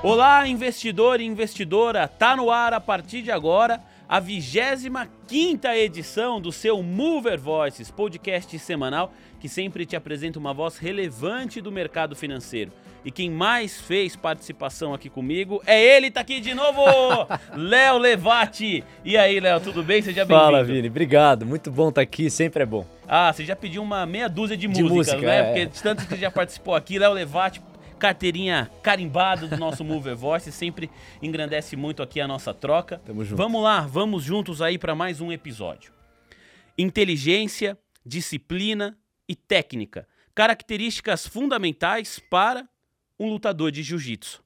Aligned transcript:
Olá, 0.00 0.46
investidor 0.46 1.20
e 1.20 1.24
investidora! 1.24 2.06
Tá 2.06 2.36
no 2.36 2.52
ar 2.52 2.72
a 2.72 2.80
partir 2.80 3.20
de 3.20 3.32
agora 3.32 3.80
a 4.08 4.20
25 4.20 5.66
edição 5.74 6.40
do 6.40 6.52
seu 6.52 6.80
Mover 6.84 7.38
Voices, 7.40 7.90
podcast 7.90 8.56
semanal 8.60 9.12
que 9.40 9.48
sempre 9.48 9.84
te 9.84 9.96
apresenta 9.96 10.38
uma 10.38 10.54
voz 10.54 10.78
relevante 10.78 11.60
do 11.60 11.72
mercado 11.72 12.14
financeiro. 12.14 12.70
E 13.04 13.10
quem 13.10 13.28
mais 13.28 13.80
fez 13.80 14.14
participação 14.14 14.94
aqui 14.94 15.10
comigo 15.10 15.60
é 15.66 15.82
ele, 15.82 16.12
tá 16.12 16.20
aqui 16.20 16.40
de 16.40 16.54
novo, 16.54 16.80
Léo 17.56 17.98
Levati. 17.98 18.84
E 19.04 19.16
aí, 19.16 19.40
Léo, 19.40 19.60
tudo 19.60 19.82
bem? 19.82 20.00
Seja 20.00 20.24
bem-vindo. 20.24 20.46
Fala, 20.46 20.62
Vini. 20.62 20.88
Obrigado. 20.88 21.44
Muito 21.44 21.72
bom 21.72 21.88
estar 21.88 22.00
tá 22.00 22.02
aqui, 22.02 22.30
sempre 22.30 22.62
é 22.62 22.66
bom. 22.66 22.86
Ah, 23.06 23.32
você 23.32 23.44
já 23.44 23.56
pediu 23.56 23.82
uma 23.82 24.06
meia 24.06 24.28
dúzia 24.28 24.56
de, 24.56 24.68
de 24.68 24.82
músicas, 24.82 25.14
música, 25.14 25.20
né? 25.26 25.38
É. 25.38 25.42
Porque 25.44 25.66
de 25.66 25.82
tanto 25.82 26.06
que 26.06 26.16
já 26.16 26.30
participou 26.30 26.74
aqui, 26.74 26.98
Léo 26.98 27.12
Levati, 27.12 27.60
carteirinha 27.98 28.70
carimbada 28.82 29.46
do 29.46 29.56
nosso 29.56 29.84
Mover 29.84 30.16
Voice, 30.16 30.50
sempre 30.52 30.90
engrandece 31.20 31.76
muito 31.76 32.02
aqui 32.02 32.20
a 32.20 32.28
nossa 32.28 32.54
troca. 32.54 32.98
Tamo 33.04 33.24
junto. 33.24 33.36
Vamos 33.36 33.62
lá, 33.62 33.80
vamos 33.80 34.22
juntos 34.22 34.62
aí 34.62 34.78
para 34.78 34.94
mais 34.94 35.20
um 35.20 35.30
episódio. 35.32 35.92
Inteligência, 36.78 37.76
disciplina 38.06 38.96
e 39.28 39.34
técnica, 39.34 40.06
características 40.34 41.26
fundamentais 41.26 42.20
para 42.30 42.66
um 43.18 43.28
lutador 43.28 43.72
de 43.72 43.82
jiu-jitsu. 43.82 44.42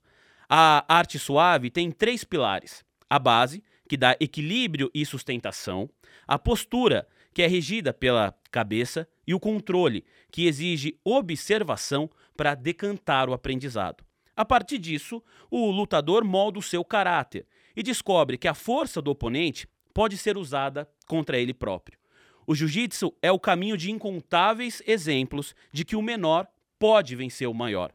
A 0.48 0.84
arte 0.88 1.18
suave 1.18 1.70
tem 1.70 1.90
três 1.90 2.24
pilares: 2.24 2.84
a 3.08 3.18
base, 3.18 3.62
que 3.88 3.96
dá 3.96 4.16
equilíbrio 4.18 4.90
e 4.94 5.04
sustentação, 5.04 5.88
a 6.26 6.38
postura, 6.38 7.06
que 7.34 7.42
é 7.42 7.46
regida 7.46 7.92
pela 7.92 8.34
cabeça, 8.50 9.06
e 9.26 9.34
o 9.34 9.40
controle, 9.40 10.04
que 10.30 10.46
exige 10.46 10.98
observação 11.04 12.10
para 12.36 12.54
decantar 12.54 13.28
o 13.28 13.32
aprendizado. 13.32 14.04
A 14.34 14.44
partir 14.44 14.78
disso, 14.78 15.22
o 15.50 15.70
lutador 15.70 16.24
molda 16.24 16.58
o 16.58 16.62
seu 16.62 16.84
caráter 16.84 17.46
e 17.76 17.82
descobre 17.82 18.38
que 18.38 18.48
a 18.48 18.54
força 18.54 19.02
do 19.02 19.10
oponente 19.10 19.68
pode 19.92 20.16
ser 20.16 20.36
usada 20.36 20.88
contra 21.06 21.38
ele 21.38 21.52
próprio. 21.52 21.98
O 22.46 22.54
jiu-jitsu 22.54 23.14
é 23.22 23.30
o 23.30 23.38
caminho 23.38 23.76
de 23.76 23.90
incontáveis 23.90 24.82
exemplos 24.86 25.54
de 25.72 25.84
que 25.84 25.94
o 25.94 26.02
menor 26.02 26.46
pode 26.78 27.14
vencer 27.14 27.48
o 27.48 27.54
maior. 27.54 27.92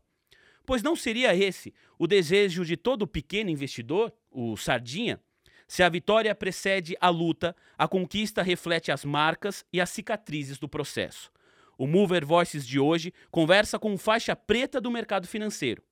Pois 0.66 0.84
não 0.84 0.96
seria 0.96 1.36
esse 1.36 1.74
o 1.98 2.08
desejo 2.08 2.64
de 2.64 2.78
todo 2.78 3.08
pequeno 3.08 3.50
investidor, 3.50 4.14
o 4.32 4.56
Sardinha? 4.56 5.20
Se 5.68 5.84
a 5.84 5.90
vitória 5.90 6.34
precede 6.34 6.96
a 7.02 7.10
luta, 7.10 7.56
a 7.78 7.88
conquista 7.88 8.42
reflete 8.42 8.92
as 8.92 9.04
marcas 9.04 9.66
e 9.72 9.82
as 9.82 9.90
cicatrizes 9.90 10.58
do 10.58 10.70
processo. 10.70 11.32
O 11.78 11.86
Mover 11.86 12.26
Voices 12.26 12.66
de 12.66 12.80
hoje 12.80 13.14
conversa 13.30 13.78
com 13.78 13.98
faixa 13.98 14.36
preta 14.36 14.82
do 14.82 14.90
mercado 14.90 15.28
financeiro, 15.28 15.84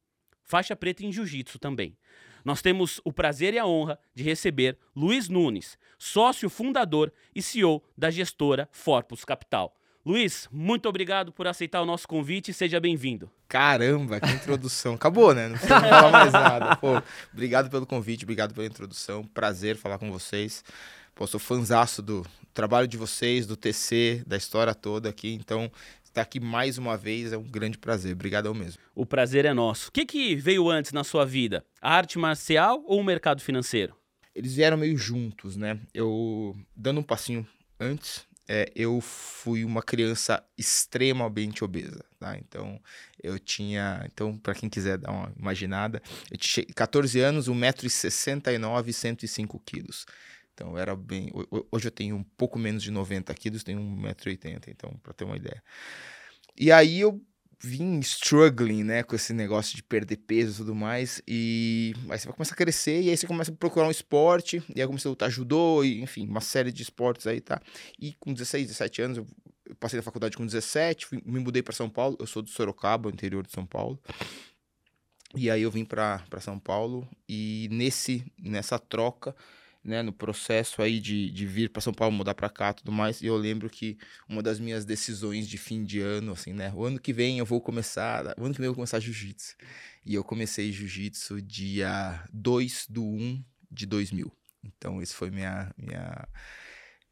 faixa 0.44 0.76
preta 0.76 1.06
em 1.06 1.12
jiu-jitsu 1.12 1.60
também. 1.60 1.96
Nós 2.44 2.62
temos 2.62 3.02
o 3.04 3.12
prazer 3.12 3.54
e 3.54 3.60
a 3.60 3.66
honra 3.66 4.00
de 4.14 4.24
receber 4.24 4.78
Luiz 4.96 5.30
Nunes, 5.30 5.78
sócio 5.98 6.50
fundador 6.50 7.12
e 7.36 7.42
CEO 7.42 7.84
da 7.98 8.10
gestora 8.10 8.70
Forpus 8.72 9.26
Capital. 9.26 9.76
Luiz, 10.06 10.48
muito 10.52 10.88
obrigado 10.88 11.32
por 11.32 11.48
aceitar 11.48 11.82
o 11.82 11.86
nosso 11.86 12.08
convite 12.08 12.52
e 12.52 12.54
seja 12.54 12.80
bem-vindo. 12.80 13.32
Caramba, 13.48 14.20
que 14.20 14.30
introdução. 14.30 14.94
Acabou, 14.94 15.34
né? 15.34 15.48
Não 15.48 15.58
precisa 15.58 15.80
falar 15.80 16.12
mais 16.12 16.32
nada. 16.32 16.76
Pô, 16.76 17.02
obrigado 17.34 17.72
pelo 17.72 17.88
convite, 17.88 18.24
obrigado 18.24 18.54
pela 18.54 18.68
introdução. 18.68 19.24
Prazer 19.24 19.76
falar 19.76 19.98
com 19.98 20.12
vocês. 20.12 20.64
Pô, 21.16 21.26
sou 21.26 21.40
fanzaço 21.40 22.04
do 22.04 22.24
trabalho 22.56 22.88
de 22.88 22.98
vocês, 22.98 23.46
do 23.46 23.56
TC, 23.56 24.24
da 24.26 24.38
história 24.38 24.74
toda 24.74 25.10
aqui. 25.10 25.34
Então, 25.34 25.70
estar 26.04 26.22
aqui 26.22 26.40
mais 26.40 26.78
uma 26.78 26.98
vez 26.98 27.34
é 27.34 27.38
um 27.38 27.44
grande 27.44 27.78
prazer. 27.78 28.14
Obrigadão 28.14 28.54
mesmo. 28.54 28.82
O 28.96 29.06
prazer 29.06 29.46
é 29.46 29.54
nosso. 29.54 29.90
O 29.90 29.92
que, 29.92 30.06
que 30.06 30.36
veio 30.36 30.70
antes 30.70 30.94
na 30.94 31.04
sua 31.04 31.26
vida? 31.26 31.64
A 31.82 31.94
arte 31.94 32.18
marcial 32.18 32.82
ou 32.88 33.02
o 33.02 33.04
mercado 33.04 33.42
financeiro? 33.42 33.94
Eles 34.34 34.56
vieram 34.56 34.78
meio 34.78 34.98
juntos, 34.98 35.56
né? 35.56 35.78
Eu, 35.94 36.56
dando 36.76 37.02
um 37.02 37.04
passinho 37.04 37.46
antes, 37.80 38.26
é, 38.48 38.72
eu 38.76 39.02
fui 39.02 39.66
uma 39.66 39.82
criança 39.84 40.42
extremamente 40.58 41.64
obesa, 41.64 42.06
tá? 42.18 42.38
Então, 42.38 42.80
eu 43.22 43.38
tinha... 43.38 44.06
Então, 44.12 44.38
para 44.38 44.56
quem 44.56 44.70
quiser 44.70 44.98
dar 44.98 45.12
uma 45.12 45.32
imaginada, 45.38 46.02
eu 46.32 46.38
tinha 46.38 46.66
14 46.74 47.20
anos, 47.20 47.50
1,69m, 47.50 48.94
105 48.94 49.62
quilos. 49.66 50.06
Então, 50.56 50.78
era 50.78 50.96
bem... 50.96 51.30
Hoje 51.70 51.90
eu 51.90 51.92
tenho 51.92 52.16
um 52.16 52.24
pouco 52.24 52.58
menos 52.58 52.82
de 52.82 52.90
90 52.90 53.34
quilos, 53.36 53.64
tenho 53.64 53.80
1,80m, 53.80 54.70
então, 54.70 54.98
para 55.04 55.14
ter 55.14 55.26
uma 55.26 55.36
ideia. 55.36 55.62
E 56.58 56.72
aí, 56.72 57.02
eu 57.02 57.22
vim 57.60 58.00
struggling, 58.00 58.84
né, 58.84 59.04
com 59.04 59.16
esse 59.16 59.34
negócio 59.34 59.76
de 59.76 59.84
perder 59.84 60.18
peso 60.18 60.54
e 60.54 60.58
tudo 60.58 60.76
mais, 60.76 61.22
e 61.28 61.94
aí 62.10 62.20
você 62.20 62.28
vai 62.28 62.36
começar 62.36 62.54
a 62.54 62.58
crescer, 62.58 63.02
e 63.02 63.10
aí 63.10 63.18
você 63.18 63.28
começa 63.28 63.52
a 63.52 63.56
procurar 63.56 63.88
um 63.88 63.92
esporte, 63.92 64.64
e 64.74 64.82
aí 64.82 64.88
comecei 64.88 65.10
a 65.10 65.12
lutar 65.12 65.30
judô, 65.30 65.84
e, 65.84 66.02
enfim, 66.02 66.28
uma 66.28 66.42
série 66.42 66.72
de 66.72 66.84
esportes 66.84 67.28
aí, 67.28 67.42
tá? 67.42 67.62
E 68.00 68.14
com 68.14 68.34
16, 68.34 68.68
17 68.68 69.02
anos, 69.02 69.18
eu, 69.18 69.28
passei 69.80 69.98
na 69.98 70.04
faculdade 70.04 70.38
com 70.38 70.46
17, 70.46 71.06
fui, 71.06 71.22
me 71.26 71.40
mudei 71.40 71.64
para 71.64 71.74
São 71.74 71.90
Paulo, 71.90 72.16
eu 72.20 72.28
sou 72.28 72.42
do 72.42 72.50
Sorocaba, 72.50 73.10
interior 73.10 73.46
de 73.46 73.52
São 73.52 73.66
Paulo, 73.66 74.00
e 75.36 75.50
aí 75.50 75.62
eu 75.62 75.72
vim 75.72 75.84
para 75.84 76.22
São 76.40 76.60
Paulo, 76.60 77.08
e 77.28 77.68
nesse, 77.72 78.24
nessa 78.40 78.78
troca, 78.78 79.36
né, 79.86 80.02
no 80.02 80.12
processo 80.12 80.82
aí 80.82 81.00
de, 81.00 81.30
de 81.30 81.46
vir 81.46 81.70
para 81.70 81.80
São 81.80 81.94
Paulo, 81.94 82.16
mudar 82.16 82.34
para 82.34 82.50
cá, 82.50 82.74
tudo 82.74 82.92
mais. 82.92 83.22
E 83.22 83.28
eu 83.28 83.38
lembro 83.38 83.70
que 83.70 83.98
uma 84.28 84.42
das 84.42 84.60
minhas 84.60 84.84
decisões 84.84 85.48
de 85.48 85.60
fim 85.60 85.84
de 85.84 86.02
ano, 86.02 86.32
assim, 86.32 86.54
né, 86.54 86.74
o 86.76 86.84
ano 86.84 87.00
que 87.00 87.14
vem 87.14 87.38
eu 87.38 87.46
vou 87.46 87.62
começar, 87.62 88.34
o 88.38 88.44
ano 88.44 88.54
que 88.54 88.60
vem 88.60 88.66
eu 88.66 88.72
vou 88.72 88.78
começar 88.78 89.00
jiu-jitsu. 89.00 89.56
E 90.04 90.16
eu 90.16 90.24
comecei 90.24 90.72
jiu-jitsu 90.72 91.40
dia 91.40 92.24
2 92.34 92.88
do 92.90 93.04
1 93.04 93.44
de 93.72 93.86
2000. 93.86 94.32
Então, 94.64 95.02
esse 95.02 95.14
foi 95.14 95.30
minha 95.30 95.72
minha 95.78 96.28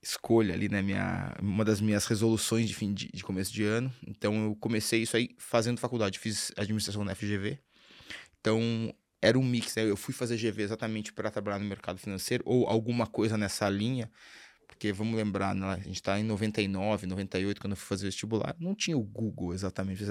escolha 0.01 0.53
ali, 0.53 0.67
né, 0.67 0.81
minha 0.81 1.34
uma 1.40 1.63
das 1.63 1.79
minhas 1.79 2.05
resoluções 2.05 2.67
de 2.67 2.73
fim 2.73 2.94
de, 2.94 3.09
de 3.13 3.23
começo 3.23 3.53
de 3.53 3.63
ano. 3.63 3.94
Então, 4.07 4.45
eu 4.45 4.55
comecei 4.55 5.03
isso 5.03 5.16
aí 5.16 5.29
fazendo 5.38 5.79
faculdade, 5.79 6.17
fiz 6.17 6.51
administração 6.57 7.03
na 7.05 7.13
FGV. 7.13 7.59
Então, 8.41 8.94
era 9.23 9.39
um 9.39 9.44
mix, 9.44 9.73
né? 9.75 9.89
Eu 9.89 9.95
fui 9.95 10.13
fazer 10.13 10.35
GV 10.35 10.63
exatamente 10.63 11.13
para 11.13 11.31
trabalhar 11.31 11.57
no 11.57 11.66
mercado 11.66 11.97
financeiro 11.97 12.44
ou 12.45 12.67
alguma 12.67 13.07
coisa 13.07 13.38
nessa 13.38 13.69
linha, 13.69 14.11
porque 14.67 14.91
vamos 14.91 15.16
lembrar, 15.16 15.56
né? 15.56 15.66
a 15.66 15.78
gente 15.78 15.95
está 15.95 16.19
em 16.19 16.23
99, 16.23 17.07
98, 17.07 17.61
quando 17.61 17.72
eu 17.72 17.78
fui 17.78 17.88
fazer 17.88 18.06
vestibular, 18.06 18.53
não 18.59 18.75
tinha 18.75 18.97
o 18.97 19.01
Google 19.01 19.53
exatamente. 19.53 20.03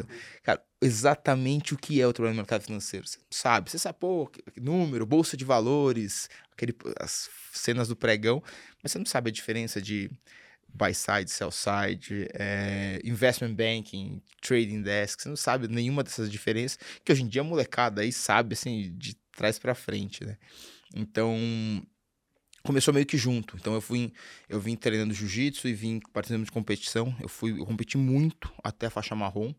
Cara, 0.42 0.64
exatamente 0.80 1.74
o 1.74 1.76
que 1.76 2.00
é 2.00 2.06
o 2.06 2.12
trabalho 2.12 2.34
no 2.34 2.40
mercado 2.40 2.62
financeiro. 2.62 3.06
Você 3.06 3.18
sabe, 3.30 3.70
você 3.70 3.78
sabe, 3.78 3.98
pô, 4.00 4.30
número, 4.56 5.04
bolsa 5.04 5.36
de 5.36 5.44
valores, 5.44 6.30
aquele, 6.50 6.74
as 6.98 7.28
cenas 7.52 7.88
do 7.88 7.96
pregão, 7.96 8.42
mas 8.82 8.92
você 8.92 8.98
não 8.98 9.04
sabe 9.04 9.28
a 9.28 9.32
diferença 9.32 9.82
de 9.82 10.10
buy 10.74 10.94
side, 10.94 11.30
sell 11.30 11.50
side, 11.50 12.28
é, 12.34 13.00
investment 13.04 13.54
banking, 13.54 14.22
trading 14.40 14.82
desk, 14.82 15.22
você 15.22 15.28
não 15.28 15.36
sabe 15.36 15.68
nenhuma 15.68 16.02
dessas 16.02 16.30
diferenças, 16.30 16.78
que 17.04 17.12
hoje 17.12 17.22
em 17.22 17.28
dia 17.28 17.42
a 17.42 17.44
molecada 17.44 18.02
aí 18.02 18.12
sabe, 18.12 18.54
assim, 18.54 18.94
de 18.96 19.14
trás 19.36 19.58
para 19.58 19.74
frente, 19.74 20.24
né? 20.24 20.36
Então, 20.94 21.36
começou 22.62 22.92
meio 22.92 23.06
que 23.06 23.16
junto. 23.16 23.56
Então, 23.56 23.74
eu 23.74 23.80
fui, 23.80 24.12
eu 24.48 24.60
vim 24.60 24.76
treinando 24.76 25.14
jiu-jitsu 25.14 25.68
e 25.68 25.74
vim 25.74 26.00
participando 26.12 26.44
de 26.44 26.52
competição. 26.52 27.14
Eu 27.20 27.28
fui, 27.28 27.58
eu 27.58 27.66
competi 27.66 27.96
muito 27.96 28.52
até 28.62 28.86
a 28.86 28.90
faixa 28.90 29.14
marrom, 29.14 29.54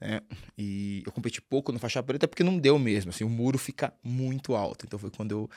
né? 0.00 0.20
E 0.58 1.02
eu 1.06 1.12
competi 1.12 1.40
pouco 1.40 1.72
na 1.72 1.78
faixa 1.78 2.02
preta 2.02 2.28
porque 2.28 2.42
não 2.44 2.58
deu 2.58 2.78
mesmo, 2.78 3.10
assim, 3.10 3.24
o 3.24 3.28
muro 3.28 3.58
fica 3.58 3.92
muito 4.02 4.54
alto. 4.54 4.84
Então, 4.86 4.98
foi 4.98 5.10
quando 5.10 5.30
eu 5.32 5.50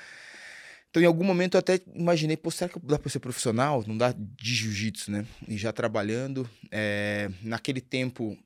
então, 0.89 1.03
em 1.03 1.05
algum 1.05 1.23
momento 1.23 1.55
eu 1.55 1.59
até 1.59 1.81
imaginei, 1.93 2.37
pô, 2.37 2.49
será 2.49 2.69
que 2.69 2.79
dá 2.79 2.97
para 2.97 3.09
ser 3.09 3.19
profissional? 3.19 3.83
Não 3.85 3.97
dá 3.97 4.13
de 4.13 4.55
jiu-jitsu, 4.55 5.11
né? 5.11 5.27
E 5.47 5.57
já 5.57 5.71
trabalhando. 5.73 6.49
É, 6.71 7.29
naquele 7.43 7.81
tempo, 7.81 8.37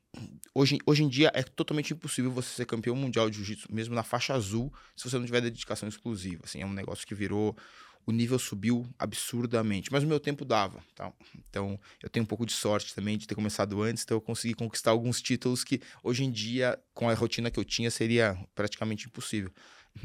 hoje, 0.54 0.78
hoje 0.84 1.04
em 1.04 1.08
dia 1.08 1.30
é 1.34 1.42
totalmente 1.42 1.92
impossível 1.92 2.30
você 2.30 2.48
ser 2.48 2.66
campeão 2.66 2.96
mundial 2.96 3.30
de 3.30 3.36
jiu-jitsu, 3.36 3.68
mesmo 3.72 3.94
na 3.94 4.02
faixa 4.02 4.34
azul, 4.34 4.72
se 4.96 5.08
você 5.08 5.18
não 5.18 5.24
tiver 5.24 5.40
dedicação 5.40 5.88
exclusiva. 5.88 6.42
Assim, 6.44 6.60
é 6.60 6.66
um 6.66 6.72
negócio 6.72 7.06
que 7.06 7.14
virou. 7.14 7.56
O 8.04 8.10
nível 8.10 8.36
subiu 8.36 8.84
absurdamente, 8.98 9.92
mas 9.92 10.02
o 10.02 10.08
meu 10.08 10.18
tempo 10.18 10.44
dava. 10.44 10.82
Tá? 10.96 11.12
Então, 11.48 11.78
eu 12.02 12.10
tenho 12.10 12.24
um 12.24 12.26
pouco 12.26 12.44
de 12.44 12.52
sorte 12.52 12.92
também 12.96 13.16
de 13.16 13.28
ter 13.28 13.36
começado 13.36 13.80
antes, 13.80 14.02
então 14.02 14.16
eu 14.16 14.20
consegui 14.20 14.54
conquistar 14.54 14.90
alguns 14.90 15.22
títulos 15.22 15.62
que 15.62 15.80
hoje 16.02 16.24
em 16.24 16.30
dia, 16.32 16.76
com 16.92 17.08
a 17.08 17.14
rotina 17.14 17.48
que 17.48 17.60
eu 17.60 17.64
tinha, 17.64 17.92
seria 17.92 18.36
praticamente 18.56 19.06
impossível. 19.06 19.52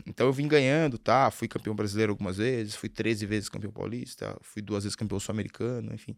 Então 0.05 0.27
eu 0.27 0.33
vim 0.33 0.47
ganhando, 0.47 0.97
tá? 0.97 1.31
Fui 1.31 1.47
campeão 1.47 1.75
brasileiro 1.75 2.11
algumas 2.11 2.37
vezes, 2.37 2.75
fui 2.75 2.89
13 2.89 3.25
vezes 3.25 3.49
campeão 3.49 3.71
paulista, 3.71 4.37
fui 4.41 4.61
duas 4.61 4.83
vezes 4.83 4.95
campeão 4.95 5.19
sul-americano, 5.19 5.93
enfim. 5.93 6.15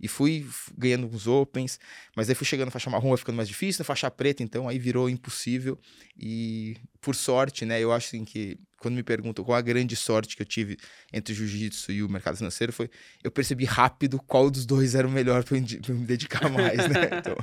E 0.00 0.08
fui 0.08 0.46
ganhando 0.76 1.08
os 1.08 1.26
Opens, 1.26 1.78
mas 2.16 2.28
aí 2.28 2.34
fui 2.34 2.46
chegando 2.46 2.66
na 2.66 2.72
faixa 2.72 2.90
marrom, 2.90 3.08
vai 3.08 3.18
ficando 3.18 3.36
mais 3.36 3.48
difícil, 3.48 3.80
na 3.80 3.84
faixa 3.84 4.10
preta, 4.10 4.42
então 4.42 4.68
aí 4.68 4.78
virou 4.78 5.08
impossível. 5.08 5.78
E 6.18 6.76
por 7.00 7.14
sorte, 7.14 7.64
né, 7.64 7.80
eu 7.80 7.92
acho 7.92 8.08
assim 8.08 8.24
que 8.24 8.58
quando 8.82 8.96
me 8.96 9.02
perguntam 9.02 9.44
qual 9.44 9.56
a 9.56 9.60
grande 9.60 9.94
sorte 9.94 10.36
que 10.36 10.42
eu 10.42 10.46
tive 10.46 10.76
entre 11.12 11.32
o 11.32 11.36
jiu-jitsu 11.36 11.92
e 11.92 12.02
o 12.02 12.08
mercado 12.08 12.36
financeiro 12.36 12.72
foi 12.72 12.90
eu 13.22 13.30
percebi 13.30 13.64
rápido 13.64 14.18
qual 14.18 14.50
dos 14.50 14.66
dois 14.66 14.96
era 14.96 15.06
o 15.06 15.10
melhor 15.10 15.44
para 15.44 15.56
eu 15.56 15.94
me 15.94 16.04
dedicar 16.04 16.50
mais, 16.50 16.78
né? 16.88 17.10
Então, 17.22 17.36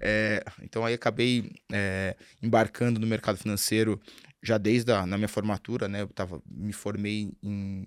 é, 0.00 0.42
então 0.62 0.84
aí 0.84 0.94
acabei 0.94 1.50
é, 1.70 2.16
embarcando 2.42 2.98
no 2.98 3.06
mercado 3.06 3.36
financeiro 3.36 4.00
já 4.46 4.58
desde 4.58 4.92
a 4.92 5.06
na 5.06 5.18
minha 5.18 5.28
formatura, 5.28 5.88
né? 5.88 6.02
Eu 6.02 6.08
tava, 6.08 6.42
me 6.46 6.72
formei 6.72 7.32
em 7.42 7.84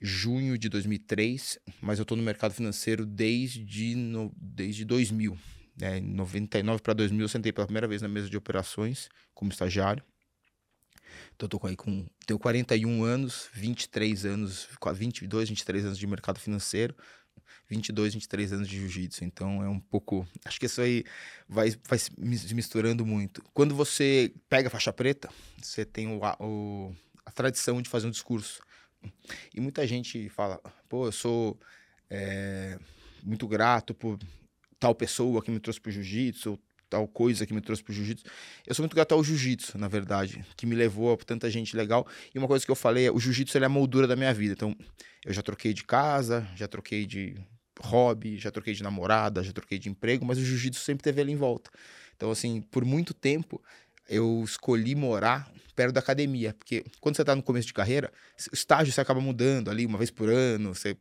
junho 0.00 0.58
de 0.58 0.68
2003, 0.68 1.58
mas 1.80 1.98
eu 1.98 2.02
estou 2.02 2.16
no 2.16 2.22
mercado 2.22 2.52
financeiro 2.52 3.06
desde, 3.06 3.94
no, 3.94 4.32
desde 4.36 4.84
2000. 4.84 5.38
Né? 5.76 5.98
Em 5.98 6.14
99 6.14 6.82
para 6.82 6.94
2000 6.94 7.24
eu 7.24 7.28
sentei 7.28 7.52
pela 7.52 7.66
primeira 7.66 7.88
vez 7.88 8.02
na 8.02 8.08
mesa 8.08 8.28
de 8.28 8.36
operações 8.36 9.08
como 9.34 9.50
estagiário. 9.50 10.02
Então, 11.34 11.46
eu 11.46 11.48
tô 11.48 11.66
aí 11.66 11.76
com. 11.76 12.06
Tenho 12.26 12.38
41 12.38 13.04
anos, 13.04 13.48
23 13.52 14.24
anos, 14.24 14.68
22, 14.94 15.48
23 15.48 15.84
anos 15.84 15.98
de 15.98 16.06
mercado 16.06 16.38
financeiro, 16.38 16.94
22, 17.68 18.14
23 18.14 18.52
anos 18.52 18.68
de 18.68 18.78
jiu-jitsu. 18.78 19.24
Então, 19.24 19.62
é 19.62 19.68
um 19.68 19.80
pouco. 19.80 20.26
Acho 20.44 20.58
que 20.58 20.66
isso 20.66 20.80
aí 20.80 21.04
vai, 21.48 21.74
vai 21.88 21.98
se 21.98 22.10
misturando 22.54 23.04
muito. 23.04 23.42
Quando 23.52 23.74
você 23.74 24.32
pega 24.48 24.68
a 24.68 24.70
faixa 24.70 24.92
preta, 24.92 25.28
você 25.60 25.84
tem 25.84 26.08
o, 26.08 26.20
o, 26.40 26.94
a 27.24 27.30
tradição 27.30 27.80
de 27.80 27.88
fazer 27.88 28.06
um 28.06 28.10
discurso. 28.10 28.62
E 29.54 29.60
muita 29.60 29.86
gente 29.86 30.28
fala, 30.28 30.60
pô, 30.88 31.06
eu 31.06 31.12
sou 31.12 31.58
é, 32.10 32.78
muito 33.22 33.46
grato 33.46 33.94
por 33.94 34.18
tal 34.78 34.94
pessoa 34.94 35.42
que 35.42 35.50
me 35.50 35.60
trouxe 35.60 35.80
pro 35.80 35.90
jiu-jitsu, 35.90 36.58
tal 36.94 37.08
coisa 37.08 37.44
que 37.44 37.52
me 37.52 37.60
trouxe 37.60 37.82
pro 37.82 37.92
jiu-jitsu. 37.92 38.24
Eu 38.64 38.72
sou 38.72 38.84
muito 38.84 38.94
grato 38.94 39.12
ao 39.12 39.24
jiu-jitsu, 39.24 39.76
na 39.76 39.88
verdade, 39.88 40.44
que 40.56 40.64
me 40.64 40.76
levou 40.76 41.12
a 41.12 41.16
tanta 41.16 41.50
gente 41.50 41.76
legal. 41.76 42.06
E 42.32 42.38
uma 42.38 42.46
coisa 42.46 42.64
que 42.64 42.70
eu 42.70 42.76
falei 42.76 43.08
é, 43.08 43.10
o 43.10 43.18
jiu-jitsu 43.18 43.58
é 43.58 43.64
a 43.64 43.68
moldura 43.68 44.06
da 44.06 44.14
minha 44.14 44.32
vida. 44.32 44.52
Então, 44.52 44.76
eu 45.26 45.32
já 45.32 45.42
troquei 45.42 45.74
de 45.74 45.82
casa, 45.82 46.46
já 46.54 46.68
troquei 46.68 47.04
de 47.04 47.34
hobby, 47.80 48.38
já 48.38 48.52
troquei 48.52 48.74
de 48.74 48.82
namorada, 48.84 49.42
já 49.42 49.52
troquei 49.52 49.76
de 49.76 49.88
emprego, 49.88 50.24
mas 50.24 50.38
o 50.38 50.44
jiu-jitsu 50.44 50.80
sempre 50.80 51.02
teve 51.02 51.20
ali 51.20 51.32
em 51.32 51.36
volta. 51.36 51.68
Então, 52.16 52.30
assim, 52.30 52.62
por 52.70 52.84
muito 52.84 53.12
tempo, 53.12 53.60
eu 54.08 54.40
escolhi 54.44 54.94
morar 54.94 55.50
perto 55.74 55.92
da 55.92 56.00
academia, 56.00 56.54
porque 56.54 56.84
quando 57.00 57.16
você 57.16 57.22
está 57.22 57.34
no 57.34 57.42
começo 57.42 57.66
de 57.66 57.74
carreira, 57.74 58.12
o 58.50 58.54
estágio 58.54 58.92
você 58.92 59.00
acaba 59.00 59.20
mudando 59.20 59.70
ali 59.70 59.84
uma 59.86 59.98
vez 59.98 60.10
por 60.10 60.28
ano, 60.28 60.74
você 60.74 60.96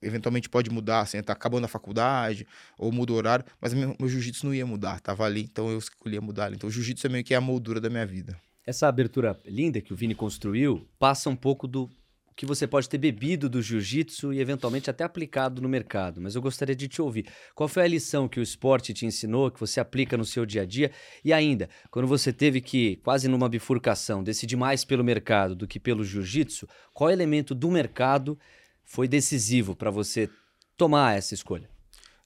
eventualmente 0.00 0.48
pode 0.48 0.70
mudar, 0.70 1.06
você 1.06 1.18
está 1.18 1.32
acabando 1.32 1.64
a 1.64 1.68
faculdade, 1.68 2.46
ou 2.78 2.92
muda 2.92 3.12
o 3.12 3.16
horário, 3.16 3.44
mas 3.60 3.74
meu, 3.74 3.96
meu 3.98 4.08
jiu-jitsu 4.08 4.46
não 4.46 4.54
ia 4.54 4.66
mudar, 4.66 5.00
tava 5.00 5.24
ali, 5.24 5.42
então 5.42 5.68
eu 5.70 5.78
escolhi 5.78 6.18
mudar. 6.20 6.52
Então 6.52 6.68
o 6.68 6.72
jiu-jitsu 6.72 7.06
é 7.06 7.10
meio 7.10 7.24
que 7.24 7.34
a 7.34 7.40
moldura 7.40 7.80
da 7.80 7.90
minha 7.90 8.06
vida. 8.06 8.36
Essa 8.66 8.88
abertura 8.88 9.38
linda 9.44 9.80
que 9.80 9.92
o 9.92 9.96
Vini 9.96 10.14
construiu 10.14 10.88
passa 10.98 11.28
um 11.28 11.36
pouco 11.36 11.68
do 11.68 11.90
que 12.36 12.44
você 12.44 12.66
pode 12.66 12.88
ter 12.88 12.98
bebido 12.98 13.48
do 13.48 13.62
jiu-jitsu 13.62 14.32
e 14.32 14.40
eventualmente 14.40 14.90
até 14.90 15.04
aplicado 15.04 15.62
no 15.62 15.68
mercado. 15.68 16.20
Mas 16.20 16.34
eu 16.34 16.42
gostaria 16.42 16.74
de 16.74 16.88
te 16.88 17.00
ouvir. 17.00 17.26
Qual 17.54 17.68
foi 17.68 17.84
a 17.84 17.88
lição 17.88 18.28
que 18.28 18.40
o 18.40 18.42
esporte 18.42 18.92
te 18.92 19.06
ensinou, 19.06 19.50
que 19.50 19.60
você 19.60 19.80
aplica 19.80 20.16
no 20.16 20.24
seu 20.24 20.44
dia 20.44 20.62
a 20.62 20.64
dia? 20.64 20.90
E 21.24 21.32
ainda, 21.32 21.68
quando 21.90 22.08
você 22.08 22.32
teve 22.32 22.60
que, 22.60 22.96
quase 22.96 23.28
numa 23.28 23.48
bifurcação, 23.48 24.22
decidir 24.22 24.56
mais 24.56 24.84
pelo 24.84 25.04
mercado 25.04 25.54
do 25.54 25.66
que 25.66 25.78
pelo 25.78 26.04
jiu-jitsu, 26.04 26.68
qual 26.92 27.10
elemento 27.10 27.54
do 27.54 27.70
mercado 27.70 28.38
foi 28.84 29.06
decisivo 29.06 29.76
para 29.76 29.90
você 29.90 30.28
tomar 30.76 31.16
essa 31.16 31.34
escolha? 31.34 31.73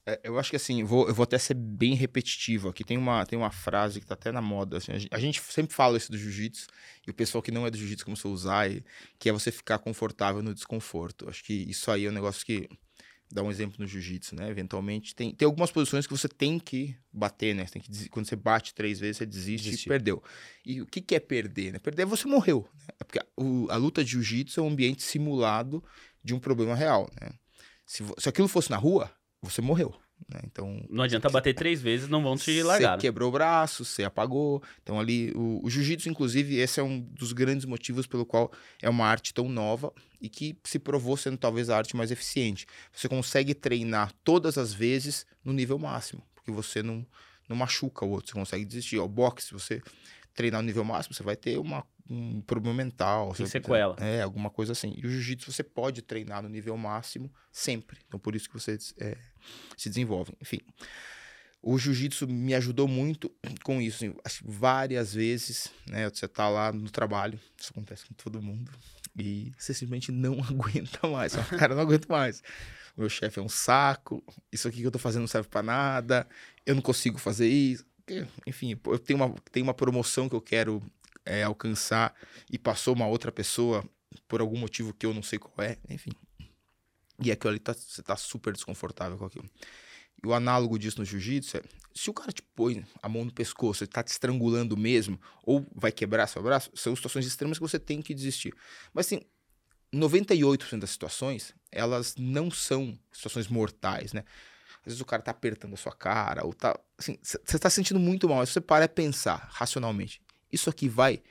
É, 0.09 0.19
eu 0.23 0.39
acho 0.39 0.49
que 0.49 0.55
assim, 0.55 0.83
vou, 0.83 1.07
eu 1.07 1.13
vou 1.13 1.23
até 1.23 1.37
ser 1.37 1.53
bem 1.53 1.93
repetitivo 1.93 2.69
aqui. 2.69 2.83
Tem 2.83 2.97
uma, 2.97 3.25
tem 3.25 3.37
uma 3.37 3.51
frase 3.51 3.99
que 3.99 4.07
tá 4.07 4.15
até 4.15 4.31
na 4.31 4.41
moda. 4.41 4.77
Assim, 4.77 4.91
a, 5.11 5.19
gente, 5.19 5.39
sempre 5.41 5.75
fala 5.75 5.97
isso 5.97 6.11
do 6.11 6.17
jiu-jitsu, 6.17 6.67
e 7.05 7.11
o 7.11 7.13
pessoal 7.13 7.43
que 7.43 7.51
não 7.51 7.67
é 7.67 7.69
do 7.69 7.77
jiu-jitsu 7.77 8.05
começou 8.05 8.31
a 8.31 8.33
usar, 8.33 8.71
e, 8.71 8.83
que 9.19 9.29
é 9.29 9.31
você 9.31 9.51
ficar 9.51 9.77
confortável 9.77 10.41
no 10.41 10.53
desconforto. 10.53 11.29
Acho 11.29 11.43
que 11.43 11.53
isso 11.53 11.91
aí 11.91 12.05
é 12.05 12.09
um 12.09 12.13
negócio 12.13 12.45
que. 12.45 12.67
Dá 13.31 13.43
um 13.43 13.51
exemplo 13.51 13.75
no 13.77 13.85
jiu-jitsu, 13.85 14.33
né? 14.35 14.49
Eventualmente, 14.49 15.13
tem, 15.13 15.35
tem 15.35 15.45
algumas 15.45 15.69
posições 15.69 16.07
que 16.07 16.11
você 16.11 16.27
tem 16.27 16.57
que 16.57 16.95
bater, 17.13 17.53
né? 17.53 17.63
Tem 17.65 17.79
que, 17.79 18.09
quando 18.09 18.25
você 18.25 18.35
bate 18.35 18.73
três 18.73 18.99
vezes, 18.99 19.17
você 19.17 19.25
desiste 19.27 19.65
Desistir. 19.65 19.87
e 19.87 19.89
perdeu. 19.89 20.23
E 20.65 20.81
o 20.81 20.87
que, 20.87 20.99
que 20.99 21.13
é 21.13 21.19
perder? 21.19 21.73
Né? 21.73 21.77
Perder 21.77 22.01
é 22.01 22.05
você 22.07 22.27
morreu. 22.27 22.67
Né? 22.73 22.95
É 22.99 23.03
porque 23.03 23.19
a, 23.19 23.25
o, 23.37 23.67
a 23.69 23.75
luta 23.75 24.03
de 24.03 24.13
jiu-jitsu 24.13 24.59
é 24.59 24.63
um 24.63 24.69
ambiente 24.69 25.03
simulado 25.03 25.83
de 26.23 26.33
um 26.33 26.39
problema 26.39 26.73
real, 26.73 27.07
né? 27.21 27.29
Se, 27.85 28.03
se 28.17 28.27
aquilo 28.27 28.47
fosse 28.47 28.71
na 28.71 28.77
rua, 28.77 29.11
você 29.41 29.61
morreu. 29.61 29.93
Né? 30.27 30.41
Então, 30.45 30.85
não 30.89 31.03
adianta 31.03 31.29
bater 31.29 31.53
três 31.53 31.81
vezes, 31.81 32.09
não 32.09 32.21
vão 32.21 32.35
te 32.35 32.61
largar. 32.63 32.91
Você 32.91 32.95
né? 32.97 33.01
quebrou 33.01 33.29
o 33.29 33.31
braço, 33.31 33.85
você 33.85 34.03
apagou. 34.03 34.61
Então, 34.83 34.99
ali, 34.99 35.31
o, 35.35 35.61
o 35.63 35.69
jiu-jitsu, 35.69 36.09
inclusive, 36.09 36.57
esse 36.57 36.79
é 36.79 36.83
um 36.83 36.99
dos 36.99 37.31
grandes 37.31 37.65
motivos 37.65 38.05
pelo 38.05 38.25
qual 38.25 38.51
é 38.81 38.89
uma 38.89 39.05
arte 39.05 39.33
tão 39.33 39.47
nova 39.47 39.93
e 40.21 40.27
que 40.27 40.57
se 40.63 40.77
provou 40.77 41.15
sendo 41.15 41.37
talvez 41.37 41.69
a 41.69 41.77
arte 41.77 41.95
mais 41.95 42.11
eficiente. 42.11 42.65
Você 42.91 43.07
consegue 43.07 43.53
treinar 43.53 44.11
todas 44.23 44.57
as 44.57 44.73
vezes 44.73 45.25
no 45.43 45.53
nível 45.53 45.79
máximo, 45.79 46.21
porque 46.35 46.51
você 46.51 46.83
não, 46.83 47.05
não 47.47 47.55
machuca 47.55 48.05
o 48.05 48.09
outro, 48.09 48.31
você 48.31 48.33
consegue 48.33 48.65
desistir. 48.65 48.99
O 48.99 49.07
boxe, 49.07 49.53
você 49.53 49.81
treinar 50.33 50.61
no 50.61 50.67
nível 50.67 50.83
máximo, 50.83 51.13
você 51.15 51.23
vai 51.23 51.35
ter 51.35 51.57
uma, 51.57 51.85
um 52.09 52.41
problema 52.41 52.75
mental. 52.75 53.33
Tem 53.33 53.45
sequela. 53.45 53.95
É, 53.99 54.21
alguma 54.21 54.49
coisa 54.49 54.71
assim. 54.71 54.93
E 54.97 55.05
o 55.05 55.09
jiu-jitsu 55.09 55.51
você 55.51 55.63
pode 55.63 56.01
treinar 56.01 56.41
no 56.41 56.49
nível 56.49 56.75
máximo 56.75 57.31
sempre. 57.51 57.99
Então, 58.07 58.19
por 58.19 58.35
isso 58.35 58.49
que 58.49 58.59
você 58.59 58.77
é, 58.99 59.15
se 59.77 59.89
desenvolve. 59.89 60.33
Enfim, 60.41 60.59
o 61.61 61.77
jiu-jitsu 61.77 62.27
me 62.27 62.55
ajudou 62.55 62.87
muito 62.87 63.31
com 63.63 63.79
isso. 63.79 64.03
Assim, 64.23 64.41
várias 64.43 65.13
vezes, 65.13 65.69
né? 65.87 66.09
Você 66.09 66.27
tá 66.27 66.49
lá 66.49 66.71
no 66.71 66.89
trabalho, 66.89 67.39
isso 67.57 67.71
acontece 67.71 68.05
com 68.07 68.13
todo 68.15 68.41
mundo, 68.41 68.71
e 69.17 69.51
você 69.57 69.73
simplesmente 69.73 70.11
não 70.11 70.41
aguenta 70.43 71.07
mais. 71.07 71.35
Cara, 71.35 71.75
não 71.75 71.83
aguento 71.83 72.07
mais. 72.07 72.41
O 72.97 73.01
meu 73.01 73.09
chefe 73.09 73.39
é 73.39 73.41
um 73.41 73.49
saco, 73.49 74.23
isso 74.51 74.67
aqui 74.67 74.79
que 74.79 74.87
eu 74.87 74.91
tô 74.91 74.99
fazendo 74.99 75.21
não 75.21 75.27
serve 75.27 75.47
para 75.47 75.61
nada, 75.61 76.27
eu 76.65 76.75
não 76.75 76.81
consigo 76.81 77.17
fazer 77.17 77.47
isso 77.47 77.85
enfim, 78.45 78.77
eu 78.85 78.99
tenho 78.99 79.17
uma, 79.17 79.35
tenho 79.51 79.65
uma 79.65 79.73
promoção 79.73 80.27
que 80.27 80.35
eu 80.35 80.41
quero 80.41 80.81
é, 81.29 81.43
alcançar 81.43 82.13
e 82.51 82.57
passou 82.57 82.95
uma 82.95 83.05
outra 83.05 83.31
pessoa 83.31 83.87
por 84.27 84.41
algum 84.41 84.57
motivo 84.57 84.93
que 84.93 85.05
eu 85.05 85.13
não 85.13 85.21
sei 85.21 85.37
qual 85.37 85.53
é, 85.65 85.77
enfim. 85.87 86.11
E 87.23 87.31
aquilo 87.31 87.51
ali 87.51 87.59
tá, 87.59 87.73
você 87.73 88.01
tá 88.01 88.15
super 88.15 88.51
desconfortável 88.51 89.17
com 89.17 89.25
aquilo. 89.25 89.47
E 90.23 90.27
o 90.27 90.33
análogo 90.33 90.79
disso 90.79 90.97
no 90.97 91.05
jiu-jitsu 91.05 91.57
é: 91.57 91.61
se 91.93 92.09
o 92.09 92.13
cara 92.13 92.31
te 92.31 92.41
põe 92.41 92.83
a 93.01 93.07
mão 93.07 93.23
no 93.23 93.31
pescoço, 93.31 93.83
ele 93.83 93.91
tá 93.91 94.01
te 94.01 94.11
estrangulando 94.11 94.75
mesmo, 94.75 95.21
ou 95.43 95.65
vai 95.75 95.91
quebrar 95.91 96.27
seu 96.27 96.41
braço, 96.41 96.71
são 96.73 96.95
situações 96.95 97.27
extremas 97.27 97.59
que 97.59 97.61
você 97.61 97.77
tem 97.77 98.01
que 98.01 98.13
desistir. 98.13 98.53
Mas 98.91 99.05
assim, 99.05 99.21
98% 99.93 100.79
das 100.79 100.89
situações, 100.89 101.53
elas 101.71 102.15
não 102.17 102.49
são 102.49 102.97
situações 103.11 103.47
mortais, 103.47 104.13
né? 104.13 104.23
Às 104.79 104.85
vezes 104.85 105.01
o 105.01 105.05
cara 105.05 105.21
tá 105.21 105.31
apertando 105.31 105.73
a 105.73 105.77
sua 105.77 105.91
cara, 105.91 106.43
ou 106.45 106.53
tá. 106.53 106.77
Assim, 106.97 107.19
você 107.21 107.59
tá 107.59 107.69
sentindo 107.69 107.99
muito 107.99 108.27
mal. 108.27 108.39
Aí 108.39 108.47
você 108.47 108.61
para 108.61 108.85
e 108.85 108.87
pensar 108.87 109.47
racionalmente: 109.51 110.21
isso 110.51 110.69
aqui 110.69 110.87
vai 110.87 111.21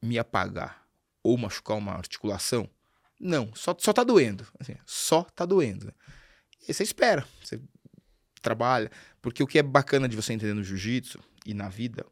me 0.00 0.18
apagar 0.18 0.86
ou 1.22 1.36
machucar 1.36 1.76
uma 1.76 1.92
articulação? 1.92 2.68
Não, 3.20 3.52
só, 3.54 3.74
só 3.78 3.92
tá 3.92 4.04
doendo. 4.04 4.46
Assim, 4.58 4.76
só 4.86 5.22
tá 5.22 5.44
doendo. 5.44 5.92
E 6.68 6.72
você 6.72 6.82
espera, 6.82 7.26
você 7.42 7.60
trabalha. 8.40 8.90
Porque 9.20 9.42
o 9.42 9.46
que 9.46 9.58
é 9.58 9.62
bacana 9.62 10.08
de 10.08 10.16
você 10.16 10.32
entender 10.32 10.54
no 10.54 10.62
jiu-jitsu 10.62 11.18
e 11.44 11.52
na 11.54 11.68
vida, 11.68 12.06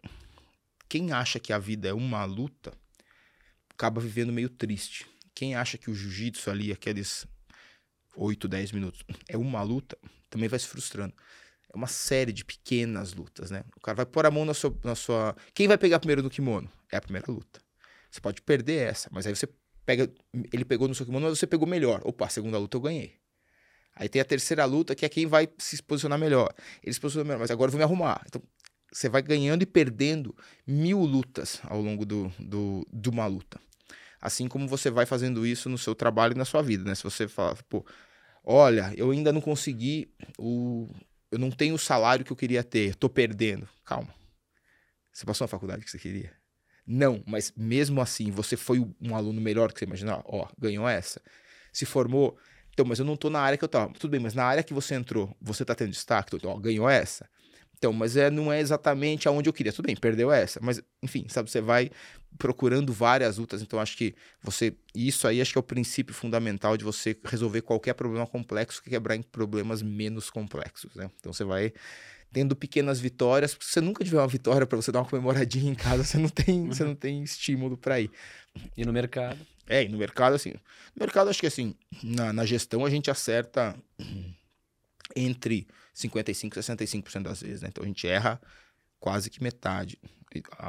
quem 0.88 1.12
acha 1.12 1.38
que 1.38 1.52
a 1.52 1.58
vida 1.58 1.88
é 1.88 1.92
uma 1.92 2.24
luta, 2.24 2.72
acaba 3.70 4.00
vivendo 4.00 4.32
meio 4.32 4.48
triste. 4.48 5.06
Quem 5.34 5.54
acha 5.54 5.78
que 5.78 5.90
o 5.90 5.94
jiu-jitsu 5.94 6.50
ali, 6.50 6.72
aqueles 6.72 7.26
8, 8.16 8.48
10 8.48 8.72
minutos, 8.72 9.04
é 9.28 9.36
uma 9.36 9.62
luta, 9.62 9.96
também 10.30 10.48
vai 10.48 10.58
se 10.58 10.66
frustrando. 10.66 11.14
É 11.72 11.76
uma 11.76 11.86
série 11.86 12.32
de 12.32 12.44
pequenas 12.44 13.12
lutas, 13.12 13.50
né? 13.50 13.64
O 13.76 13.80
cara 13.80 13.96
vai 13.96 14.06
pôr 14.06 14.26
a 14.26 14.30
mão 14.30 14.44
na 14.44 14.54
sua, 14.54 14.74
na 14.84 14.94
sua. 14.94 15.36
Quem 15.52 15.68
vai 15.68 15.76
pegar 15.76 15.98
primeiro 15.98 16.22
no 16.22 16.30
kimono? 16.30 16.70
É 16.90 16.96
a 16.96 17.00
primeira 17.00 17.30
luta. 17.30 17.60
Você 18.10 18.20
pode 18.20 18.40
perder 18.42 18.88
essa, 18.88 19.08
mas 19.12 19.26
aí 19.26 19.34
você 19.34 19.48
pega. 19.84 20.10
Ele 20.52 20.64
pegou 20.64 20.88
no 20.88 20.94
seu 20.94 21.04
kimono, 21.04 21.26
mas 21.28 21.38
você 21.38 21.46
pegou 21.46 21.66
melhor. 21.66 22.00
Opa, 22.04 22.26
a 22.26 22.28
segunda 22.28 22.58
luta 22.58 22.76
eu 22.76 22.80
ganhei. 22.80 23.14
Aí 23.94 24.08
tem 24.08 24.20
a 24.20 24.24
terceira 24.24 24.64
luta, 24.66 24.94
que 24.94 25.06
é 25.06 25.08
quem 25.08 25.26
vai 25.26 25.48
se 25.58 25.82
posicionar 25.82 26.18
melhor. 26.18 26.52
Ele 26.82 26.92
se 26.92 27.00
posiciona 27.00 27.24
melhor, 27.24 27.40
mas 27.40 27.50
agora 27.50 27.68
eu 27.68 27.72
vou 27.72 27.78
me 27.78 27.84
arrumar. 27.84 28.22
Então, 28.26 28.42
você 28.92 29.08
vai 29.08 29.22
ganhando 29.22 29.62
e 29.62 29.66
perdendo 29.66 30.36
mil 30.66 31.00
lutas 31.00 31.60
ao 31.64 31.80
longo 31.80 32.04
do, 32.04 32.30
do, 32.38 32.86
de 32.92 33.08
uma 33.08 33.26
luta. 33.26 33.58
Assim 34.20 34.48
como 34.48 34.68
você 34.68 34.90
vai 34.90 35.06
fazendo 35.06 35.46
isso 35.46 35.68
no 35.68 35.78
seu 35.78 35.94
trabalho 35.94 36.34
e 36.34 36.38
na 36.38 36.44
sua 36.44 36.62
vida, 36.62 36.84
né? 36.84 36.94
Se 36.94 37.02
você 37.02 37.26
fala, 37.26 37.56
pô, 37.68 37.84
olha, 38.44 38.92
eu 38.96 39.10
ainda 39.10 39.32
não 39.32 39.40
consegui 39.40 40.10
o. 40.38 40.88
Eu 41.30 41.38
não 41.38 41.50
tenho 41.50 41.74
o 41.74 41.78
salário 41.78 42.24
que 42.24 42.32
eu 42.32 42.36
queria 42.36 42.62
ter, 42.62 42.94
tô 42.94 43.08
perdendo. 43.08 43.68
Calma. 43.84 44.14
Você 45.12 45.24
passou 45.24 45.44
na 45.44 45.48
faculdade 45.48 45.84
que 45.84 45.90
você 45.90 45.98
queria? 45.98 46.32
Não, 46.86 47.22
mas 47.26 47.52
mesmo 47.56 48.00
assim, 48.00 48.30
você 48.30 48.56
foi 48.56 48.78
um 49.00 49.16
aluno 49.16 49.40
melhor 49.40 49.72
que 49.72 49.78
você 49.78 49.84
imaginava? 49.84 50.22
Ó, 50.26 50.46
ganhou 50.58 50.88
essa. 50.88 51.20
Se 51.72 51.84
formou. 51.84 52.38
Então, 52.70 52.84
mas 52.86 52.98
eu 52.98 53.04
não 53.04 53.16
tô 53.16 53.28
na 53.30 53.40
área 53.40 53.58
que 53.58 53.64
eu 53.64 53.68
tava. 53.68 53.92
Tudo 53.94 54.10
bem, 54.10 54.20
mas 54.20 54.34
na 54.34 54.44
área 54.44 54.62
que 54.62 54.74
você 54.74 54.94
entrou, 54.94 55.34
você 55.40 55.64
tá 55.64 55.74
tendo 55.74 55.90
destaque? 55.90 56.36
Ó, 56.44 56.56
ganhou 56.58 56.88
essa. 56.88 57.28
Então, 57.78 57.92
mas 57.92 58.16
é, 58.16 58.30
não 58.30 58.52
é 58.52 58.60
exatamente 58.60 59.28
aonde 59.28 59.48
eu 59.48 59.52
queria. 59.52 59.72
Tudo 59.72 59.86
bem, 59.86 59.96
perdeu 59.96 60.32
essa. 60.32 60.58
Mas, 60.62 60.80
enfim, 61.02 61.26
sabe, 61.28 61.50
você 61.50 61.60
vai 61.60 61.90
procurando 62.38 62.92
várias 62.92 63.38
lutas. 63.38 63.60
Então, 63.60 63.78
acho 63.78 63.96
que 63.96 64.14
você. 64.42 64.74
Isso 64.94 65.28
aí 65.28 65.40
acho 65.40 65.52
que 65.52 65.58
é 65.58 65.60
o 65.60 65.62
princípio 65.62 66.14
fundamental 66.14 66.76
de 66.76 66.84
você 66.84 67.16
resolver 67.24 67.62
qualquer 67.62 67.94
problema 67.94 68.26
complexo 68.26 68.82
que 68.82 68.90
quebrar 68.90 69.14
em 69.14 69.22
problemas 69.22 69.82
menos 69.82 70.30
complexos. 70.30 70.94
Né? 70.94 71.10
Então 71.18 71.32
você 71.32 71.44
vai 71.44 71.72
tendo 72.32 72.56
pequenas 72.56 72.98
vitórias, 73.00 73.54
porque 73.54 73.66
se 73.66 73.72
você 73.72 73.80
nunca 73.80 74.04
tiver 74.04 74.18
uma 74.18 74.28
vitória 74.28 74.66
para 74.66 74.76
você 74.76 74.90
dar 74.90 75.00
uma 75.00 75.08
comemoradinha 75.08 75.70
em 75.70 75.74
casa, 75.74 76.04
você 76.04 76.18
não 76.18 76.28
tem, 76.28 76.66
você 76.66 76.84
não 76.84 76.94
tem 76.94 77.22
estímulo 77.22 77.76
para 77.76 78.00
ir. 78.00 78.10
E 78.76 78.84
no 78.84 78.92
mercado? 78.92 79.38
É, 79.66 79.84
e 79.84 79.88
no 79.88 79.98
mercado, 79.98 80.34
assim. 80.34 80.50
No 80.50 81.00
mercado, 81.00 81.28
acho 81.30 81.40
que 81.40 81.46
assim, 81.46 81.74
na, 82.02 82.32
na 82.32 82.44
gestão 82.44 82.84
a 82.84 82.90
gente 82.90 83.10
acerta 83.10 83.76
entre 85.14 85.66
55% 85.96 86.80
e 86.80 86.84
65% 86.84 87.22
das 87.22 87.40
vezes, 87.40 87.62
né? 87.62 87.68
Então 87.68 87.82
a 87.82 87.86
gente 87.86 88.06
erra 88.06 88.40
quase 89.00 89.30
que 89.30 89.42
metade. 89.42 89.98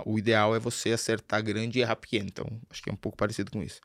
O 0.06 0.18
ideal 0.18 0.56
é 0.56 0.60
você 0.60 0.92
acertar 0.92 1.44
grande 1.44 1.80
e 1.80 1.82
errar 1.82 1.98
pequeno. 1.98 2.28
Então, 2.28 2.62
acho 2.70 2.82
que 2.82 2.90
é 2.90 2.94
um 2.94 2.98
pouco 2.98 3.18
parecido 3.18 3.52
com 3.52 3.62
isso. 3.62 3.82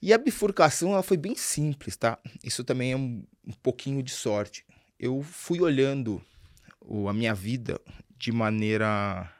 E 0.00 0.12
a 0.12 0.18
bifurcação 0.18 0.92
ela 0.92 1.02
foi 1.02 1.16
bem 1.16 1.34
simples, 1.34 1.96
tá? 1.96 2.18
Isso 2.44 2.62
também 2.62 2.92
é 2.92 2.96
um, 2.96 3.24
um 3.44 3.52
pouquinho 3.52 4.02
de 4.02 4.12
sorte. 4.12 4.64
Eu 4.98 5.22
fui 5.22 5.60
olhando 5.60 6.22
o, 6.80 7.08
a 7.08 7.12
minha 7.12 7.34
vida 7.34 7.80
de 8.16 8.30
maneira 8.30 9.32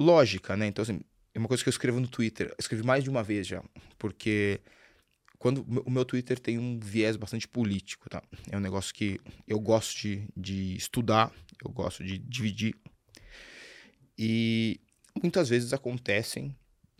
lógica, 0.00 0.56
né? 0.56 0.68
Então, 0.68 0.82
assim, 0.82 1.00
é 1.34 1.38
uma 1.38 1.48
coisa 1.48 1.62
que 1.62 1.68
eu 1.68 1.72
escrevo 1.72 2.00
no 2.00 2.08
Twitter. 2.08 2.48
Eu 2.48 2.56
escrevi 2.58 2.84
mais 2.84 3.04
de 3.04 3.10
uma 3.10 3.22
vez 3.22 3.46
já, 3.46 3.62
porque 3.98 4.60
quando 5.38 5.62
o 5.62 5.90
meu 5.90 6.04
Twitter 6.04 6.38
tem 6.38 6.58
um 6.58 6.80
viés 6.80 7.16
bastante 7.16 7.46
político, 7.46 8.10
tá? 8.10 8.22
É 8.50 8.56
um 8.56 8.60
negócio 8.60 8.92
que 8.92 9.20
eu 9.46 9.60
gosto 9.60 9.96
de, 9.96 10.28
de 10.36 10.76
estudar, 10.76 11.32
eu 11.64 11.70
gosto 11.70 12.02
de 12.02 12.18
dividir. 12.18 12.74
E 14.18 14.80
muitas 15.22 15.48
vezes 15.48 15.72
acontecem 15.72 16.54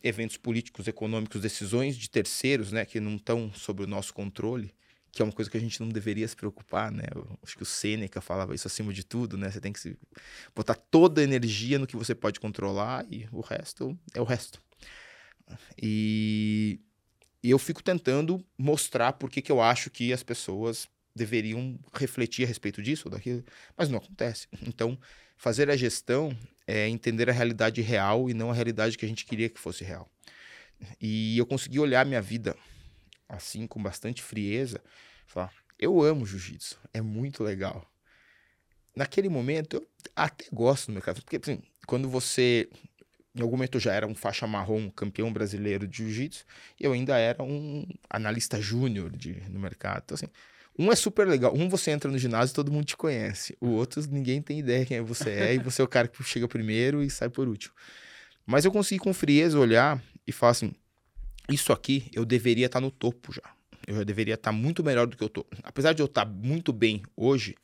eventos 0.05 0.37
políticos, 0.37 0.87
econômicos, 0.87 1.41
decisões 1.41 1.97
de 1.97 2.09
terceiros, 2.09 2.71
né, 2.71 2.85
que 2.85 3.01
não 3.01 3.17
estão 3.17 3.53
sob 3.53 3.83
o 3.83 3.87
nosso 3.87 4.15
controle, 4.15 4.73
que 5.11 5.21
é 5.21 5.25
uma 5.25 5.33
coisa 5.33 5.51
que 5.51 5.57
a 5.57 5.61
gente 5.61 5.81
não 5.81 5.89
deveria 5.89 6.29
se 6.29 6.37
preocupar, 6.37 6.93
né? 6.93 7.05
Eu 7.13 7.39
acho 7.43 7.57
que 7.57 7.63
o 7.63 7.67
Sêneca 7.67 8.21
falava 8.21 8.55
isso 8.55 8.69
acima 8.69 8.93
de 8.93 9.03
tudo, 9.03 9.37
né? 9.37 9.51
Você 9.51 9.61
tem 9.61 9.73
que 9.73 9.81
se 9.81 9.99
botar 10.55 10.75
toda 10.75 11.21
a 11.21 11.25
energia 11.25 11.79
no 11.79 11.87
que 11.89 11.97
você 11.97 12.15
pode 12.15 12.39
controlar 12.39 13.05
e 13.11 13.27
o 13.33 13.41
resto 13.41 13.99
é 14.15 14.21
o 14.21 14.25
resto. 14.25 14.63
E 15.81 16.79
e 17.43 17.51
eu 17.51 17.59
fico 17.59 17.83
tentando 17.83 18.45
mostrar 18.57 19.13
por 19.15 19.31
que, 19.31 19.51
eu 19.51 19.61
acho 19.61 19.91
que 19.91 20.13
as 20.13 20.23
pessoas 20.23 20.89
deveriam 21.15 21.79
refletir 21.95 22.45
a 22.45 22.47
respeito 22.47 22.83
disso 22.83 23.05
ou 23.07 23.13
daquilo, 23.13 23.45
mas 23.77 23.89
não 23.89 23.99
acontece. 23.99 24.47
Então, 24.63 24.99
fazer 25.37 25.71
a 25.71 25.77
gestão 25.77 26.37
é 26.67 26.89
entender 26.89 27.29
a 27.29 27.33
realidade 27.33 27.81
real 27.81 28.29
e 28.29 28.35
não 28.35 28.51
a 28.51 28.55
realidade 28.55 28.97
que 28.97 29.05
a 29.05 29.09
gente 29.09 29.25
queria 29.25 29.49
que 29.49 29.59
fosse 29.59 29.85
real. 29.85 30.11
E 31.01 31.37
eu 31.37 31.47
consegui 31.47 31.81
olhar 31.81 32.07
minha 32.07 32.23
vida 32.23 32.57
assim, 33.29 33.67
com 33.67 33.83
bastante 33.83 34.23
frieza, 34.23 34.83
falar: 35.27 35.53
eu 35.79 36.01
amo 36.03 36.25
jiu-jitsu, 36.25 36.79
é 36.93 37.01
muito 37.01 37.43
legal. 37.45 37.87
Naquele 38.95 39.29
momento, 39.29 39.77
eu 39.77 39.89
até 40.17 40.47
gosto 40.53 40.87
do 40.87 40.93
mercado, 40.93 41.23
porque 41.23 41.37
assim, 41.37 41.63
quando 41.87 42.09
você 42.09 42.69
em 43.39 43.43
algum 43.43 43.57
momento 43.57 43.77
eu 43.77 43.81
já 43.81 43.93
era 43.93 44.07
um 44.07 44.15
faixa 44.15 44.47
marrom, 44.47 44.91
campeão 44.91 45.33
brasileiro 45.33 45.87
de 45.87 45.99
jiu-jitsu, 45.99 46.45
e 46.79 46.85
eu 46.85 46.93
ainda 46.93 47.17
era 47.17 47.43
um 47.43 47.87
analista 48.11 48.61
júnior 48.61 49.13
no 49.49 49.61
mercado. 49.61 50.03
Então, 50.05 50.15
assim, 50.17 50.27
um 50.79 50.93
é 50.93 50.97
super 50.97 51.27
legal. 51.27 51.55
Um 51.57 51.69
você 51.69 51.91
entra 51.91 52.11
no 52.11 52.19
ginásio 52.19 52.53
e 52.53 52.55
todo 52.55 52.71
mundo 52.71 52.85
te 52.85 52.97
conhece. 52.97 53.57
O 53.61 53.69
outro, 53.69 54.03
ninguém 54.11 54.43
tem 54.43 54.59
ideia 54.59 54.85
quem 54.85 55.01
você 55.01 55.31
é, 55.31 55.55
e 55.55 55.59
você 55.59 55.81
é 55.81 55.85
o 55.85 55.89
cara 55.89 56.09
que 56.09 56.23
chega 56.23 56.47
primeiro 56.47 57.03
e 57.03 57.11
sai 57.11 57.29
por 57.29 57.49
último. 57.49 57.75
Mas 58.47 58.65
eu 58.65 58.73
consegui 58.73 59.01
com 59.01 59.13
frieza 59.13 59.59
olhar 59.59 60.03
e 60.27 60.33
falar 60.33 60.53
assim: 60.53 60.73
isso 61.49 61.73
aqui 61.73 62.11
eu 62.13 62.25
deveria 62.25 62.67
estar 62.67 62.81
no 62.81 62.91
topo 62.91 63.33
já. 63.33 63.43
Eu 63.87 63.97
já 63.97 64.05
deveria 64.05 64.35
estar 64.35 64.53
muito 64.53 64.85
melhor 64.85 65.07
do 65.07 65.17
que 65.17 65.25
eu 65.25 65.29
tô. 65.29 65.47
Apesar 65.63 65.93
de 65.93 66.03
eu 66.03 66.07
estar 66.07 66.27
muito 66.27 66.73
bem 66.73 67.03
hoje, 67.17 67.57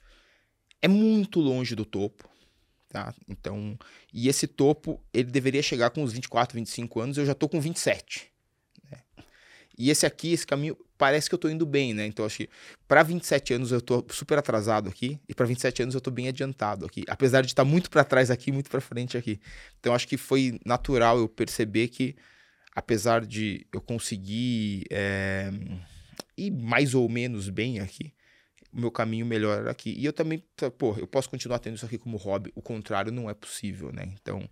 é 0.81 0.89
muito 0.89 1.41
longe 1.41 1.75
do 1.75 1.85
topo. 1.85 2.29
Tá? 2.95 3.13
Então, 3.29 3.77
e 4.13 4.29
esse 4.29 4.47
topo, 4.47 5.03
ele 5.13 5.29
deveria 5.29 5.61
chegar 5.65 5.91
com 5.91 6.05
uns 6.05 6.13
24, 6.13 6.57
25 6.57 7.01
anos, 7.01 7.19
eu 7.19 7.27
já 7.27 7.35
tô 7.35 7.49
com 7.49 7.61
27. 7.61 8.31
Né? 8.89 8.99
E 9.77 9.91
esse 9.91 10.07
aqui, 10.07 10.33
esse 10.33 10.47
caminho, 10.47 10.79
parece 10.97 11.29
que 11.29 11.35
eu 11.35 11.39
tô 11.41 11.49
indo 11.49 11.67
bem, 11.67 11.93
né? 11.93 12.07
Então, 12.07 12.25
acho 12.25 12.37
que 12.37 12.49
para 12.87 13.03
27 13.03 13.55
anos 13.55 13.73
eu 13.73 13.81
tô 13.81 14.07
super 14.11 14.39
atrasado 14.39 14.89
aqui, 14.89 15.19
e 15.29 15.35
para 15.35 15.45
27 15.45 15.83
anos 15.83 15.97
eu 15.97 16.01
tô 16.01 16.09
bem 16.09 16.29
adiantado 16.29 16.87
aqui, 16.87 17.03
apesar 17.09 17.41
de 17.41 17.49
estar 17.49 17.65
tá 17.65 17.69
muito 17.69 17.91
para 17.91 18.05
trás 18.05 18.31
aqui, 18.31 18.53
muito 18.53 18.71
para 18.71 18.81
frente 18.81 19.17
aqui. 19.17 19.41
Então, 19.81 19.93
acho 19.93 20.07
que 20.07 20.17
foi 20.17 20.61
natural 20.65 21.19
eu 21.19 21.29
perceber 21.29 21.89
que, 21.89 22.15
apesar 22.77 23.27
de 23.27 23.67
eu 23.73 23.81
conseguir 23.81 24.85
é, 24.89 25.51
ir 26.39 26.53
mais 26.53 26.95
ou 26.95 27.09
menos 27.09 27.49
bem 27.49 27.81
aqui, 27.81 28.13
o 28.75 28.81
meu 28.81 28.91
caminho 28.91 29.25
melhor 29.25 29.59
era 29.59 29.71
aqui. 29.71 29.95
E 29.97 30.05
eu 30.05 30.13
também, 30.13 30.43
pô, 30.77 30.97
eu 30.99 31.07
posso 31.07 31.31
continuar 31.31 31.61
tendo 31.61 31.77
isso 31.77 31.87
aqui 31.87 31.97
como 31.97 32.17
hobby. 32.17 32.53
O 32.55 32.61
contrário 32.61 33.13
não 33.13 33.31
é 33.31 33.35
possível, 33.35 33.93
né? 33.93 34.13
Então, 34.21 34.49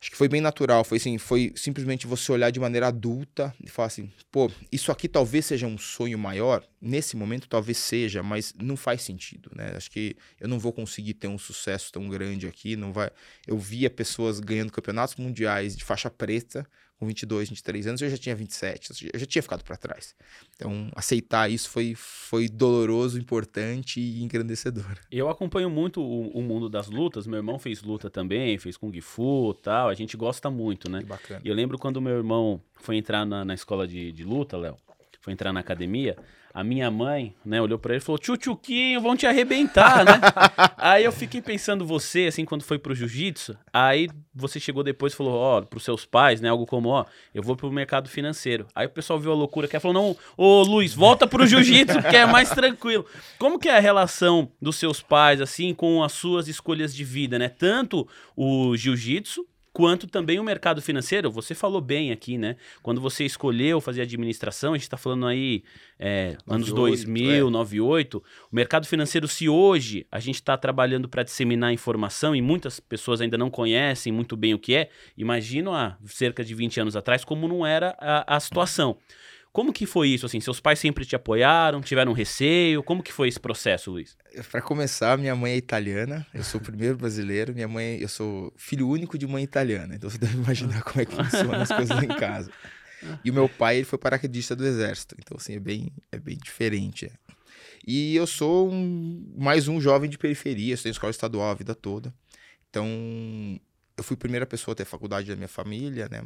acho 0.00 0.10
que 0.10 0.16
foi 0.16 0.28
bem 0.28 0.40
natural. 0.40 0.82
Foi 0.82 0.96
assim, 0.96 1.18
foi 1.18 1.52
simplesmente 1.54 2.06
você 2.06 2.32
olhar 2.32 2.50
de 2.50 2.58
maneira 2.58 2.88
adulta 2.88 3.54
e 3.62 3.68
falar 3.68 3.86
assim, 3.88 4.10
pô, 4.32 4.50
isso 4.72 4.90
aqui 4.90 5.06
talvez 5.06 5.44
seja 5.44 5.66
um 5.66 5.76
sonho 5.76 6.18
maior. 6.18 6.64
Nesse 6.80 7.16
momento 7.16 7.48
talvez 7.48 7.76
seja, 7.76 8.22
mas 8.22 8.54
não 8.58 8.76
faz 8.76 9.02
sentido, 9.02 9.50
né? 9.54 9.72
Acho 9.76 9.90
que 9.90 10.16
eu 10.40 10.48
não 10.48 10.58
vou 10.58 10.72
conseguir 10.72 11.14
ter 11.14 11.28
um 11.28 11.38
sucesso 11.38 11.92
tão 11.92 12.08
grande 12.08 12.46
aqui, 12.46 12.76
não 12.76 12.92
vai. 12.92 13.10
Eu 13.46 13.58
via 13.58 13.90
pessoas 13.90 14.40
ganhando 14.40 14.72
campeonatos 14.72 15.16
mundiais 15.16 15.76
de 15.76 15.84
faixa 15.84 16.08
preta 16.08 16.66
com 16.98 17.06
22, 17.06 17.48
23 17.50 17.86
anos, 17.86 18.02
eu 18.02 18.10
já 18.10 18.18
tinha 18.18 18.34
27, 18.34 19.10
eu 19.12 19.20
já 19.20 19.26
tinha 19.26 19.42
ficado 19.42 19.62
para 19.62 19.76
trás. 19.76 20.16
Então, 20.56 20.90
aceitar 20.96 21.48
isso 21.48 21.70
foi, 21.70 21.94
foi 21.94 22.48
doloroso, 22.48 23.18
importante 23.18 24.00
e 24.00 24.22
engrandecedor. 24.22 24.98
Eu 25.10 25.28
acompanho 25.28 25.70
muito 25.70 26.00
o, 26.02 26.28
o 26.30 26.42
mundo 26.42 26.68
das 26.68 26.88
lutas, 26.88 27.26
meu 27.26 27.36
irmão 27.36 27.58
fez 27.58 27.82
luta 27.82 28.10
também, 28.10 28.58
fez 28.58 28.76
Kung 28.76 29.00
Fu 29.00 29.54
tal, 29.54 29.88
a 29.88 29.94
gente 29.94 30.16
gosta 30.16 30.50
muito, 30.50 30.90
né? 30.90 31.00
Que 31.00 31.06
bacana. 31.06 31.40
E 31.44 31.48
eu 31.48 31.54
lembro 31.54 31.78
quando 31.78 32.00
meu 32.00 32.16
irmão 32.16 32.60
foi 32.80 32.96
entrar 32.96 33.24
na, 33.24 33.44
na 33.44 33.54
escola 33.54 33.86
de, 33.86 34.10
de 34.10 34.24
luta, 34.24 34.56
Léo, 34.56 34.76
foi 35.20 35.32
entrar 35.32 35.52
na 35.52 35.60
academia, 35.60 36.16
a 36.58 36.64
minha 36.64 36.90
mãe, 36.90 37.36
né, 37.46 37.62
olhou 37.62 37.78
para 37.78 37.94
ele 37.94 38.02
e 38.02 38.04
falou: 38.04 38.18
Tchutchuquinho, 38.18 39.00
vão 39.00 39.16
te 39.16 39.28
arrebentar, 39.28 40.04
né? 40.04 40.20
aí 40.76 41.04
eu 41.04 41.12
fiquei 41.12 41.40
pensando, 41.40 41.86
você, 41.86 42.26
assim, 42.26 42.44
quando 42.44 42.64
foi 42.64 42.80
pro 42.80 42.96
jiu-jitsu, 42.96 43.56
aí 43.72 44.08
você 44.34 44.58
chegou 44.58 44.82
depois 44.82 45.12
e 45.12 45.16
falou: 45.16 45.34
Ó, 45.34 45.58
oh, 45.58 45.62
pros 45.62 45.84
seus 45.84 46.04
pais, 46.04 46.40
né, 46.40 46.48
algo 46.48 46.66
como: 46.66 46.88
Ó, 46.88 47.02
oh, 47.02 47.06
eu 47.32 47.44
vou 47.44 47.54
pro 47.54 47.70
mercado 47.70 48.08
financeiro. 48.08 48.66
Aí 48.74 48.88
o 48.88 48.90
pessoal 48.90 49.20
viu 49.20 49.30
a 49.30 49.36
loucura 49.36 49.68
que 49.68 49.76
ela 49.76 49.80
falou: 49.80 49.94
Não, 49.94 50.16
ô 50.36 50.62
Luiz, 50.62 50.92
volta 50.92 51.28
pro 51.28 51.46
jiu-jitsu, 51.46 52.02
que 52.02 52.16
é 52.16 52.26
mais 52.26 52.50
tranquilo. 52.50 53.06
Como 53.38 53.56
que 53.56 53.68
é 53.68 53.76
a 53.76 53.80
relação 53.80 54.50
dos 54.60 54.74
seus 54.74 55.00
pais, 55.00 55.40
assim, 55.40 55.72
com 55.72 56.02
as 56.02 56.10
suas 56.10 56.48
escolhas 56.48 56.92
de 56.92 57.04
vida, 57.04 57.38
né? 57.38 57.48
Tanto 57.48 58.08
o 58.36 58.76
jiu-jitsu 58.76 59.46
quanto 59.72 60.06
também 60.06 60.38
o 60.38 60.44
mercado 60.44 60.82
financeiro. 60.82 61.30
Você 61.30 61.54
falou 61.54 61.80
bem 61.80 62.10
aqui, 62.12 62.36
né? 62.38 62.56
Quando 62.82 63.00
você 63.00 63.24
escolheu 63.24 63.80
fazer 63.80 64.02
administração, 64.02 64.72
a 64.72 64.76
gente 64.76 64.84
está 64.84 64.96
falando 64.96 65.26
aí 65.26 65.62
é, 65.98 66.36
98, 66.46 66.52
anos 66.52 66.72
2000, 66.72 67.48
é. 67.48 67.50
98. 67.50 68.18
O 68.18 68.22
mercado 68.56 68.86
financeiro, 68.86 69.28
se 69.28 69.48
hoje 69.48 70.06
a 70.10 70.20
gente 70.20 70.36
está 70.36 70.56
trabalhando 70.56 71.08
para 71.08 71.22
disseminar 71.22 71.72
informação 71.72 72.34
e 72.34 72.42
muitas 72.42 72.80
pessoas 72.80 73.20
ainda 73.20 73.38
não 73.38 73.50
conhecem 73.50 74.12
muito 74.12 74.36
bem 74.36 74.54
o 74.54 74.58
que 74.58 74.74
é, 74.74 74.90
imagino 75.16 75.72
há 75.72 75.96
cerca 76.06 76.44
de 76.44 76.54
20 76.54 76.80
anos 76.80 76.96
atrás 76.96 77.24
como 77.24 77.46
não 77.48 77.66
era 77.66 77.96
a, 78.00 78.36
a 78.36 78.40
situação. 78.40 78.96
Como 79.58 79.72
que 79.72 79.86
foi 79.86 80.10
isso, 80.10 80.24
assim? 80.24 80.38
Seus 80.38 80.60
pais 80.60 80.78
sempre 80.78 81.04
te 81.04 81.16
apoiaram, 81.16 81.80
tiveram 81.80 82.12
receio? 82.12 82.80
Como 82.80 83.02
que 83.02 83.12
foi 83.12 83.26
esse 83.26 83.40
processo, 83.40 83.90
Luiz? 83.90 84.16
Para 84.52 84.62
começar, 84.62 85.18
minha 85.18 85.34
mãe 85.34 85.54
é 85.54 85.56
italiana, 85.56 86.24
eu 86.32 86.44
sou 86.44 86.60
o 86.60 86.62
primeiro 86.62 86.96
brasileiro, 86.96 87.52
minha 87.52 87.66
mãe, 87.66 87.98
eu 88.00 88.06
sou 88.06 88.52
filho 88.56 88.88
único 88.88 89.18
de 89.18 89.26
mãe 89.26 89.42
italiana, 89.42 89.96
então 89.96 90.08
você 90.08 90.16
deve 90.16 90.36
imaginar 90.36 90.84
como 90.84 91.00
é 91.00 91.04
que 91.04 91.12
funcionam 91.12 91.60
as 91.60 91.72
coisas 91.72 92.00
em 92.00 92.06
casa. 92.06 92.52
E 93.24 93.32
o 93.32 93.34
meu 93.34 93.48
pai, 93.48 93.78
ele 93.78 93.84
foi 93.84 93.98
paraquedista 93.98 94.54
do 94.54 94.64
exército, 94.64 95.16
então 95.18 95.36
assim, 95.36 95.56
é 95.56 95.58
bem, 95.58 95.90
é 96.12 96.20
bem 96.20 96.38
diferente. 96.40 97.06
É. 97.06 97.10
E 97.84 98.14
eu 98.14 98.28
sou 98.28 98.70
um, 98.70 99.34
mais 99.36 99.66
um 99.66 99.80
jovem 99.80 100.08
de 100.08 100.18
periferia, 100.18 100.74
estudei 100.74 100.92
escola 100.92 101.10
estadual 101.10 101.50
a 101.50 101.54
vida 101.54 101.74
toda. 101.74 102.14
Então, 102.70 102.86
eu 103.96 104.04
fui 104.04 104.14
a 104.14 104.18
primeira 104.18 104.46
pessoa 104.46 104.72
a 104.72 104.76
ter 104.76 104.84
faculdade 104.84 105.26
da 105.26 105.34
minha 105.34 105.48
família, 105.48 106.08
né? 106.08 106.22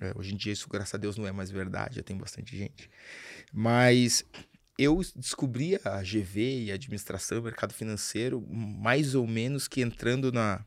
É, 0.00 0.12
hoje 0.16 0.34
em 0.34 0.36
dia 0.36 0.52
isso, 0.52 0.68
graças 0.68 0.94
a 0.94 0.98
Deus, 0.98 1.16
não 1.16 1.26
é 1.26 1.32
mais 1.32 1.50
verdade, 1.50 1.96
já 1.96 2.02
tem 2.02 2.16
bastante 2.16 2.56
gente. 2.56 2.90
Mas 3.52 4.24
eu 4.78 5.00
descobri 5.14 5.78
a 5.84 6.02
GV 6.02 6.64
e 6.64 6.72
a 6.72 6.74
administração, 6.74 7.42
mercado 7.42 7.72
financeiro, 7.72 8.44
mais 8.48 9.14
ou 9.14 9.26
menos 9.26 9.68
que 9.68 9.80
entrando 9.80 10.32
na 10.32 10.64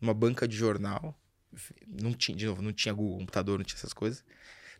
numa 0.00 0.14
banca 0.14 0.46
de 0.46 0.56
jornal. 0.56 1.18
Não 1.86 2.12
tinha, 2.12 2.36
de 2.36 2.46
novo, 2.46 2.60
não 2.60 2.72
tinha 2.72 2.92
Google, 2.92 3.18
computador, 3.18 3.58
não 3.58 3.64
tinha 3.64 3.78
essas 3.78 3.92
coisas. 3.92 4.24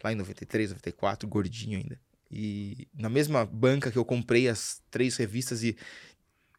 Lá 0.05 0.13
em 0.13 0.17
93, 0.17 0.71
94, 0.71 1.29
gordinho 1.29 1.79
ainda. 1.79 1.99
E 2.31 2.89
na 2.93 3.09
mesma 3.09 3.47
banca 3.47 3.91
que 3.91 3.97
eu 3.97 4.05
comprei 4.05 4.49
as 4.49 4.83
três 4.91 5.17
revistas 5.17 5.63
e 5.63 5.77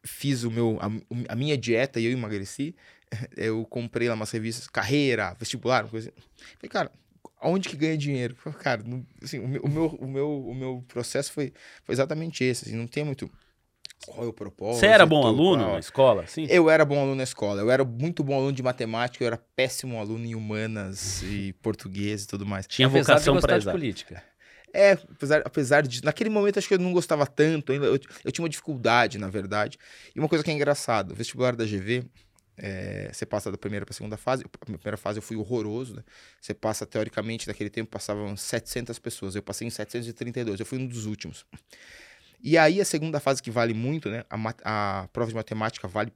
fiz 0.04 0.44
o 0.44 0.50
meu, 0.50 0.80
a, 0.82 0.88
a 1.34 1.36
minha 1.36 1.58
dieta 1.58 2.00
e 2.00 2.06
eu 2.06 2.12
emagreci, 2.12 2.76
eu 3.36 3.66
comprei 3.66 4.08
lá 4.08 4.16
umas 4.16 4.32
revistas, 4.32 4.68
carreira, 4.68 5.36
vestibular, 5.36 5.84
uma 5.84 5.92
coisa 5.92 6.10
assim. 6.10 6.28
Falei, 6.58 6.70
cara, 6.70 6.92
aonde 7.40 7.70
que 7.70 7.76
ganha 7.76 7.98
dinheiro? 7.98 8.36
Cara, 8.60 8.84
não- 8.84 9.06
assim, 9.22 9.40
o, 9.40 9.48
meu, 9.48 9.62
o, 9.62 9.70
meu, 9.70 9.86
o, 9.88 10.08
meu, 10.08 10.48
o 10.50 10.56
meu 10.56 10.86
processo 10.88 11.32
foi, 11.32 11.54
foi 11.84 11.94
exatamente 11.94 12.44
esse. 12.44 12.66
Assim, 12.66 12.76
não 12.78 12.88
tem 12.88 13.04
muito 13.04 13.30
qual 14.06 14.24
é 14.26 14.28
o 14.28 14.34
propósito. 14.34 14.80
Você 14.82 14.88
era 14.88 15.06
bom 15.06 15.22
qual- 15.22 15.34
aluno 15.34 15.72
na 15.74 15.80
escola? 15.80 16.26
Sim. 16.28 16.46
Eu 16.50 16.70
era 16.70 16.86
bom 16.86 17.00
aluno 17.00 17.16
na 17.16 17.24
escola. 17.24 17.62
Eu 17.62 17.72
era 17.72 17.84
muito 17.84 18.24
bom 18.24 18.36
aluno 18.36 18.54
de 18.54 18.64
matemática, 18.64 19.24
eu 19.24 19.28
era 19.28 19.38
péssimo 19.38 20.00
aluno 20.00 20.26
em 20.26 20.36
humanas 20.36 21.22
e 21.24 21.54
português 21.62 22.24
e 22.24 22.28
tudo 22.28 22.46
mais. 22.46 22.68
Tinha 22.68 22.88
Apesar 22.88 23.14
vocação 23.16 23.40
para 23.40 23.54
de 23.58 23.64
exato. 23.64 23.78
política. 23.78 24.24
É, 24.74 24.92
apesar, 24.92 25.42
apesar 25.46 25.82
de. 25.88 26.04
Naquele 26.04 26.30
momento, 26.30 26.60
acho 26.60 26.68
que 26.68 26.74
eu 26.74 26.80
não 26.80 26.94
gostava 26.94 27.26
tanto. 27.26 27.72
ainda 27.72 27.86
Eu, 27.86 28.00
eu 28.24 28.32
tinha 28.32 28.44
uma 28.44 28.50
dificuldade, 28.50 29.18
na 29.18 29.30
verdade. 29.30 29.78
E 30.16 30.20
uma 30.20 30.28
coisa 30.30 30.44
que 30.44 30.52
é 30.52 30.54
engraçado: 30.54 31.12
o 31.12 31.16
vestibular 31.16 31.56
da 31.56 31.66
GV, 31.66 32.04
é, 32.58 33.12
você 33.14 33.26
passa 33.26 33.52
da 33.52 33.58
primeira 33.58 33.86
para 33.86 33.94
a 33.94 33.96
segunda 33.96 34.18
fase. 34.18 34.44
A 34.44 34.66
primeira 34.66 34.98
fase 34.98 35.20
eu 35.20 35.22
fui 35.22 35.38
horroroso, 35.38 35.96
né? 35.96 36.04
Você 36.42 36.54
passa, 36.54 36.86
teoricamente, 36.86 37.48
naquele 37.48 37.70
tempo 37.70 37.92
passavam 37.92 38.36
700 38.36 38.98
pessoas. 38.98 39.36
Eu 39.36 39.44
passei 39.44 39.68
em 39.68 39.70
732. 39.70 40.60
Eu 40.60 40.66
fui 40.66 40.80
um 40.80 40.88
dos 40.88 41.06
últimos. 41.06 41.46
E 42.42 42.58
aí, 42.58 42.82
a 42.82 42.86
segunda 42.86 43.20
fase, 43.20 43.44
que 43.44 43.52
vale 43.52 43.74
muito, 43.74 44.10
né? 44.10 44.26
A, 44.30 45.02
a 45.02 45.08
prova 45.10 45.30
de 45.30 45.36
matemática 45.36 45.88
vale, 45.88 46.12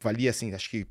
valia, 0.00 0.30
assim, 0.30 0.52
acho 0.52 0.68
que. 0.68 0.86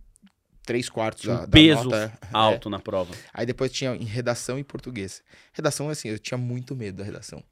Três 0.64 0.90
quartos 0.90 1.26
um 1.26 1.28
da, 1.28 1.42
da 1.42 1.48
peso 1.48 1.84
nota. 1.84 2.12
é. 2.24 2.28
Alto 2.34 2.72
na 2.72 2.80
prova. 2.80 3.14
Aí 3.32 3.46
depois 3.46 3.72
tinha 3.72 3.96
em 3.96 4.04
redação 4.04 4.58
e 4.58 4.64
português. 4.64 5.22
Redação, 5.54 5.90
assim, 5.90 6.08
eu 6.10 6.18
tinha 6.18 6.40
muito 6.40 6.76
medo 6.76 6.98
da 6.98 7.04
redação. 7.04 7.44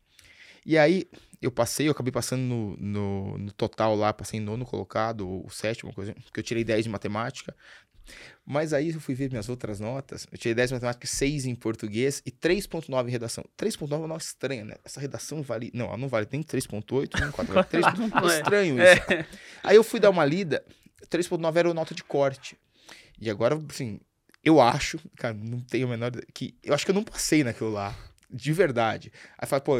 E 0.66 0.76
aí 0.80 1.08
eu 1.44 1.52
passei, 1.52 1.88
eu 1.88 1.92
acabei 1.92 2.12
passando 2.12 2.42
no, 2.42 2.78
no, 2.78 3.38
no 3.38 3.52
total 3.52 3.96
lá, 3.96 4.14
passei 4.14 4.40
em 4.40 4.44
nono 4.44 4.66
colocado, 4.66 5.28
ou 5.28 5.50
sétimo, 5.50 5.94
coisa, 5.94 6.14
porque 6.24 6.40
eu 6.40 6.44
tirei 6.44 6.64
10 6.64 6.86
de 6.86 6.90
matemática. 6.90 7.56
Mas 8.46 8.74
aí 8.74 8.92
eu 8.92 9.00
fui 9.00 9.16
ver 9.16 9.30
minhas 9.30 9.48
outras 9.48 9.80
notas. 9.80 10.28
Eu 10.32 10.38
tirei 10.38 10.54
10 10.54 10.72
em 10.72 10.74
matemática, 10.74 11.08
6 11.08 11.46
em 11.46 11.56
português 11.56 12.22
e 12.26 12.32
3.9 12.32 13.08
em 13.08 13.12
redação. 13.12 13.46
3.9 13.58 13.94
é 13.94 13.96
uma 13.96 14.08
nota 14.08 14.24
estranha, 14.24 14.66
né? 14.66 14.76
Essa 14.84 15.00
redação 15.00 15.42
vale. 15.42 15.72
Não, 15.74 15.86
ela 15.88 15.98
não 15.98 16.10
vale 16.10 16.28
nem 16.32 16.44
3.8, 16.44 17.20
nem 17.20 17.32
4. 17.32 17.54
Vale 17.54 17.68
3. 17.68 17.86
É 18.34 18.38
estranho 18.40 18.76
isso. 18.76 19.28
Aí 19.64 19.76
eu 19.76 19.84
fui 19.84 20.00
dar 20.00 20.10
uma 20.10 20.26
lida, 20.26 20.64
3.9 21.08 21.56
era 21.56 21.74
nota 21.74 21.96
de 21.96 22.04
corte. 22.04 22.58
E 23.20 23.30
agora, 23.30 23.58
assim, 23.70 24.00
eu 24.44 24.60
acho, 24.60 25.00
cara, 25.16 25.34
não 25.34 25.62
tenho 25.62 25.88
a 25.88 25.90
menor. 25.90 26.12
que 26.34 26.56
Eu 26.62 26.74
acho 26.74 26.84
que 26.84 26.92
eu 26.92 26.96
não 26.96 27.04
passei 27.04 27.44
naquilo 27.44 27.72
lá. 27.72 27.96
De 28.30 28.52
verdade. 28.52 29.12
Aí 29.38 29.48
fala, 29.48 29.62
pô. 29.62 29.76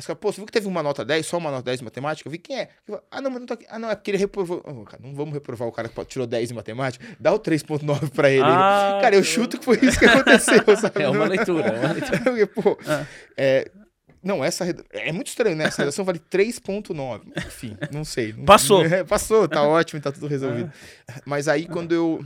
Aí 0.00 0.02
você 0.02 0.06
fala, 0.06 0.16
pô, 0.16 0.32
você 0.32 0.36
viu 0.36 0.46
que 0.46 0.52
teve 0.52 0.66
uma 0.66 0.82
nota 0.82 1.04
10, 1.04 1.26
só 1.26 1.36
uma 1.36 1.50
nota 1.50 1.64
10 1.64 1.82
em 1.82 1.84
matemática? 1.84 2.26
Eu 2.26 2.32
vi 2.32 2.38
quem 2.38 2.58
é. 2.58 2.70
Falo, 2.86 3.02
ah, 3.10 3.20
não, 3.20 3.30
mas 3.30 3.40
não 3.40 3.46
tá 3.46 3.52
aqui. 3.54 3.66
Ah, 3.68 3.78
não, 3.78 3.90
é 3.90 3.94
porque 3.94 4.10
ele 4.10 4.16
reprovou. 4.18 4.62
Ô, 4.66 4.84
cara, 4.84 5.02
não 5.02 5.14
vamos 5.14 5.34
reprovar 5.34 5.68
o 5.68 5.72
cara 5.72 5.88
que 5.90 6.04
tirou 6.06 6.26
10 6.26 6.50
em 6.50 6.54
matemática. 6.54 7.04
Dá 7.20 7.32
o 7.34 7.38
3.9 7.38 8.10
pra 8.10 8.30
ele. 8.30 8.42
Ah, 8.42 8.98
cara, 9.02 9.14
eu 9.14 9.22
chuto 9.22 9.58
que 9.58 9.64
foi 9.64 9.78
isso 9.82 9.98
que 9.98 10.06
aconteceu, 10.06 10.64
sabe? 10.78 11.02
É 11.02 11.08
uma 11.10 11.26
leitura, 11.26 11.66
é 11.68 11.78
uma 11.80 11.92
leitura. 11.92 12.18
Porque, 12.20 12.46
pô, 12.46 12.78
Ah. 12.88 13.04
é, 13.36 13.70
não, 14.22 14.42
essa 14.44 14.64
reda- 14.64 14.84
é 14.90 15.12
muito 15.12 15.28
estranho, 15.28 15.54
né? 15.56 15.64
Essa 15.64 15.82
redação 15.82 16.04
vale 16.04 16.18
3.9. 16.18 17.20
Enfim, 17.46 17.76
não 17.92 18.04
sei. 18.04 18.32
Passou. 18.32 18.82
É, 18.90 19.04
passou, 19.04 19.46
tá 19.46 19.62
ótimo, 19.62 20.00
tá 20.00 20.10
tudo 20.10 20.26
resolvido. 20.26 20.72
Mas 21.26 21.46
aí 21.46 21.66
quando 21.66 21.92
eu 21.92 22.24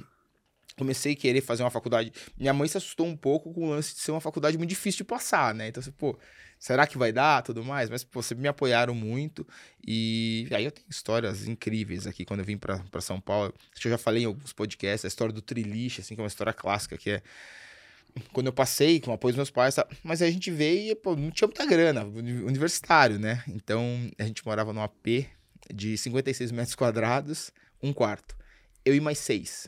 comecei 0.77 1.13
a 1.13 1.17
querer 1.17 1.41
fazer 1.41 1.63
uma 1.63 1.71
faculdade, 1.71 2.13
minha 2.37 2.53
mãe 2.53 2.67
se 2.69 2.77
assustou 2.77 3.07
um 3.07 3.17
pouco 3.17 3.53
com 3.53 3.67
o 3.67 3.71
lance 3.71 3.95
de 3.95 4.01
ser 4.01 4.11
uma 4.11 4.21
faculdade 4.21 4.57
muito 4.59 4.71
difícil 4.71 4.99
de 4.99 5.05
passar, 5.05 5.55
né? 5.55 5.69
Então, 5.69 5.81
assim, 5.81 5.93
pô, 5.93 6.19
será 6.59 6.87
que 6.87 6.99
vai 6.99 7.13
dar, 7.13 7.43
tudo 7.43 7.65
mais? 7.65 7.89
Mas, 7.91 8.03
pô, 8.05 8.21
vocês 8.23 8.39
me 8.39 8.49
apoiaram 8.49 8.95
muito 8.95 9.47
e 9.87 10.49
aí 10.51 10.65
eu 10.65 10.73
tenho 10.73 10.87
histórias 10.91 11.47
incríveis 11.47 12.07
aqui 12.07 12.25
quando 12.25 12.41
eu 12.41 12.47
vim 12.47 12.57
pra 12.57 13.01
São 13.01 13.21
Paulo. 13.21 13.55
Acho 13.73 13.83
que 13.83 13.89
eu 13.89 13.93
já 13.93 13.99
falei 13.99 14.23
em 14.25 14.27
alguns 14.27 14.53
podcasts, 14.53 15.05
a 15.05 15.09
história 15.09 15.33
do 15.33 15.41
Triliche, 15.43 16.01
assim, 16.01 16.15
que 16.15 16.21
é 16.21 16.25
uma 16.25 16.29
história 16.29 16.53
clássica, 16.53 16.97
que 16.99 17.11
é 17.11 17.23
quando 18.33 18.47
eu 18.47 18.53
passei 18.53 19.01
com 19.01 19.11
o 19.11 19.15
apoio 19.15 19.33
dos 19.33 19.37
meus 19.39 19.51
pais, 19.51 19.75
tá? 19.75 19.87
mas 20.05 20.23
aí 20.23 20.29
a 20.29 20.33
gente 20.33 20.51
veio 20.51 20.93
e 20.93 20.95
pô, 20.95 21.17
não 21.17 21.31
tinha 21.33 21.49
muita 21.49 21.67
grana, 21.67 22.05
uni- 22.05 22.43
universitário, 22.45 23.19
né? 23.19 23.43
Então 23.49 23.83
a 24.19 24.23
gente 24.25 24.45
morava 24.47 24.73
num 24.73 24.81
AP 24.83 25.27
de 25.73 25.97
56 25.99 26.53
metros 26.53 26.75
quadrados, 26.77 27.51
um 27.83 27.93
quarto. 27.93 28.37
Eu 28.85 28.95
e 28.95 29.01
mais 29.01 29.19
seis. 29.19 29.67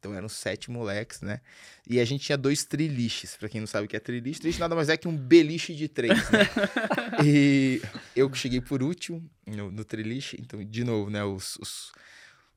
Então 0.00 0.14
eram 0.14 0.30
sete 0.30 0.70
moleques, 0.70 1.20
né? 1.20 1.42
E 1.86 2.00
a 2.00 2.04
gente 2.06 2.24
tinha 2.24 2.38
dois 2.38 2.64
triliches. 2.64 3.36
Pra 3.36 3.50
quem 3.50 3.60
não 3.60 3.66
sabe 3.66 3.84
o 3.84 3.88
que 3.88 3.94
é 3.94 4.00
triliche, 4.00 4.40
triliche 4.40 4.58
nada 4.58 4.74
mais 4.74 4.88
é 4.88 4.96
que 4.96 5.06
um 5.06 5.14
beliche 5.14 5.74
de 5.74 5.88
três, 5.88 6.16
né? 6.30 6.40
e 7.22 7.82
eu 8.16 8.30
que 8.30 8.38
cheguei 8.38 8.62
por 8.62 8.82
último 8.82 9.22
no, 9.46 9.70
no 9.70 9.84
triliche. 9.84 10.38
Então, 10.40 10.64
de 10.64 10.84
novo, 10.84 11.10
né? 11.10 11.22
Os, 11.22 11.56
os, 11.56 11.92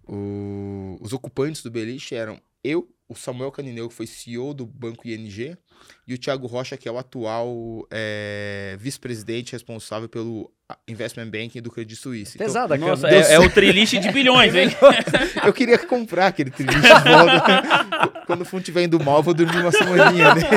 o- 0.08 0.98
os 1.02 1.12
ocupantes 1.14 1.62
do 1.62 1.70
beliche 1.70 2.16
eram 2.16 2.42
eu, 2.64 2.90
o 3.10 3.16
Samuel 3.16 3.52
Canineu, 3.52 3.90
que 3.90 3.96
foi 3.96 4.08
CEO 4.08 4.54
do 4.54 4.66
Banco 4.66 5.06
ING, 5.06 5.58
e 6.08 6.14
o 6.14 6.18
Thiago 6.18 6.48
Rocha, 6.48 6.78
que 6.78 6.88
é 6.88 6.92
o 6.92 6.98
atual 6.98 7.86
é, 7.92 8.78
vice-presidente 8.80 9.52
responsável 9.52 10.08
pelo 10.08 10.50
Investment 10.88 11.30
Banking 11.30 11.62
do 11.62 11.72
Credit 11.72 11.96
Suisse. 11.96 12.36
Então, 12.36 12.48
Pesada, 12.48 12.78
Nossa, 12.78 13.08
cara. 13.08 13.16
é, 13.16 13.34
é 13.34 13.40
o 13.40 13.50
triliche 13.50 14.00
de 14.00 14.12
bilhões, 14.12 14.54
hein? 14.54 14.70
eu 15.46 15.54
queria 15.54 15.78
comprar 15.78 16.28
aquele 16.28 16.50
volta. 16.50 18.24
Quando 18.26 18.42
o 18.42 18.46
fundo 18.46 18.62
estiver 18.62 18.84
indo 18.84 19.00
mal, 19.04 19.18
eu 19.18 19.24
vou 19.24 19.34
dormir 19.34 19.58
uma 19.58 19.72
semaninha 19.72 20.34
nele. 20.36 20.50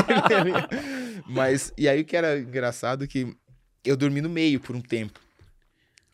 Mas, 1.27 1.73
e 1.77 1.89
aí 1.89 2.01
o 2.01 2.05
que 2.05 2.17
era 2.17 2.39
engraçado 2.39 3.05
é 3.05 3.07
que 3.07 3.35
eu 3.85 3.97
dormi 3.97 4.21
no 4.21 4.29
meio 4.29 4.61
por 4.61 4.75
um 4.77 4.81
tempo. 4.81 5.21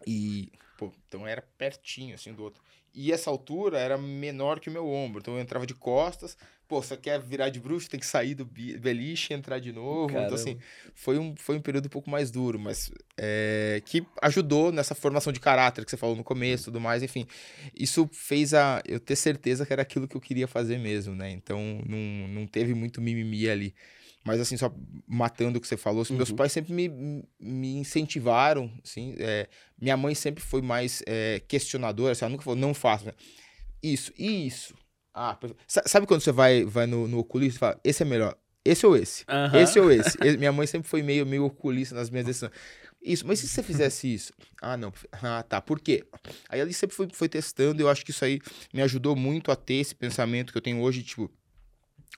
E, 0.07 0.51
pô, 0.77 0.93
então 1.07 1.27
era 1.27 1.43
pertinho, 1.57 2.15
assim, 2.15 2.33
do 2.33 2.43
outro. 2.43 2.62
E 2.95 3.11
essa 3.11 3.31
altura 3.31 3.79
era 3.79 3.97
menor 3.97 4.61
que 4.61 4.69
o 4.69 4.73
meu 4.73 4.87
ombro. 4.87 5.21
Então 5.21 5.35
eu 5.35 5.41
entrava 5.41 5.67
de 5.67 5.75
costas. 5.75 6.37
Pô, 6.69 6.83
você 6.83 6.97
quer 6.97 7.21
virar 7.21 7.51
de 7.51 7.61
bruxo, 7.61 7.91
tem 7.91 8.01
que 8.01 8.07
sair 8.07 8.35
do 8.35 8.45
beliche 8.45 9.33
e 9.33 9.37
entrar 9.37 9.59
de 9.59 9.73
novo. 9.73 10.09
Caramba. 10.09 10.27
Então, 10.27 10.35
assim, 10.35 10.59
foi 10.95 11.19
um, 11.19 11.35
foi 11.37 11.57
um 11.57 11.61
período 11.61 11.87
um 11.87 11.91
pouco 11.91 12.09
mais 12.09 12.31
duro, 12.31 12.59
mas 12.59 12.91
é, 13.17 13.83
que 13.85 14.07
ajudou 14.23 14.73
nessa 14.73 14.95
formação 14.95 15.33
de 15.33 15.41
caráter 15.41 15.85
que 15.85 15.91
você 15.91 15.97
falou 15.97 16.17
no 16.17 16.25
começo 16.25 16.65
e 16.65 16.67
tudo 16.67 16.81
mais, 16.81 17.03
enfim. 17.03 17.27
Isso 17.75 18.09
fez 18.13 18.55
a, 18.55 18.83
eu 18.87 18.99
ter 18.99 19.17
certeza 19.17 19.67
que 19.67 19.73
era 19.73 19.83
aquilo 19.83 20.09
que 20.09 20.17
eu 20.17 20.21
queria 20.21 20.49
fazer 20.49 20.79
mesmo, 20.79 21.15
né? 21.15 21.31
Então 21.31 21.83
não, 21.87 22.29
não 22.29 22.47
teve 22.47 22.75
muito 22.75 23.03
mimimi 23.03 23.49
ali. 23.49 23.75
Mas 24.25 24.41
assim, 24.41 24.57
só 24.57 24.73
matando 25.07 25.59
o 25.59 25.61
que 25.61 25.67
você 25.67 25.77
falou, 25.77 26.03
assim, 26.03 26.15
meus 26.15 26.31
Uhum. 26.31 26.37
pais 26.37 26.53
sempre 26.53 26.73
me, 26.73 26.89
me 27.41 27.75
incentivaram, 27.77 28.73
assim, 28.85 29.15
é, 29.19 29.49
minha 29.81 29.97
mãe 29.97 30.15
sempre 30.15 30.43
foi 30.43 30.63
mais 30.63 31.03
é, 31.07 31.41
questionadora, 31.49 32.13
assim, 32.13 32.25
ela 32.25 32.31
nunca 32.33 32.45
falou, 32.45 32.59
não 32.59 32.73
faço. 32.73 33.07
né? 33.07 33.13
Isso, 33.83 34.13
e 34.17 34.47
isso. 34.47 34.75
Ah, 35.15 35.37
sabe 35.67 36.07
quando 36.07 36.21
você 36.23 36.33
vai, 36.33 36.65
vai 36.65 36.87
no, 36.87 37.07
no 37.09 37.19
oculista 37.19 37.57
e 37.57 37.59
fala, 37.59 37.81
esse 37.85 38.03
é 38.03 38.07
melhor, 38.07 38.37
esse 38.65 38.87
ou 38.87 38.97
esse? 38.97 39.25
Aham. 39.29 39.59
Esse 39.61 39.79
ou 39.81 39.91
esse? 39.91 40.17
Minha 40.39 40.53
mãe 40.53 40.67
sempre 40.67 40.89
foi 40.89 41.03
meio, 41.03 41.27
meio 41.27 41.45
oculista 41.45 41.95
nas 41.95 42.09
minhas 42.09 42.25
decisões. 42.27 42.53
Isso, 43.03 43.27
mas 43.27 43.41
se 43.41 43.49
você 43.49 43.63
fizesse 43.65 44.15
isso? 44.15 44.33
Ah, 44.63 44.77
não. 44.77 44.93
Ah, 45.21 45.43
tá. 45.43 45.61
Por 45.61 45.81
quê? 45.81 46.05
Aí 46.49 46.61
ela 46.61 46.73
sempre 46.73 46.95
foi, 46.95 47.09
foi 47.13 47.29
testando, 47.29 47.83
eu 47.83 47.89
acho 47.89 48.05
que 48.05 48.13
isso 48.13 48.25
aí 48.25 48.41
me 48.73 48.81
ajudou 48.83 49.17
muito 49.17 49.51
a 49.51 49.57
ter 49.57 49.75
esse 49.75 49.93
pensamento 49.95 50.53
que 50.53 50.59
eu 50.59 50.63
tenho 50.63 50.81
hoje, 50.81 51.03
tipo, 51.03 51.29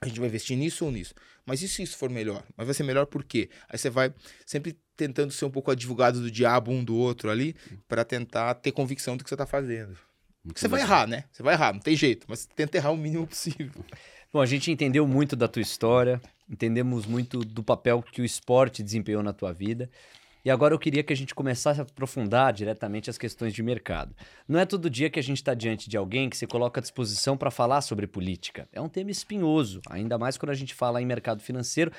a 0.01 0.07
gente 0.07 0.19
vai 0.19 0.29
investir 0.29 0.57
nisso 0.57 0.85
ou 0.85 0.91
nisso. 0.91 1.15
Mas 1.47 1.63
e 1.63 1.69
se 1.69 1.83
isso 1.83 1.97
for 1.97 2.11
melhor? 2.11 2.45
Mas 2.57 2.67
vai 2.67 2.75
ser 2.75 2.83
melhor 2.83 3.07
por 3.07 3.25
quê? 3.25 3.49
Aí 3.69 3.79
você 3.79 3.91
vai 3.91 4.13
sempre 4.45 4.77
tentando 4.97 5.33
ser 5.33 5.45
um 5.45 5.51
pouco 5.51 5.71
advogado 5.71 6.21
do 6.21 6.31
diabo 6.31 6.71
um 6.71 6.85
do 6.85 6.97
outro 6.97 7.31
ali, 7.31 7.55
pra 7.89 8.05
tentar 8.05 8.55
ter 8.55 8.73
convicção 8.73 9.17
do 9.17 9.25
que 9.25 9.31
você 9.31 9.37
tá 9.37 9.47
fazendo. 9.47 9.97
Porque 10.45 10.61
você 10.61 10.69
vai 10.69 10.81
errar, 10.81 11.07
né? 11.07 11.25
Você 11.33 11.43
vai 11.43 11.55
errar, 11.55 11.73
não 11.73 11.81
tem 11.81 11.97
jeito, 11.97 12.27
mas 12.29 12.47
tenta 12.47 12.77
errar 12.77 12.91
o 12.91 12.97
mínimo 12.97 13.27
possível. 13.27 13.85
Bom, 14.33 14.41
a 14.41 14.47
gente 14.47 14.71
entendeu 14.71 15.07
muito 15.07 15.35
da 15.37 15.49
tua 15.49 15.63
história, 15.63 16.21
entendemos 16.49 17.07
muito 17.07 17.41
do 17.41 17.63
papel 17.63 18.03
que 18.03 18.21
o 18.21 18.25
esporte 18.25 18.83
desempenhou 18.83 19.23
na 19.23 19.33
tua 19.33 19.53
vida. 19.53 19.91
E 20.45 20.51
agora 20.51 20.75
eu 20.75 20.79
queria 20.79 21.03
que 21.03 21.13
a 21.13 21.17
gente 21.17 21.35
começasse 21.35 21.81
a 21.81 21.85
aprofundar 21.85 22.53
diretamente 22.53 23.09
as 23.09 23.17
questões 23.17 23.55
de 23.55 23.63
mercado. 23.63 24.15
Não 24.47 24.61
é 24.61 24.67
todo 24.67 24.91
dia 24.91 25.09
que 25.09 25.19
a 25.19 25.23
gente 25.23 25.39
está 25.39 25.55
diante 25.55 25.89
de 25.89 25.97
alguém 25.97 26.29
que 26.29 26.37
se 26.37 26.47
coloca 26.47 26.81
à 26.81 26.83
disposição 26.83 27.37
para 27.37 27.51
falar 27.51 27.81
sobre 27.81 28.07
política. 28.07 28.69
É 28.71 28.81
um 28.81 28.89
tema 28.89 29.11
espinhoso, 29.11 29.81
ainda 29.89 30.19
mais 30.19 30.37
quando 30.37 30.51
a 30.51 30.55
gente 30.55 30.75
fala 30.75 31.01
em 31.01 31.07
mercado 31.07 31.41
financeiro. 31.41 31.91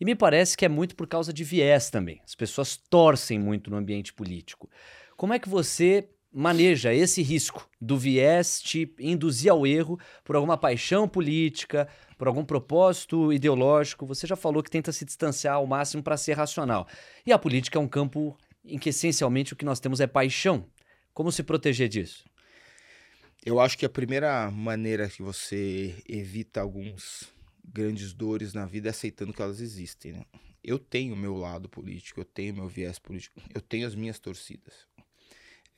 E 0.00 0.04
me 0.04 0.16
parece 0.16 0.56
que 0.56 0.64
é 0.64 0.68
muito 0.68 0.96
por 0.96 1.06
causa 1.06 1.32
de 1.32 1.44
viés 1.44 1.90
também. 1.90 2.20
As 2.24 2.34
pessoas 2.34 2.76
torcem 2.76 3.38
muito 3.38 3.70
no 3.70 3.76
ambiente 3.76 4.12
político. 4.12 4.68
Como 5.16 5.32
é 5.32 5.38
que 5.38 5.48
você 5.48 6.08
maneja 6.32 6.94
esse 6.94 7.22
risco 7.22 7.68
do 7.80 7.98
viés 7.98 8.60
te 8.60 8.92
induzir 8.98 9.50
ao 9.50 9.66
erro 9.66 9.98
por 10.24 10.34
alguma 10.34 10.56
paixão 10.56 11.06
política, 11.06 11.88
por 12.16 12.26
algum 12.26 12.44
propósito 12.44 13.32
ideológico? 13.32 14.06
Você 14.06 14.26
já 14.26 14.36
falou 14.36 14.62
que 14.62 14.70
tenta 14.70 14.92
se 14.92 15.04
distanciar 15.04 15.56
ao 15.56 15.66
máximo 15.66 16.02
para 16.02 16.16
ser 16.16 16.32
racional. 16.32 16.88
E 17.26 17.32
a 17.32 17.38
política 17.38 17.78
é 17.78 17.80
um 17.80 17.88
campo 17.88 18.36
em 18.64 18.78
que 18.78 18.88
essencialmente 18.88 19.52
o 19.52 19.56
que 19.56 19.64
nós 19.64 19.80
temos 19.80 20.00
é 20.00 20.06
paixão. 20.06 20.66
Como 21.12 21.30
se 21.30 21.42
proteger 21.42 21.88
disso? 21.88 22.24
Eu 23.44 23.58
acho 23.60 23.76
que 23.76 23.84
a 23.84 23.90
primeira 23.90 24.50
maneira 24.50 25.08
que 25.08 25.20
você 25.20 25.96
evita 26.08 26.60
alguns 26.60 27.32
grandes 27.64 28.12
dores 28.12 28.54
na 28.54 28.66
vida 28.66 28.88
é 28.88 28.90
aceitando 28.90 29.32
que 29.32 29.42
elas 29.42 29.60
existem. 29.60 30.12
Né? 30.12 30.24
Eu 30.62 30.78
tenho 30.78 31.16
meu 31.16 31.36
lado 31.36 31.68
político, 31.68 32.20
eu 32.20 32.24
tenho 32.24 32.54
meu 32.54 32.68
viés 32.68 32.98
político, 32.98 33.40
eu 33.52 33.60
tenho 33.60 33.86
as 33.86 33.96
minhas 33.96 34.18
torcidas. 34.18 34.86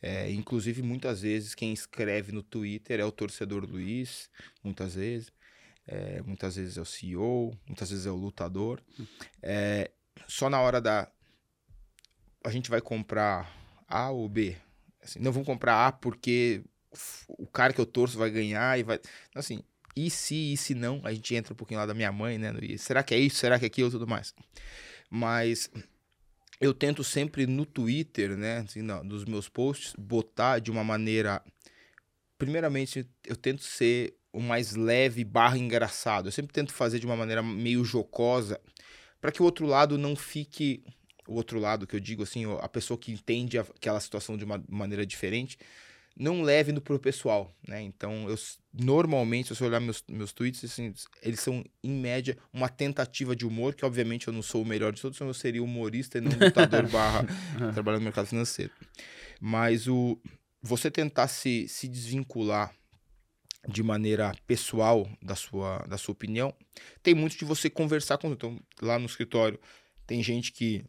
É, 0.07 0.31
inclusive, 0.31 0.83
muitas 0.83 1.23
vezes, 1.23 1.55
quem 1.55 1.73
escreve 1.73 2.31
no 2.31 2.43
Twitter 2.43 3.01
é 3.01 3.05
o 3.07 3.11
torcedor 3.11 3.65
Luiz, 3.65 4.29
muitas 4.63 4.95
vezes. 4.95 5.33
É, 5.87 6.21
muitas 6.21 6.57
vezes 6.57 6.77
é 6.77 6.81
o 6.83 6.85
CEO, 6.85 7.59
muitas 7.67 7.89
vezes 7.89 8.05
é 8.05 8.11
o 8.11 8.15
lutador. 8.15 8.83
É, 9.43 9.91
só 10.29 10.51
na 10.51 10.61
hora 10.61 10.79
da. 10.79 11.11
A 12.45 12.51
gente 12.51 12.69
vai 12.69 12.83
comprar 12.83 13.51
A 13.89 14.11
ou 14.11 14.29
B. 14.29 14.55
Assim, 15.03 15.21
não 15.21 15.33
vamos 15.33 15.47
comprar 15.47 15.87
A 15.87 15.93
porque 15.93 16.63
o 17.27 17.47
cara 17.47 17.73
que 17.73 17.81
eu 17.81 17.87
torço 17.87 18.19
vai 18.19 18.29
ganhar 18.29 18.79
e 18.79 18.83
vai. 18.83 19.01
Assim, 19.35 19.63
e 19.97 20.11
se, 20.11 20.53
e 20.53 20.57
se 20.59 20.75
não, 20.75 21.01
a 21.03 21.15
gente 21.15 21.35
entra 21.35 21.55
um 21.55 21.57
pouquinho 21.57 21.81
lá 21.81 21.87
da 21.87 21.95
minha 21.95 22.13
mãe, 22.13 22.37
né? 22.37 22.53
E 22.61 22.77
será 22.77 23.03
que 23.03 23.15
é 23.15 23.19
isso? 23.19 23.37
Será 23.37 23.59
que 23.59 23.65
é 23.65 23.69
aquilo? 23.69 23.91
Tudo 23.91 24.07
mais. 24.07 24.35
Mas 25.09 25.71
eu 26.61 26.73
tento 26.73 27.03
sempre 27.03 27.47
no 27.47 27.67
Twitter, 27.67 28.37
né? 28.37 28.59
Assim, 28.59 28.83
não, 28.83 29.03
nos 29.03 29.25
meus 29.25 29.49
posts, 29.49 29.95
botar 29.99 30.59
de 30.59 30.71
uma 30.71 30.85
maneira. 30.85 31.43
Primeiramente, 32.39 33.07
eu 33.27 33.37
tento 33.37 33.63
ser 33.63 34.17
o 34.33 34.41
mais 34.41 34.75
leve 34.75 35.25
barra 35.25 35.57
engraçado. 35.57 36.29
Eu 36.29 36.33
sempre 36.33 36.53
tento 36.53 36.73
fazer 36.73 36.99
de 36.99 37.07
uma 37.07 37.17
maneira 37.17 37.43
meio 37.43 37.85
jocosa 37.85 38.61
para 39.21 39.33
que 39.33 39.41
o 39.41 39.45
outro 39.45 39.67
lado 39.67 39.97
não 39.97 40.15
fique 40.15 40.85
o 41.27 41.35
outro 41.35 41.59
lado 41.59 41.87
que 41.87 41.97
eu 41.97 42.01
digo 42.01 42.23
assim, 42.23 42.45
a 42.61 42.69
pessoa 42.69 42.99
que 42.99 43.13
entende 43.13 43.59
aquela 43.59 44.01
situação 44.01 44.37
de 44.37 44.45
uma 44.45 44.63
maneira 44.69 45.07
diferente, 45.07 45.59
não 46.17 46.43
leve 46.43 46.73
no 46.73 46.81
pro 46.81 46.99
pessoal, 46.99 47.55
né? 47.67 47.83
Então, 47.83 48.29
eu 48.29 48.37
normalmente, 48.73 49.49
se 49.49 49.57
você 49.57 49.65
olhar 49.65 49.81
meus, 49.81 50.05
meus 50.09 50.33
tweets, 50.33 50.65
assim, 50.65 50.93
eles 51.23 51.41
são, 51.41 51.65
em 51.83 51.91
média, 51.91 52.37
uma 52.53 52.69
tentativa 52.69 53.35
de 53.35 53.47
humor, 53.47 53.75
que 53.75 53.85
obviamente 53.85 54.29
eu 54.29 54.33
não 54.33 54.43
sou 54.43 54.63
o 54.63 54.67
melhor 54.67 54.93
de 54.93 55.01
todos, 55.01 55.19
eu 55.19 55.35
seria 55.35 55.63
humorista 55.63 56.19
e 56.19 56.21
não 56.21 56.31
lutador 56.33 56.89
barra 56.89 57.27
trabalhando 57.75 58.01
no 58.01 58.05
mercado 58.05 58.27
financeiro. 58.27 58.73
Mas 59.41 59.89
o 59.89 60.19
você 60.65 60.91
tentar 60.91 61.29
se, 61.29 61.69
se 61.69 61.87
desvincular 61.87 62.75
de 63.69 63.83
maneira 63.83 64.35
pessoal 64.47 65.07
da 65.23 65.35
sua, 65.35 65.79
da 65.87 65.99
sua 65.99 66.13
opinião, 66.13 66.55
tem 67.03 67.15
muito 67.15 67.37
de 67.37 67.45
você 67.45 67.69
conversar 67.69 68.17
com. 68.17 68.33
Então, 68.33 68.59
lá 68.81 68.99
no 68.99 69.05
escritório, 69.05 69.61
tem 70.07 70.23
gente 70.23 70.53
que, 70.53 70.83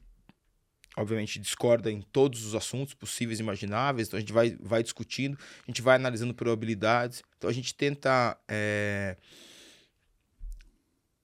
obviamente, 0.98 1.40
discorda 1.40 1.92
em 1.92 2.02
todos 2.02 2.46
os 2.46 2.56
assuntos 2.56 2.94
possíveis 2.94 3.40
e 3.40 3.44
imagináveis, 3.44 4.08
então 4.08 4.18
a 4.18 4.22
gente 4.22 4.34
vai, 4.34 4.56
vai 4.60 4.82
discutindo, 4.82 5.38
a 5.64 5.72
gente 5.72 5.82
vai 5.82 5.96
analisando 5.96 6.34
probabilidades, 6.34 7.24
então 7.38 7.50
a 7.50 7.54
gente 7.54 7.74
tenta. 7.74 8.38
É, 8.48 9.18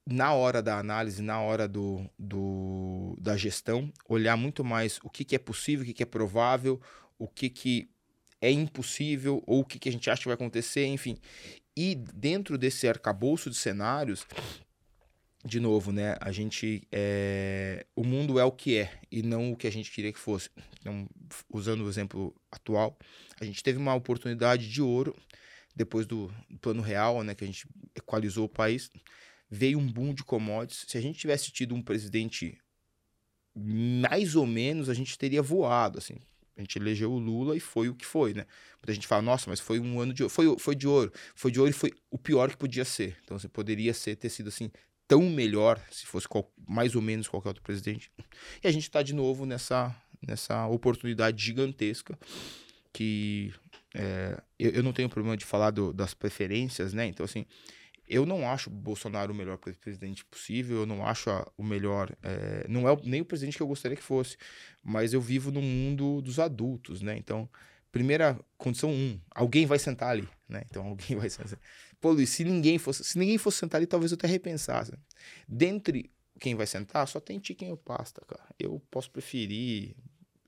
na 0.06 0.34
hora 0.34 0.62
da 0.62 0.78
análise, 0.78 1.22
na 1.22 1.40
hora 1.40 1.68
do, 1.68 2.10
do, 2.18 3.16
da 3.20 3.38
gestão, 3.38 3.92
olhar 4.10 4.36
muito 4.36 4.64
mais 4.64 5.00
o 5.04 5.10
que, 5.10 5.24
que 5.24 5.36
é 5.36 5.40
possível, 5.40 5.84
o 5.84 5.86
que, 5.86 5.94
que 5.94 6.04
é 6.04 6.08
provável, 6.08 6.82
o 7.18 7.28
que, 7.28 7.50
que 7.50 7.90
é 8.42 8.52
impossível 8.52 9.44
ou 9.46 9.62
o 9.62 9.66
que, 9.66 9.78
que 9.78 9.88
a 9.88 9.92
gente 9.92 10.10
acha 10.10 10.24
que 10.24 10.28
vai 10.28 10.36
acontecer, 10.36 10.86
enfim. 10.88 11.18
E 11.78 11.96
dentro 11.96 12.58
desse 12.58 12.88
arcabouço 12.88 13.50
de 13.50 13.56
cenários, 13.56 14.26
de 15.44 15.60
novo, 15.60 15.92
né? 15.92 16.16
A 16.20 16.32
gente. 16.32 16.88
É... 16.92 17.86
O 17.96 18.04
mundo 18.04 18.40
é 18.40 18.44
o 18.44 18.52
que 18.52 18.78
é 18.78 19.00
e 19.12 19.22
não 19.22 19.52
o 19.52 19.58
que 19.58 19.68
a 19.68 19.72
gente 19.72 19.92
queria 19.92 20.14
que 20.14 20.20
fosse. 20.20 20.50
Então, 20.80 21.08
usando 21.50 21.86
o 21.86 21.90
exemplo 21.90 22.36
atual, 22.52 22.98
a 23.40 23.46
gente 23.46 23.64
teve 23.64 23.78
uma 23.78 23.94
oportunidade 23.96 24.70
de 24.70 24.82
ouro 24.82 25.16
depois 25.76 26.06
do 26.06 26.32
plano 26.62 26.82
real, 26.82 27.24
né? 27.24 27.34
Que 27.34 27.44
a 27.44 27.48
gente 27.48 27.68
equalizou 27.96 28.46
o 28.46 28.50
país. 28.50 28.92
Veio 29.50 29.80
um 29.80 29.88
boom 29.88 30.14
de 30.14 30.24
commodities. 30.24 30.86
Se 30.88 30.98
a 30.98 31.02
gente 31.02 31.20
tivesse 31.20 31.52
tido 31.52 31.76
um 31.76 31.82
presidente 31.82 32.58
mais 33.54 34.36
ou 34.36 34.46
menos, 34.46 34.90
a 34.90 34.94
gente 34.94 35.18
teria 35.18 35.42
voado, 35.42 35.98
assim. 35.98 36.16
A 36.56 36.62
gente 36.62 36.78
elegeu 36.78 37.12
o 37.12 37.18
Lula 37.18 37.56
e 37.56 37.60
foi 37.60 37.90
o 37.90 37.96
que 37.96 38.06
foi, 38.06 38.34
né? 38.34 38.46
Muita 38.76 38.94
gente 38.94 39.08
fala, 39.08 39.22
nossa, 39.22 39.50
mas 39.50 39.60
foi 39.60 39.80
um 39.80 40.00
ano 40.00 40.14
de 40.14 40.24
ouro. 40.24 40.34
Foi, 40.34 40.60
foi 40.60 40.76
de 40.76 40.88
ouro. 40.88 41.12
Foi 41.34 41.52
de 41.52 41.60
ouro 41.60 41.70
e 41.72 41.74
foi 41.74 41.92
o 42.10 42.18
pior 42.18 42.50
que 42.50 42.58
podia 42.58 42.86
ser. 42.86 43.18
Então, 43.24 43.38
você 43.40 43.48
poderia 43.48 43.94
ser, 43.94 44.16
ter 44.16 44.30
sido 44.30 44.50
assim, 44.50 44.70
tão 45.12 45.24
melhor 45.24 45.78
se 45.92 46.06
fosse 46.06 46.26
qual, 46.26 46.50
mais 46.66 46.96
ou 46.96 47.02
menos 47.02 47.28
qualquer 47.28 47.50
outro 47.50 47.62
presidente. 47.62 48.10
E 48.64 48.68
a 48.70 48.72
gente 48.72 48.84
está 48.84 49.04
de 49.04 49.14
novo 49.14 49.46
nessa, 49.46 49.94
nessa 50.26 50.68
oportunidade 50.68 51.44
gigantesca 51.44 52.18
que 52.94 53.54
é, 53.94 54.42
eu, 54.58 54.72
eu, 54.72 54.84
não 54.84 54.94
tenho 54.94 55.10
problema 55.10 55.36
de 55.36 55.44
falar 55.44 55.72
do, 55.72 55.92
das 55.92 56.14
preferências, 56.14 56.94
né? 56.94 57.08
Então, 57.08 57.26
assim, 57.26 57.46
eu 58.08 58.26
não 58.26 58.50
acho 58.50 58.70
Bolsonaro 58.70 59.34
o 59.34 59.36
melhor 59.36 59.58
presidente 59.58 60.24
possível, 60.24 60.78
eu 60.78 60.86
não 60.86 61.06
acho 61.06 61.30
a, 61.30 61.46
o 61.58 61.64
melhor. 61.64 62.16
É, 62.24 62.66
não 62.70 62.88
é 62.88 62.98
nem 63.04 63.20
o 63.20 63.26
presidente 63.26 63.58
que 63.58 63.64
eu 63.64 63.68
gostaria 63.68 63.98
que 63.98 64.04
fosse, 64.04 64.38
mas 64.82 65.12
eu 65.12 65.20
vivo 65.20 65.52
no 65.52 65.62
mundo 65.62 66.22
dos 66.22 66.40
adultos, 66.40 67.02
né? 67.02 67.18
Então, 67.18 67.50
primeira 67.92 68.40
condição 68.58 68.90
um, 68.90 69.20
alguém 69.30 69.66
vai 69.66 69.78
sentar 69.78 70.10
ali, 70.10 70.28
né? 70.48 70.64
Então 70.70 70.88
alguém 70.88 71.18
vai 71.20 71.30
sentar. 71.30 71.60
Pô, 72.02 72.12
Luiz, 72.12 72.32
se 72.32 72.44
ninguém 72.44 72.80
fosse, 72.80 73.04
se 73.04 73.18
ninguém 73.18 73.38
fosse 73.38 73.60
sentar 73.60 73.78
ali, 73.78 73.86
talvez 73.86 74.12
eu 74.12 74.16
até 74.16 74.28
repensasse. 74.28 74.92
Dentre 75.48 76.12
quem 76.40 76.56
vai 76.56 76.66
sentar, 76.66 77.08
só 77.08 77.20
tem 77.20 77.40
chicken 77.42 77.70
ou 77.70 77.78
pasta, 77.78 78.22
cara. 78.26 78.44
Eu 78.60 78.82
posso 78.90 79.12
preferir 79.12 79.96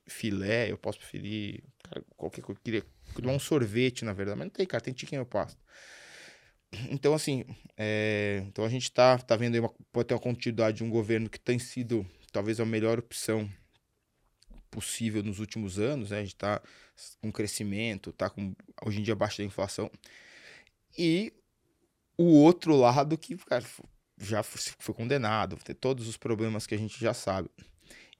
filé, 0.06 0.70
eu 0.70 0.76
posso 0.76 0.98
preferir 0.98 1.62
cara, 1.84 2.04
qualquer 2.16 2.42
coisa. 2.42 2.58
Eu 2.58 2.64
queria 2.64 2.84
tomar 3.14 3.32
um 3.32 3.38
sorvete, 3.38 4.04
na 4.04 4.12
verdade, 4.12 4.36
mas 4.36 4.46
não 4.46 4.52
tem, 4.52 4.66
cara, 4.66 4.82
tem 4.82 4.96
chicken 4.96 5.20
ou 5.20 5.26
pasta. 5.26 5.62
Então, 6.90 7.14
assim, 7.14 7.44
é, 7.76 8.42
então 8.48 8.64
a 8.64 8.68
gente 8.68 8.90
tá, 8.90 9.16
tá 9.16 9.36
vendo 9.36 9.54
aí 9.54 9.60
uma, 9.60 9.72
pode 9.92 10.08
ter 10.08 10.14
uma 10.14 10.20
continuidade 10.20 10.78
de 10.78 10.84
um 10.84 10.90
governo 10.90 11.30
que 11.30 11.38
tem 11.38 11.56
sido 11.56 12.04
talvez 12.32 12.58
a 12.58 12.66
melhor 12.66 12.98
opção 12.98 13.48
possível 14.72 15.22
nos 15.22 15.38
últimos 15.38 15.78
anos, 15.78 16.10
né? 16.10 16.18
A 16.18 16.24
gente 16.24 16.34
tá 16.34 16.60
com 17.20 17.30
crescimento, 17.30 18.12
tá 18.12 18.28
com 18.28 18.52
hoje 18.84 18.98
em 18.98 19.02
dia 19.04 19.14
baixa 19.14 19.40
da 19.40 19.46
inflação. 19.46 19.88
E 20.98 21.32
o 22.16 22.24
outro 22.24 22.76
lado 22.76 23.16
que, 23.18 23.36
cara, 23.36 23.64
já 24.18 24.42
foi 24.42 24.94
condenado, 24.94 25.56
ter 25.56 25.74
todos 25.74 26.08
os 26.08 26.16
problemas 26.16 26.66
que 26.66 26.74
a 26.74 26.78
gente 26.78 27.00
já 27.00 27.12
sabe. 27.12 27.50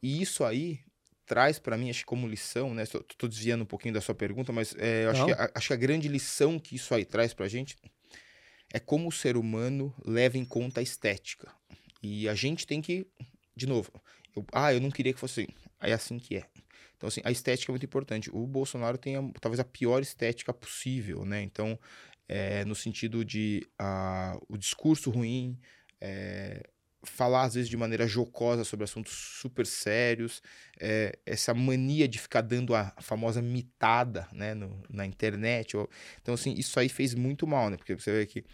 E 0.02 0.20
isso 0.20 0.44
aí 0.44 0.80
traz 1.26 1.58
para 1.58 1.76
mim, 1.78 1.90
acho 1.90 2.00
que 2.00 2.06
como 2.06 2.28
lição, 2.28 2.74
né? 2.74 2.82
Estou 2.82 3.28
desviando 3.28 3.64
um 3.64 3.66
pouquinho 3.66 3.94
da 3.94 4.00
sua 4.00 4.14
pergunta, 4.14 4.52
mas 4.52 4.74
é, 4.78 5.06
acho, 5.06 5.24
que, 5.24 5.32
a, 5.32 5.50
acho 5.54 5.66
que 5.68 5.72
a 5.72 5.76
grande 5.76 6.08
lição 6.08 6.58
que 6.58 6.76
isso 6.76 6.94
aí 6.94 7.04
traz 7.04 7.32
para 7.32 7.46
a 7.46 7.48
gente 7.48 7.76
é 8.72 8.78
como 8.78 9.08
o 9.08 9.12
ser 9.12 9.36
humano 9.36 9.94
leva 10.04 10.36
em 10.36 10.44
conta 10.44 10.80
a 10.80 10.82
estética. 10.82 11.50
E 12.02 12.28
a 12.28 12.34
gente 12.34 12.66
tem 12.66 12.82
que, 12.82 13.06
de 13.56 13.66
novo, 13.66 13.90
eu, 14.36 14.44
ah, 14.52 14.74
eu 14.74 14.80
não 14.80 14.90
queria 14.90 15.12
que 15.12 15.20
fosse 15.20 15.42
assim. 15.42 15.50
É 15.80 15.92
assim 15.92 16.18
que 16.18 16.36
é. 16.36 16.44
Então, 16.96 17.08
assim, 17.08 17.20
a 17.24 17.30
estética 17.30 17.70
é 17.70 17.72
muito 17.72 17.86
importante. 17.86 18.30
O 18.32 18.46
Bolsonaro 18.46 18.98
tem 18.98 19.16
a, 19.16 19.22
talvez 19.40 19.60
a 19.60 19.64
pior 19.64 20.02
estética 20.02 20.52
possível, 20.52 21.24
né? 21.24 21.42
Então, 21.42 21.78
é, 22.28 22.64
no 22.64 22.74
sentido 22.74 23.24
de 23.24 23.66
uh, 23.80 24.40
o 24.48 24.56
discurso 24.56 25.10
ruim, 25.10 25.58
é, 26.00 26.68
falar 27.04 27.44
às 27.44 27.54
vezes 27.54 27.68
de 27.68 27.76
maneira 27.76 28.06
jocosa 28.06 28.64
sobre 28.64 28.84
assuntos 28.84 29.12
super 29.12 29.66
sérios, 29.66 30.42
é, 30.80 31.18
essa 31.26 31.54
mania 31.54 32.08
de 32.08 32.18
ficar 32.18 32.40
dando 32.40 32.74
a 32.74 32.94
famosa 33.00 33.42
mitada 33.42 34.28
né, 34.32 34.54
no, 34.54 34.82
na 34.88 35.06
internet. 35.06 35.76
Ou... 35.76 35.88
Então, 36.20 36.34
assim, 36.34 36.54
isso 36.54 36.78
aí 36.80 36.88
fez 36.88 37.14
muito 37.14 37.46
mal, 37.46 37.70
né? 37.70 37.76
Porque 37.76 37.94
você 37.94 38.10
vê 38.10 38.26
que 38.26 38.44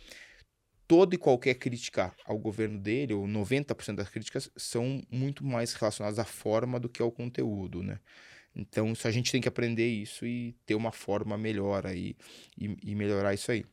toda 0.87 1.15
e 1.15 1.19
qualquer 1.19 1.55
crítica 1.55 2.13
ao 2.25 2.39
governo 2.39 2.79
dele, 2.79 3.15
ou 3.15 3.27
90% 3.27 3.95
das 3.95 4.09
críticas, 4.09 4.51
são 4.57 5.03
muito 5.11 5.45
mais 5.45 5.73
relacionadas 5.73 6.19
à 6.19 6.25
forma 6.25 6.81
do 6.81 6.89
que 6.89 7.01
ao 7.01 7.13
conteúdo, 7.13 7.83
né? 7.83 8.01
Então, 8.55 8.93
a 9.05 9.11
gente 9.11 9.31
tem 9.31 9.41
que 9.41 9.49
aprender 9.49 9.89
isso 9.89 10.27
e 10.27 10.53
ter 10.67 10.75
uma 10.75 10.93
forma 10.93 11.39
melhor 11.39 11.87
aí 11.87 12.17
e, 12.59 12.77
e 12.83 12.95
melhorar 12.95 13.33
isso 13.35 13.51
aí. 13.51 13.65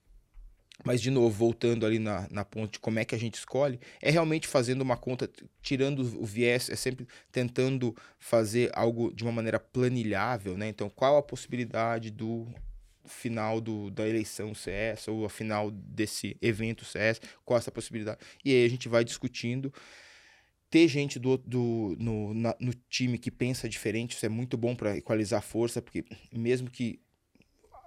Mas, 0.84 1.02
de 1.02 1.10
novo, 1.10 1.36
voltando 1.36 1.86
ali 1.86 1.98
na, 1.98 2.28
na 2.30 2.46
ponte 2.46 2.80
como 2.80 3.00
é 3.00 3.06
que 3.06 3.16
a 3.16 3.18
gente 3.18 3.36
escolhe, 3.36 3.80
é 4.02 4.12
realmente 4.12 4.48
fazendo 4.48 4.82
uma 4.82 4.96
conta, 4.96 5.30
tirando 5.62 6.02
o 6.22 6.26
viés, 6.26 6.70
é 6.70 6.76
sempre 6.76 7.08
tentando 7.32 7.96
fazer 8.20 8.70
algo 8.74 9.12
de 9.14 9.24
uma 9.24 9.32
maneira 9.32 9.60
planilhável, 9.60 10.56
né? 10.56 10.68
Então, 10.68 10.90
qual 10.90 11.18
a 11.18 11.24
possibilidade 11.24 12.12
do 12.12 12.48
final 13.06 13.60
do, 13.60 13.90
da 13.90 14.08
eleição 14.08 14.52
essa, 14.68 15.12
ou 15.12 15.26
a 15.26 15.30
final 15.30 15.72
desse 15.72 16.38
evento 16.42 16.86
essa, 16.96 17.22
qual 17.44 17.58
essa 17.58 17.72
possibilidade? 17.72 18.20
E 18.46 18.52
aí 18.52 18.66
a 18.66 18.70
gente 18.70 18.88
vai 18.88 19.04
discutindo. 19.04 19.74
Ter 20.70 20.88
gente 20.88 21.18
do, 21.18 21.38
do, 21.38 21.96
no, 21.98 22.34
na, 22.34 22.56
no 22.60 22.74
time 22.90 23.18
que 23.18 23.32
pensa 23.32 23.70
diferente, 23.70 24.16
isso 24.16 24.26
é 24.26 24.30
muito 24.30 24.58
bom 24.58 24.76
para 24.76 24.98
equalizar 24.98 25.40
a 25.40 25.42
força, 25.42 25.82
porque 25.82 26.04
mesmo 26.32 26.70
que 26.70 27.00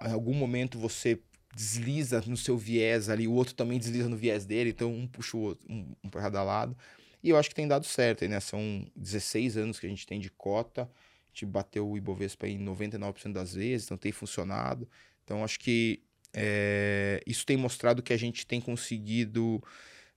em 0.01 0.11
algum 0.11 0.33
momento 0.33 0.79
você 0.79 1.19
desliza 1.55 2.21
no 2.25 2.37
seu 2.37 2.57
viés 2.57 3.09
ali, 3.09 3.27
o 3.27 3.33
outro 3.33 3.53
também 3.53 3.77
desliza 3.77 4.09
no 4.09 4.17
viés 4.17 4.45
dele, 4.45 4.71
então 4.71 4.93
um 4.93 5.05
puxa 5.07 5.37
o 5.37 5.41
outro, 5.41 5.65
um, 5.69 5.93
um 6.03 6.09
para 6.09 6.21
cada 6.21 6.43
lado. 6.43 6.75
E 7.23 7.29
eu 7.29 7.37
acho 7.37 7.49
que 7.49 7.55
tem 7.55 7.67
dado 7.67 7.85
certo, 7.85 8.27
né? 8.27 8.39
São 8.39 8.85
16 8.95 9.57
anos 9.57 9.79
que 9.79 9.85
a 9.85 9.89
gente 9.89 10.07
tem 10.07 10.19
de 10.19 10.31
cota, 10.31 10.83
a 10.83 10.87
gente 11.33 11.45
bateu 11.45 11.87
o 11.87 11.97
Ibovespa 11.97 12.47
em 12.47 12.59
99% 12.59 13.31
das 13.31 13.53
vezes, 13.53 13.85
então 13.85 13.97
tem 13.97 14.11
funcionado. 14.11 14.89
Então 15.23 15.43
acho 15.43 15.59
que 15.59 16.01
é, 16.33 17.21
isso 17.27 17.45
tem 17.45 17.57
mostrado 17.57 18.01
que 18.01 18.13
a 18.13 18.17
gente 18.17 18.45
tem 18.45 18.59
conseguido 18.59 19.61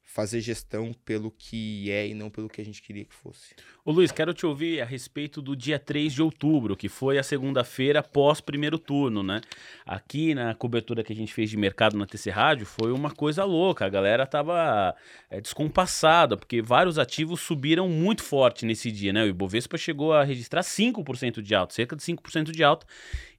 fazer 0.05 0.41
gestão 0.41 0.93
pelo 1.05 1.31
que 1.31 1.91
é 1.91 2.07
e 2.07 2.15
não 2.15 2.31
pelo 2.31 2.49
que 2.49 2.61
a 2.61 2.65
gente 2.65 2.81
queria 2.81 3.05
que 3.05 3.15
fosse. 3.15 3.55
Ô 3.85 3.91
Luiz, 3.91 4.13
quero 4.13 4.33
te 4.33 4.47
ouvir 4.47 4.81
a 4.81 4.85
respeito 4.85 5.43
do 5.43 5.57
dia 5.57 5.79
3 5.79 6.13
de 6.13 6.23
outubro, 6.23 6.77
que 6.77 6.89
foi 6.89 7.19
a 7.19 7.23
segunda-feira 7.23 8.03
pós 8.03 8.41
primeiro 8.41 8.79
turno, 8.79 9.23
né? 9.23 9.41
Aqui 9.85 10.35
na 10.35 10.55
cobertura 10.55 11.03
que 11.03 11.13
a 11.13 11.17
gente 11.17 11.33
fez 11.33 11.51
de 11.51 11.57
mercado 11.57 11.97
na 11.97 12.07
TC 12.07 12.31
Rádio, 12.31 12.67
foi 12.67 12.93
uma 12.93 13.11
coisa 13.11 13.45
louca. 13.45 13.87
A 13.87 13.89
galera 13.89 14.27
tava 14.27 14.95
é, 15.29 15.41
descompassada, 15.41 16.37
porque 16.37 16.63
vários 16.63 16.99
ativos 16.99 17.41
subiram 17.41 17.89
muito 17.89 18.23
forte 18.23 18.65
nesse 18.65 18.93
dia, 18.93 19.13
né? 19.13 19.25
O 19.25 19.27
Ibovespa 19.27 19.77
chegou 19.77 20.13
a 20.13 20.23
registrar 20.23 20.61
5% 20.61 21.43
de 21.43 21.55
alta, 21.55 21.75
cerca 21.75 21.97
de 21.97 22.03
5% 22.03 22.53
de 22.53 22.63
alta. 22.63 22.87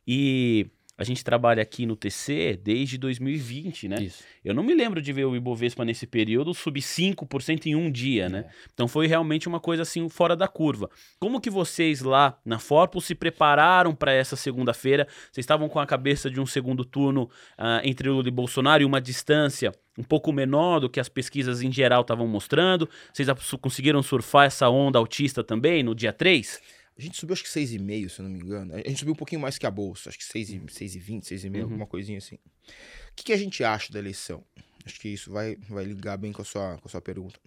E 0.07 0.67
a 0.97 1.03
gente 1.03 1.23
trabalha 1.23 1.61
aqui 1.61 1.85
no 1.85 1.95
TC 1.95 2.59
desde 2.61 2.97
2020, 2.97 3.89
né? 3.89 4.01
Isso. 4.01 4.23
Eu 4.43 4.53
não 4.53 4.63
me 4.63 4.73
lembro 4.73 5.01
de 5.01 5.11
ver 5.11 5.25
o 5.25 5.35
Ibovespa 5.35 5.83
nesse 5.83 6.07
período 6.07 6.53
subir 6.53 6.81
5% 6.81 7.65
em 7.65 7.75
um 7.75 7.91
dia, 7.91 8.29
né? 8.29 8.45
É. 8.47 8.51
Então 8.73 8.87
foi 8.87 9.05
realmente 9.05 9.47
uma 9.47 9.59
coisa 9.59 9.83
assim 9.83 10.07
fora 10.07 10.35
da 10.35 10.47
curva. 10.47 10.89
Como 11.19 11.41
que 11.41 11.49
vocês 11.49 12.01
lá 12.01 12.39
na 12.45 12.59
Forpus 12.59 13.05
se 13.05 13.15
prepararam 13.15 13.93
para 13.93 14.13
essa 14.13 14.35
segunda-feira? 14.35 15.05
Vocês 15.31 15.43
estavam 15.43 15.67
com 15.67 15.79
a 15.79 15.85
cabeça 15.85 16.29
de 16.29 16.39
um 16.39 16.45
segundo 16.45 16.85
turno 16.85 17.29
ah, 17.57 17.81
entre 17.83 18.09
Lula 18.09 18.27
e 18.27 18.31
Bolsonaro 18.31 18.81
e 18.81 18.85
uma 18.85 19.01
distância 19.01 19.73
um 19.97 20.03
pouco 20.03 20.31
menor 20.31 20.79
do 20.79 20.89
que 20.89 20.99
as 20.99 21.09
pesquisas 21.09 21.61
em 21.61 21.71
geral 21.71 22.01
estavam 22.01 22.27
mostrando? 22.27 22.89
Vocês 23.13 23.27
conseguiram 23.61 24.01
surfar 24.01 24.45
essa 24.45 24.69
onda 24.69 24.97
autista 24.97 25.43
também 25.43 25.83
no 25.83 25.93
dia 25.93 26.13
3? 26.13 26.84
A 26.97 27.01
gente 27.01 27.17
subiu 27.17 27.33
acho 27.33 27.43
que 27.43 27.49
6,5, 27.49 28.09
se 28.09 28.19
eu 28.19 28.23
não 28.23 28.31
me 28.31 28.39
engano. 28.39 28.73
A 28.73 28.77
gente 28.77 28.99
subiu 28.99 29.13
um 29.13 29.17
pouquinho 29.17 29.41
mais 29.41 29.57
que 29.57 29.65
a 29.65 29.71
bolsa, 29.71 30.09
acho 30.09 30.17
que 30.17 30.25
6,20, 30.25 31.21
6,5, 31.23 31.55
Uhum. 31.55 31.63
alguma 31.63 31.85
coisinha 31.87 32.17
assim. 32.17 32.35
O 32.35 33.15
que, 33.15 33.25
que 33.25 33.33
a 33.33 33.37
gente 33.37 33.63
acha 33.63 33.91
da 33.91 33.99
eleição? 33.99 34.43
Acho 34.85 34.99
que 34.99 35.09
isso 35.09 35.31
vai, 35.31 35.57
vai 35.67 35.83
ligar 35.83 36.17
bem 36.17 36.31
com 36.31 36.41
a, 36.41 36.45
sua, 36.45 36.77
com 36.77 36.87
a 36.87 36.91
sua 36.91 37.01
pergunta. 37.01 37.39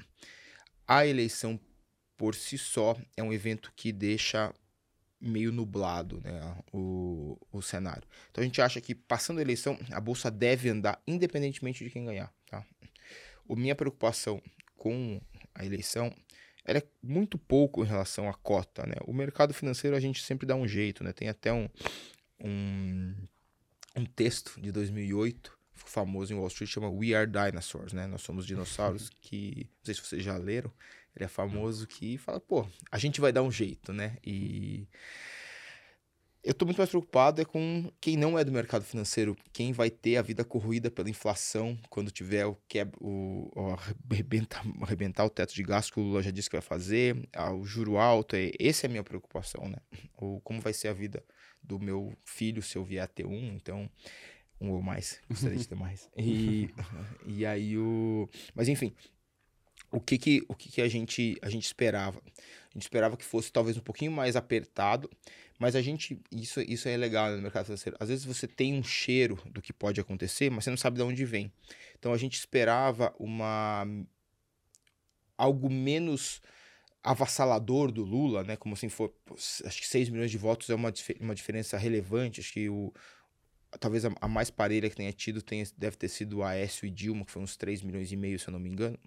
A 0.87 1.07
eleição 1.07 1.59
por 2.17 2.35
si 2.35 2.59
só 2.59 2.97
é 3.17 3.23
um 3.23 3.33
evento 3.33 3.73
que 3.77 3.93
deixa 3.93 4.53
meio 5.21 5.51
nublado 5.51 6.21
né, 6.21 6.57
o, 6.73 7.39
o 7.51 7.63
cenário. 7.63 8.07
Então 8.31 8.43
a 8.43 8.45
gente 8.45 8.61
acha 8.61 8.81
que 8.81 8.95
passando 8.95 9.39
a 9.39 9.43
eleição, 9.43 9.79
a 9.91 10.01
bolsa 10.01 10.31
deve 10.31 10.69
andar 10.69 11.01
independentemente 11.07 11.85
de 11.85 11.91
quem 11.91 12.05
ganhar. 12.05 12.33
Tá? 12.51 12.65
A 13.49 13.57
minha 13.57 13.75
preocupação 13.75 14.43
com 14.77 15.21
a 15.55 15.65
eleição 15.65 16.13
ela 16.69 16.79
é 16.79 16.87
muito 17.03 17.39
pouco 17.39 17.83
em 17.83 17.87
relação 17.87 18.29
à 18.29 18.35
cota, 18.35 18.87
né? 18.87 18.97
O 19.07 19.13
mercado 19.15 19.55
financeiro 19.55 19.97
a 19.97 20.01
gente 20.01 20.23
sempre 20.23 20.47
dá 20.47 20.55
um 20.55 20.69
jeito, 20.69 21.03
né? 21.03 21.15
Tem 21.15 21.27
até 21.27 21.51
um, 21.51 21.67
um, 22.39 23.15
um 23.97 24.05
texto 24.05 24.61
de 24.61 24.71
2008, 24.71 25.51
ficou 25.75 25.91
famoso 25.91 26.31
em 26.31 26.37
Wall 26.37 26.49
Street, 26.49 26.71
chama 26.71 26.91
We 26.91 27.15
Are 27.15 27.27
Dinosaurs, 27.27 27.95
né? 27.95 28.07
Nós 28.07 28.21
somos 28.21 28.45
dinossauros, 28.45 29.09
que, 29.09 29.67
não 29.79 29.85
sei 29.85 29.95
se 29.95 30.03
vocês 30.03 30.23
já 30.23 30.37
leram, 30.37 30.71
ele 31.17 31.25
é 31.25 31.29
famoso 31.29 31.87
que 31.87 32.19
fala, 32.19 32.39
pô, 32.39 32.69
a 32.93 32.99
gente 32.99 33.19
vai 33.19 33.33
dar 33.33 33.43
um 33.43 33.51
jeito, 33.51 33.91
né? 33.91 34.19
E 34.23 34.87
eu 36.49 36.55
tô 36.55 36.65
muito 36.65 36.79
mais 36.79 36.89
preocupado 36.89 37.43
é 37.43 37.45
com 37.45 37.93
quem 38.01 38.17
não 38.17 38.39
é 38.39 38.43
do 38.43 38.51
mercado 38.51 38.83
financeiro, 38.83 39.37
quem 39.53 39.71
vai 39.71 39.91
ter 39.91 40.17
a 40.17 40.23
vida 40.23 40.43
corroída 40.43 40.91
pela 40.91 41.11
inflação 41.11 41.79
quando 41.91 42.11
tiver 42.11 42.47
o 42.47 42.57
quebra, 42.67 42.99
o, 43.03 43.51
o 43.55 43.77
arrebenta, 44.11 44.59
arrebentar 44.81 45.27
o 45.27 45.31
teto 45.31 45.55
de 45.55 45.63
gastos 45.63 45.93
que 45.93 46.01
o 46.01 46.03
Lula 46.03 46.23
já 46.23 46.31
disse 46.31 46.49
que 46.49 46.57
vai 46.57 46.63
fazer, 46.63 47.29
o 47.55 47.67
juro 47.67 47.99
alto, 47.99 48.35
é, 48.35 48.51
essa 48.59 48.87
é 48.87 48.89
a 48.89 48.91
minha 48.91 49.05
preocupação, 49.05 49.69
né? 49.69 49.77
Ou 50.17 50.41
como 50.41 50.59
vai 50.59 50.73
ser 50.73 50.89
a 50.89 50.95
vida 50.95 51.23
do 51.63 51.79
meu 51.79 52.17
filho 52.25 52.63
se 52.63 52.79
eu 52.79 52.83
vier 52.83 53.05
a 53.05 53.07
ter 53.07 53.27
um, 53.27 53.53
então 53.55 53.87
um 54.59 54.71
ou 54.71 54.81
mais, 54.81 55.21
gostaria 55.29 55.59
de 55.59 55.69
ter 55.69 55.75
mais. 55.77 56.09
E, 56.17 56.71
e 57.29 57.45
aí 57.45 57.77
o, 57.77 58.27
mas 58.55 58.69
enfim, 58.69 58.95
o 59.91 60.01
que 60.01 60.19
que, 60.19 60.45
o 60.49 60.55
que, 60.55 60.71
que 60.71 60.83
a 60.83 60.89
gente 60.89 61.37
a 61.43 61.49
gente 61.49 61.65
esperava? 61.65 62.19
A 62.19 62.75
gente 62.75 62.83
esperava 62.83 63.17
que 63.17 63.25
fosse 63.25 63.51
talvez 63.51 63.77
um 63.77 63.81
pouquinho 63.81 64.13
mais 64.13 64.37
apertado, 64.37 65.11
mas 65.59 65.75
a 65.75 65.83
gente 65.83 66.21
isso 66.31 66.61
isso 66.61 66.89
é 66.89 66.97
legal 66.97 67.31
no 67.31 67.43
mercado 67.43 67.67
financeiro. 67.67 67.97
Às 67.99 68.09
vezes 68.09 68.25
você 68.25 68.47
tem 68.47 68.75
um 68.75 68.83
cheiro 68.83 69.39
do 69.47 69.63
que 69.63 69.73
pode 69.73 70.01
acontecer, 70.01 70.51
mas 70.51 70.65
você 70.65 70.71
não 70.71 70.77
sabe 70.77 70.97
de 70.97 71.03
onde 71.03 71.25
vem. 71.25 71.53
Então 71.99 72.13
a 72.13 72.19
gente 72.19 72.35
esperava 72.35 73.15
uma 73.19 73.87
algo 75.37 75.71
menos 75.71 76.41
avassalador 77.03 77.91
do 77.91 78.05
Lula, 78.05 78.45
né? 78.45 78.57
Como 78.57 78.75
assim 78.75 78.89
for, 78.89 79.15
acho 79.65 79.81
que 79.81 79.87
6 79.87 80.11
milhões 80.11 80.31
de 80.31 80.37
votos 80.37 80.69
é 80.69 80.75
uma, 80.75 80.93
uma 81.21 81.35
diferença 81.35 81.79
relevante. 81.79 82.41
Acho 82.41 82.53
que 82.53 82.69
o 82.69 82.93
talvez 83.81 84.05
a, 84.05 84.11
a 84.21 84.29
mais 84.29 84.51
parelha 84.51 84.89
que 84.89 84.97
tenha 84.97 85.13
tido 85.13 85.43
tenha, 85.43 85.65
deve 85.77 85.97
ter 85.97 86.09
sido 86.09 86.43
a 86.43 86.51
Aécio 86.51 86.87
e 86.87 86.91
Dilma, 86.91 87.25
que 87.25 87.33
foi 87.33 87.43
uns 87.43 87.57
3 87.57 87.83
milhões 87.83 88.11
e 88.13 88.17
meio, 88.17 88.39
se 88.39 88.49
eu 88.49 88.53
não 88.53 88.61
me 88.61 88.69
engano. 88.69 88.99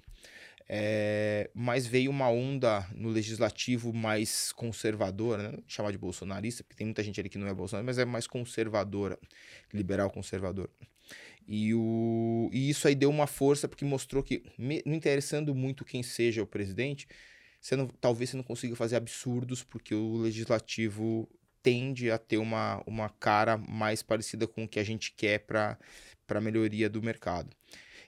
É, 0.73 1.49
mas 1.53 1.85
veio 1.85 2.09
uma 2.09 2.29
onda 2.29 2.87
no 2.95 3.09
legislativo 3.09 3.91
mais 3.91 4.53
conservadora, 4.53 5.51
né? 5.51 5.57
chamar 5.67 5.91
de 5.91 5.97
bolsonarista, 5.97 6.63
porque 6.63 6.77
tem 6.77 6.87
muita 6.87 7.03
gente 7.03 7.19
ali 7.19 7.27
que 7.29 7.37
não 7.37 7.47
é 7.47 7.53
bolsonarista, 7.53 7.85
mas 7.85 7.97
é 7.97 8.05
mais 8.05 8.25
conservadora, 8.25 9.19
liberal 9.73 10.09
conservador. 10.09 10.69
E, 11.47 11.73
o, 11.73 12.49
e 12.53 12.69
isso 12.69 12.87
aí 12.87 12.95
deu 12.95 13.09
uma 13.09 13.27
força, 13.27 13.67
porque 13.67 13.83
mostrou 13.83 14.23
que, 14.23 14.43
me- 14.57 14.81
não 14.85 14.93
interessando 14.93 15.53
muito 15.53 15.83
quem 15.83 16.01
seja 16.03 16.41
o 16.41 16.47
presidente, 16.47 17.07
você 17.59 17.75
não, 17.75 17.87
talvez 17.87 18.29
você 18.29 18.37
não 18.37 18.43
consiga 18.43 18.75
fazer 18.75 18.95
absurdos, 18.95 19.63
porque 19.63 19.93
o 19.93 20.17
legislativo 20.17 21.27
tende 21.63 22.09
a 22.11 22.17
ter 22.17 22.37
uma, 22.37 22.81
uma 22.85 23.09
cara 23.09 23.57
mais 23.57 24.01
parecida 24.01 24.47
com 24.47 24.63
o 24.63 24.67
que 24.67 24.79
a 24.79 24.83
gente 24.83 25.11
quer 25.11 25.39
para 25.39 25.77
a 26.27 26.41
melhoria 26.41 26.89
do 26.89 27.01
mercado. 27.01 27.49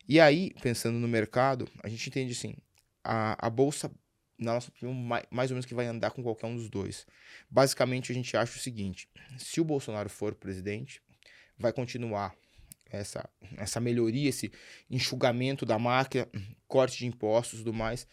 E 0.08 0.20
aí, 0.20 0.54
pensando 0.62 1.00
no 1.00 1.08
mercado, 1.08 1.68
a 1.84 1.88
gente 1.88 2.10
entende 2.10 2.34
assim, 2.34 2.56
a, 3.04 3.48
a 3.48 3.50
bolsa, 3.50 3.92
na 4.38 4.54
nossa 4.54 4.70
opinião, 4.70 4.94
mais, 4.94 5.26
mais 5.30 5.52
ou 5.52 5.56
menos 5.56 5.66
que 5.66 5.74
vai 5.74 5.86
andar 5.86 6.12
com 6.12 6.22
qualquer 6.22 6.48
um 6.48 6.56
dos 6.56 6.70
dois. 6.70 7.06
Basicamente, 7.50 8.12
a 8.12 8.16
gente 8.16 8.36
acha 8.36 8.58
o 8.58 8.62
seguinte, 8.62 9.08
se 9.38 9.62
o 9.62 9.64
Bolsonaro 9.64 10.10
for 10.10 10.36
presidente, 10.36 11.02
vai 11.58 11.72
continuar 11.72 12.36
essa, 12.90 13.28
essa 13.58 13.80
melhoria, 13.80 14.30
esse 14.30 14.52
enxugamento 14.90 15.66
da 15.66 15.80
máquina, 15.80 16.28
corte 16.68 16.98
de 16.98 17.08
impostos 17.08 17.60
e 17.60 17.64
tudo 17.64 17.74
mais, 17.74 18.08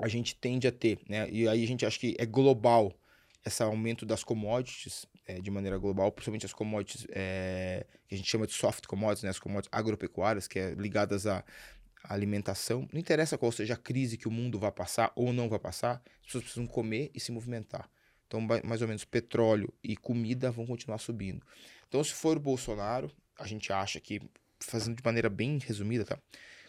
a 0.00 0.08
gente 0.08 0.34
tende 0.34 0.66
a 0.66 0.72
ter, 0.72 0.98
né? 1.08 1.28
E 1.30 1.48
aí 1.48 1.62
a 1.62 1.66
gente 1.66 1.86
acha 1.86 1.98
que 1.98 2.14
é 2.18 2.26
global 2.26 2.92
esse 3.44 3.62
aumento 3.62 4.06
das 4.06 4.22
commodities 4.22 5.06
eh, 5.26 5.40
de 5.40 5.50
maneira 5.50 5.76
global, 5.78 6.12
principalmente 6.12 6.46
as 6.46 6.52
commodities 6.52 7.06
eh, 7.10 7.86
que 8.08 8.14
a 8.14 8.18
gente 8.18 8.30
chama 8.30 8.46
de 8.46 8.52
soft 8.52 8.86
commodities, 8.86 9.24
né? 9.24 9.30
As 9.30 9.38
commodities 9.38 9.70
agropecuárias, 9.72 10.46
que 10.46 10.58
é 10.58 10.74
ligadas 10.74 11.26
à 11.26 11.44
alimentação. 12.04 12.88
Não 12.92 13.00
interessa 13.00 13.38
qual 13.38 13.50
seja 13.52 13.74
a 13.74 13.76
crise 13.76 14.16
que 14.16 14.28
o 14.28 14.30
mundo 14.30 14.58
vai 14.58 14.72
passar 14.72 15.12
ou 15.14 15.32
não 15.32 15.48
vai 15.48 15.58
passar, 15.58 16.02
as 16.20 16.26
pessoas 16.26 16.44
precisam 16.44 16.66
comer 16.66 17.10
e 17.14 17.20
se 17.20 17.32
movimentar. 17.32 17.88
Então, 18.26 18.40
mais 18.64 18.80
ou 18.80 18.88
menos, 18.88 19.04
petróleo 19.04 19.72
e 19.84 19.96
comida 19.96 20.50
vão 20.50 20.64
continuar 20.64 20.98
subindo. 20.98 21.44
Então, 21.86 22.02
se 22.02 22.12
for 22.12 22.36
o 22.36 22.40
Bolsonaro, 22.40 23.10
a 23.38 23.46
gente 23.46 23.70
acha 23.72 24.00
que, 24.00 24.20
fazendo 24.58 24.96
de 24.96 25.02
maneira 25.04 25.28
bem 25.28 25.58
resumida, 25.58 26.04
tá? 26.04 26.18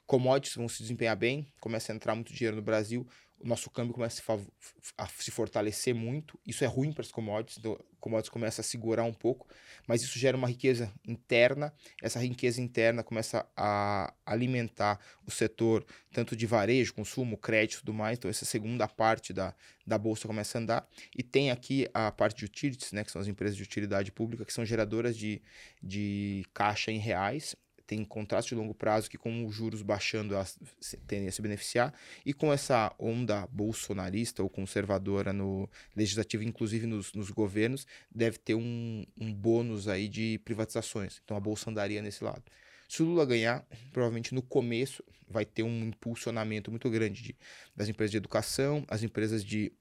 Commodities 0.05 0.55
vão 0.55 0.67
se 0.67 0.81
desempenhar 0.81 1.15
bem, 1.15 1.47
começa 1.61 1.93
a 1.93 1.95
entrar 1.95 2.13
muito 2.13 2.33
dinheiro 2.33 2.57
no 2.57 2.61
Brasil, 2.61 3.07
o 3.43 3.47
nosso 3.47 3.69
câmbio 3.69 3.93
começa 3.93 4.21
a 4.21 4.37
se, 4.37 4.93
a 4.97 5.07
se 5.07 5.29
fortalecer 5.29 5.93
muito. 5.93 6.39
Isso 6.47 6.63
é 6.63 6.67
ruim 6.67 6.93
para 6.93 7.01
as 7.01 7.11
commodities, 7.11 7.57
então, 7.57 7.77
commodities 7.99 8.29
começa 8.29 8.61
a 8.61 8.63
segurar 8.63 9.03
um 9.03 9.13
pouco, 9.13 9.47
mas 9.85 10.01
isso 10.01 10.17
gera 10.17 10.37
uma 10.37 10.47
riqueza 10.47 10.91
interna. 11.05 11.73
Essa 12.01 12.19
riqueza 12.19 12.61
interna 12.61 13.03
começa 13.03 13.45
a 13.55 14.13
alimentar 14.25 14.97
o 15.27 15.31
setor 15.31 15.85
tanto 16.13 16.37
de 16.37 16.45
varejo, 16.45 16.93
consumo, 16.93 17.37
crédito 17.37 17.75
e 17.75 17.79
tudo 17.79 17.93
mais. 17.93 18.17
Então, 18.17 18.31
essa 18.31 18.45
segunda 18.45 18.87
parte 18.87 19.33
da, 19.33 19.53
da 19.85 19.97
bolsa 19.97 20.25
começa 20.25 20.57
a 20.57 20.61
andar. 20.61 20.87
E 21.13 21.21
tem 21.21 21.51
aqui 21.51 21.89
a 21.93 22.11
parte 22.11 22.37
de 22.37 22.45
utilities, 22.45 22.93
né, 22.93 23.03
que 23.03 23.11
são 23.11 23.21
as 23.21 23.27
empresas 23.27 23.57
de 23.57 23.63
utilidade 23.63 24.09
pública, 24.11 24.45
que 24.45 24.53
são 24.53 24.65
geradoras 24.65 25.17
de, 25.17 25.41
de 25.81 26.45
caixa 26.53 26.91
em 26.91 26.97
reais. 26.97 27.57
Tem 27.85 28.03
contratos 28.05 28.47
de 28.47 28.55
longo 28.55 28.73
prazo 28.73 29.09
que, 29.09 29.17
com 29.17 29.45
os 29.45 29.53
juros 29.53 29.81
baixando, 29.81 30.33
elas 30.33 30.57
tendem 31.05 31.27
a 31.27 31.31
se 31.31 31.41
beneficiar. 31.41 31.93
E 32.25 32.33
com 32.33 32.51
essa 32.51 32.93
onda 32.97 33.47
bolsonarista 33.51 34.41
ou 34.41 34.49
conservadora 34.49 35.33
no 35.33 35.69
legislativo, 35.95 36.43
inclusive 36.43 36.87
nos, 36.87 37.13
nos 37.13 37.29
governos, 37.29 37.85
deve 38.09 38.37
ter 38.37 38.55
um, 38.55 39.05
um 39.19 39.33
bônus 39.33 39.87
aí 39.87 40.07
de 40.07 40.39
privatizações. 40.45 41.21
Então 41.23 41.35
a 41.35 41.39
bolsa 41.39 41.69
andaria 41.69 42.01
nesse 42.01 42.23
lado. 42.23 42.43
Se 42.87 43.01
o 43.01 43.05
Lula 43.05 43.25
ganhar, 43.25 43.65
provavelmente 43.91 44.33
no 44.35 44.41
começo 44.41 45.03
vai 45.27 45.45
ter 45.45 45.63
um 45.63 45.85
impulsionamento 45.85 46.69
muito 46.69 46.89
grande 46.89 47.23
de, 47.23 47.35
das 47.75 47.89
empresas 47.89 48.11
de 48.11 48.17
educação, 48.17 48.85
as 48.87 49.01
empresas 49.03 49.43
de, 49.43 49.73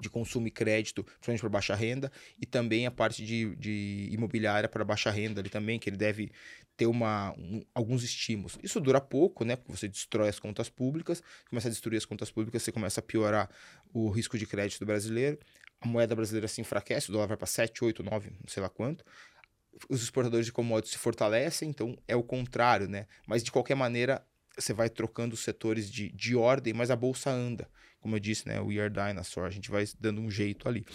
de 0.00 0.10
consumo 0.10 0.46
e 0.46 0.50
crédito, 0.50 1.02
principalmente 1.04 1.40
para 1.40 1.48
baixa 1.48 1.74
renda, 1.74 2.12
e 2.40 2.44
também 2.46 2.86
a 2.86 2.90
parte 2.90 3.24
de, 3.24 3.54
de 3.56 4.08
imobiliária 4.12 4.68
para 4.68 4.84
baixa 4.84 5.10
renda 5.10 5.40
ali 5.40 5.48
também, 5.48 5.78
que 5.78 5.88
ele 5.88 5.96
deve 5.96 6.30
ter 6.76 6.86
uma, 6.86 7.32
um- 7.38 7.62
alguns 7.74 8.02
estímulos. 8.04 8.58
Isso 8.62 8.78
dura 8.80 9.00
pouco, 9.00 9.44
né? 9.44 9.56
Porque 9.56 9.72
você 9.72 9.88
destrói 9.88 10.28
as 10.28 10.38
contas 10.38 10.68
públicas, 10.68 11.22
começa 11.48 11.68
a 11.68 11.70
destruir 11.70 11.96
as 11.96 12.04
contas 12.04 12.30
públicas, 12.30 12.62
você 12.62 12.70
começa 12.72 13.00
a 13.00 13.02
piorar 13.02 13.48
o 13.92 14.10
risco 14.10 14.36
de 14.38 14.46
crédito 14.46 14.84
brasileiro, 14.84 15.38
a 15.80 15.86
moeda 15.88 16.14
brasileira 16.14 16.48
se 16.48 16.60
enfraquece, 16.60 17.08
o 17.08 17.12
dólar 17.12 17.28
vai 17.28 17.36
para 17.36 17.46
7, 17.46 17.84
8, 17.84 18.02
9, 18.02 18.30
não 18.40 18.48
sei 18.48 18.62
lá 18.62 18.68
quanto. 18.68 19.04
Os 19.90 20.02
exportadores 20.02 20.46
de 20.46 20.52
commodities 20.52 20.92
se 20.92 20.98
fortalecem, 20.98 21.68
então 21.68 21.96
é 22.08 22.16
o 22.16 22.22
contrário, 22.22 22.88
né? 22.88 23.06
Mas 23.26 23.42
de 23.44 23.52
qualquer 23.52 23.74
maneira, 23.74 24.26
você 24.58 24.72
vai 24.72 24.88
trocando 24.88 25.34
os 25.34 25.40
setores 25.40 25.90
de, 25.90 26.10
de 26.12 26.34
ordem, 26.34 26.72
mas 26.72 26.90
a 26.90 26.96
bolsa 26.96 27.30
anda. 27.30 27.68
Como 28.06 28.14
eu 28.14 28.20
disse, 28.20 28.46
né? 28.46 28.60
We 28.60 28.78
are 28.78 28.88
dinosaur, 28.88 29.48
a 29.48 29.50
gente 29.50 29.68
vai 29.68 29.84
dando 29.98 30.20
um 30.20 30.30
jeito 30.30 30.68
ali. 30.68 30.86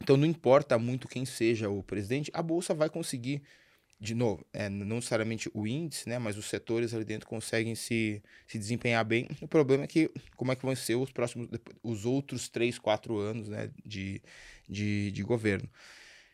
Então 0.00 0.16
não 0.16 0.24
importa 0.24 0.78
muito 0.78 1.08
quem 1.08 1.24
seja 1.24 1.68
o 1.68 1.82
presidente, 1.82 2.30
a 2.32 2.40
bolsa 2.40 2.72
vai 2.72 2.88
conseguir 2.88 3.42
de 3.98 4.14
novo, 4.14 4.46
é, 4.52 4.68
não 4.68 4.96
necessariamente 4.96 5.50
o 5.52 5.66
índice, 5.66 6.08
né, 6.08 6.18
mas 6.20 6.36
os 6.36 6.46
setores 6.46 6.94
ali 6.94 7.04
dentro 7.04 7.28
conseguem 7.28 7.74
se, 7.74 8.22
se 8.46 8.58
desempenhar 8.58 9.04
bem. 9.04 9.28
O 9.40 9.48
problema 9.48 9.82
é 9.82 9.86
que 9.88 10.08
como 10.36 10.52
é 10.52 10.56
que 10.56 10.64
vão 10.64 10.74
ser 10.76 10.94
os 10.94 11.10
próximos, 11.10 11.48
os 11.82 12.04
outros 12.04 12.48
três, 12.48 12.78
quatro 12.78 13.18
anos, 13.18 13.48
né, 13.48 13.70
de, 13.84 14.22
de, 14.68 15.10
de 15.10 15.22
governo. 15.24 15.68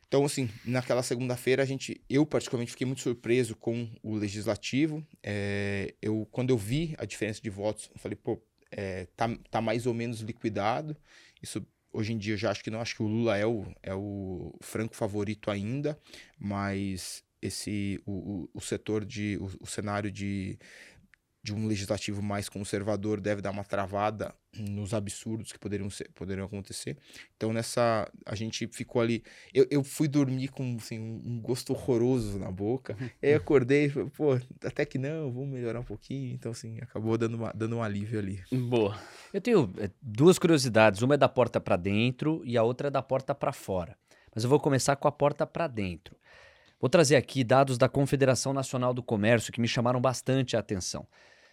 Então, 0.06 0.24
assim, 0.24 0.48
naquela 0.64 1.02
segunda-feira 1.02 1.62
a 1.62 1.66
gente, 1.66 2.02
eu 2.08 2.24
particularmente 2.26 2.72
fiquei 2.72 2.86
muito 2.86 3.02
surpreso 3.02 3.56
com 3.56 3.90
o 4.02 4.14
legislativo. 4.14 5.06
É, 5.22 5.94
eu, 6.00 6.26
quando 6.30 6.50
eu 6.50 6.56
vi 6.56 6.94
a 6.98 7.04
diferença 7.04 7.40
de 7.42 7.50
votos, 7.50 7.90
eu 7.94 7.98
falei, 7.98 8.16
pô, 8.16 8.42
é, 8.70 9.06
tá, 9.16 9.28
tá 9.50 9.60
mais 9.60 9.86
ou 9.86 9.94
menos 9.94 10.20
liquidado. 10.20 10.96
Isso 11.42 11.66
hoje 11.92 12.12
em 12.12 12.18
dia 12.18 12.34
eu 12.34 12.38
já 12.38 12.50
acho 12.50 12.62
que 12.62 12.70
não, 12.70 12.80
acho 12.80 12.94
que 12.94 13.02
o 13.02 13.06
Lula 13.06 13.36
é 13.36 13.46
o, 13.46 13.64
é 13.82 13.94
o 13.94 14.54
franco 14.60 14.94
favorito 14.94 15.50
ainda, 15.50 15.98
mas 16.38 17.24
esse 17.40 18.00
o, 18.04 18.12
o, 18.12 18.50
o 18.54 18.60
setor 18.60 19.04
de 19.04 19.38
o, 19.40 19.50
o, 19.60 19.66
cenário 19.66 20.10
de, 20.10 20.58
de 21.42 21.54
um 21.54 21.66
legislativo 21.66 22.20
mais 22.22 22.48
conservador 22.48 23.20
deve 23.20 23.40
dar 23.40 23.50
uma 23.50 23.64
travada 23.64 24.34
nos 24.58 24.92
absurdos 24.92 25.52
que 25.52 25.58
poderiam 25.58 25.88
ser, 25.88 26.10
poderiam 26.14 26.44
acontecer. 26.44 26.96
Então 27.36 27.52
nessa 27.52 28.10
a 28.26 28.34
gente 28.34 28.66
ficou 28.68 29.00
ali 29.00 29.22
eu, 29.54 29.66
eu 29.70 29.84
fui 29.84 30.08
dormir 30.08 30.48
com 30.48 30.76
assim, 30.78 30.98
um 30.98 31.40
gosto 31.40 31.72
horroroso 31.72 32.38
na 32.38 32.50
boca. 32.50 32.96
Aí 33.22 33.34
acordei 33.34 33.90
pô 34.16 34.38
até 34.64 34.84
que 34.84 34.98
não 34.98 35.30
vamos 35.30 35.50
melhorar 35.50 35.80
um 35.80 35.84
pouquinho. 35.84 36.34
Então 36.34 36.52
assim 36.52 36.78
acabou 36.80 37.16
dando 37.16 37.36
uma, 37.36 37.52
dando 37.54 37.76
um 37.76 37.82
alívio 37.82 38.18
ali. 38.18 38.42
Boa. 38.52 38.98
Eu 39.32 39.40
tenho 39.40 39.72
é, 39.78 39.90
duas 40.02 40.38
curiosidades. 40.38 41.02
Uma 41.02 41.14
é 41.14 41.18
da 41.18 41.28
porta 41.28 41.60
para 41.60 41.76
dentro 41.76 42.42
e 42.44 42.56
a 42.56 42.62
outra 42.62 42.88
é 42.88 42.90
da 42.90 43.02
porta 43.02 43.34
para 43.34 43.52
fora. 43.52 43.96
Mas 44.34 44.44
eu 44.44 44.50
vou 44.50 44.60
começar 44.60 44.96
com 44.96 45.08
a 45.08 45.12
porta 45.12 45.46
para 45.46 45.66
dentro 45.66 46.17
Vou 46.80 46.88
trazer 46.88 47.16
aqui 47.16 47.42
dados 47.42 47.76
da 47.76 47.88
Confederação 47.88 48.52
Nacional 48.52 48.94
do 48.94 49.02
Comércio 49.02 49.52
que 49.52 49.60
me 49.60 49.66
chamaram 49.66 50.00
bastante 50.00 50.56
a 50.56 50.60
atenção. 50.60 51.08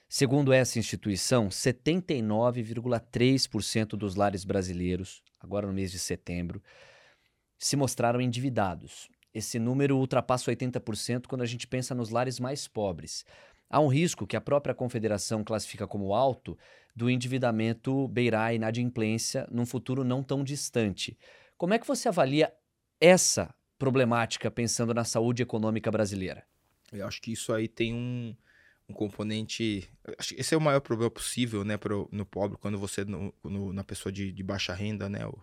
Segundo 0.08 0.54
essa 0.54 0.78
instituição, 0.78 1.48
79,3% 1.48 3.98
dos 3.98 4.16
lares 4.16 4.46
brasileiros, 4.46 5.24
agora 5.40 5.66
no 5.66 5.74
mês 5.74 5.92
de 5.92 5.98
setembro, 5.98 6.62
se 7.58 7.76
mostraram 7.76 8.22
endividados. 8.22 9.10
Esse 9.34 9.58
número 9.58 9.98
ultrapassa 9.98 10.52
80% 10.52 11.26
quando 11.26 11.42
a 11.42 11.48
gente 11.48 11.66
pensa 11.66 11.96
nos 11.96 12.12
lares 12.12 12.40
mais 12.40 12.68
pobres. 12.68 13.26
Há 13.68 13.80
um 13.80 13.88
risco 13.88 14.28
que 14.28 14.38
a 14.38 14.42
própria 14.42 14.76
confederação 14.76 15.44
classifica 15.44 15.88
como 15.88 16.14
alto 16.14 16.56
do 16.96 17.10
endividamento 17.10 18.08
beirar 18.10 18.50
a 18.50 18.54
inadimplência 18.54 19.48
num 19.50 19.66
futuro 19.66 20.04
não 20.04 20.22
tão 20.22 20.44
distante. 20.44 21.18
Como 21.58 21.74
é 21.74 21.80
que 21.80 21.88
você 21.88 22.08
avalia 22.08 22.54
essa 23.02 23.52
problemática 23.78 24.50
pensando 24.50 24.94
na 24.94 25.04
saúde 25.04 25.44
econômica 25.44 25.92
brasileira? 25.92 26.44
Eu 26.92 27.08
acho 27.08 27.22
que 27.22 27.32
isso 27.32 27.54
aí 27.54 27.68
tem 27.68 27.94
um, 27.94 28.36
um 28.88 28.94
componente. 28.94 29.90
esse 30.38 30.54
é 30.54 30.58
o 30.58 30.62
maior 30.62 30.80
problema 30.80 31.12
possível, 31.12 31.64
né, 31.64 31.78
pro, 31.78 32.08
no 32.12 32.26
pobre, 32.26 32.58
quando 32.58 32.78
você, 32.78 33.04
no, 33.04 33.34
no, 33.44 33.74
na 33.74 33.84
pessoa 33.84 34.12
de, 34.12 34.32
de, 34.32 34.44
baixa 34.44 34.74
renda, 34.74 35.10
né, 35.10 35.26
o, 35.26 35.38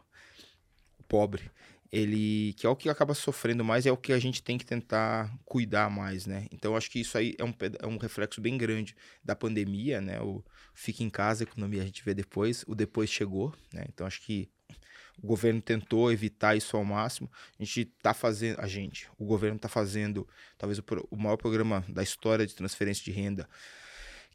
o, 0.98 1.02
pobre, 1.04 1.50
ele. 1.90 2.54
que 2.54 2.66
é 2.66 2.70
o 2.70 2.76
que 2.76 2.88
acaba 2.88 3.14
sofrendo 3.14 3.64
mais, 3.64 3.86
é 3.86 3.92
o 3.92 3.96
que 3.96 4.12
a 4.12 4.18
gente 4.18 4.42
tem 4.42 4.56
que 4.56 4.64
tentar 4.64 5.36
cuidar 5.44 5.90
mais, 5.90 6.26
né. 6.26 6.46
Então, 6.52 6.76
acho 6.76 6.90
que 6.90 7.00
isso 7.00 7.18
aí 7.18 7.34
é 7.38 7.44
um, 7.44 7.54
é 7.80 7.86
um 7.86 7.98
reflexo 7.98 8.40
bem 8.40 8.56
grande 8.56 8.94
da 9.22 9.34
pandemia, 9.34 10.00
né, 10.00 10.20
o 10.20 10.44
fica 10.74 11.02
em 11.02 11.10
casa, 11.10 11.42
a 11.42 11.46
economia 11.46 11.82
a 11.82 11.84
gente 11.84 12.02
vê 12.04 12.14
depois, 12.14 12.64
o 12.66 12.74
depois 12.74 13.10
chegou, 13.10 13.52
né, 13.74 13.84
então 13.88 14.06
acho 14.06 14.22
que 14.22 14.48
o 15.22 15.26
governo 15.26 15.62
tentou 15.62 16.11
evitar 16.12 16.56
isso 16.56 16.76
ao 16.76 16.85
máximo. 16.85 17.30
A 17.58 17.64
gente 17.64 17.82
está 17.82 18.12
fazendo, 18.12 18.61
a 18.61 18.66
gente, 18.66 19.08
o 19.16 19.24
governo 19.24 19.56
está 19.56 19.68
fazendo 19.68 20.26
talvez 20.58 20.78
o, 20.78 20.85
o, 21.11 21.16
maior 21.16 21.37
programa 21.37 21.85
da 21.88 22.02
história 22.02 22.46
de 22.46 22.54
transferência 22.54 23.04
de 23.04 23.12
renda, 23.12 23.48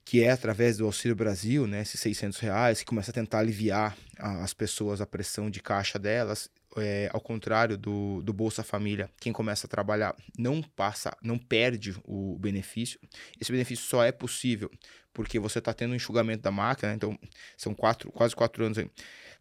que 0.06 0.24
é 0.24 0.32
através 0.32 0.78
do 0.78 0.86
Auxílio 0.86 1.16
Brasil, 1.16 1.68
né, 1.68 1.82
esses 1.82 2.00
600 2.00 2.40
reais, 2.40 2.80
que 2.80 2.86
começa 2.86 3.12
a 3.12 3.14
tentar 3.14 3.40
aliviar 3.40 3.98
a, 4.18 4.44
as 4.44 4.54
pessoas 4.54 5.02
a 5.02 5.06
pressão 5.06 5.50
de 5.50 5.62
caixa 5.62 6.00
delas. 6.00 6.50
É, 6.80 7.10
ao 7.12 7.20
contrário 7.20 7.76
do, 7.76 8.22
do 8.22 8.32
Bolsa 8.32 8.64
Família, 8.64 9.10
quem 9.20 9.34
começa 9.34 9.66
a 9.66 9.70
trabalhar 9.70 10.16
não 10.38 10.62
passa, 10.62 11.16
não 11.24 11.38
perde 11.38 11.96
o 12.04 12.38
benefício. 12.38 13.00
Esse 13.42 13.52
benefício 13.52 13.84
só 13.84 14.04
é 14.04 14.12
possível 14.12 14.70
porque 15.12 15.40
você 15.40 15.58
está 15.58 15.74
tendo 15.74 15.94
um 15.94 15.96
enxugamento 15.96 16.44
da 16.44 16.52
máquina, 16.52 16.90
né? 16.90 16.96
então 16.96 17.18
são 17.58 17.74
quatro, 17.74 18.12
quase 18.12 18.36
quatro 18.36 18.64
anos 18.64 18.78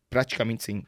praticamente 0.08 0.64
sem 0.64 0.86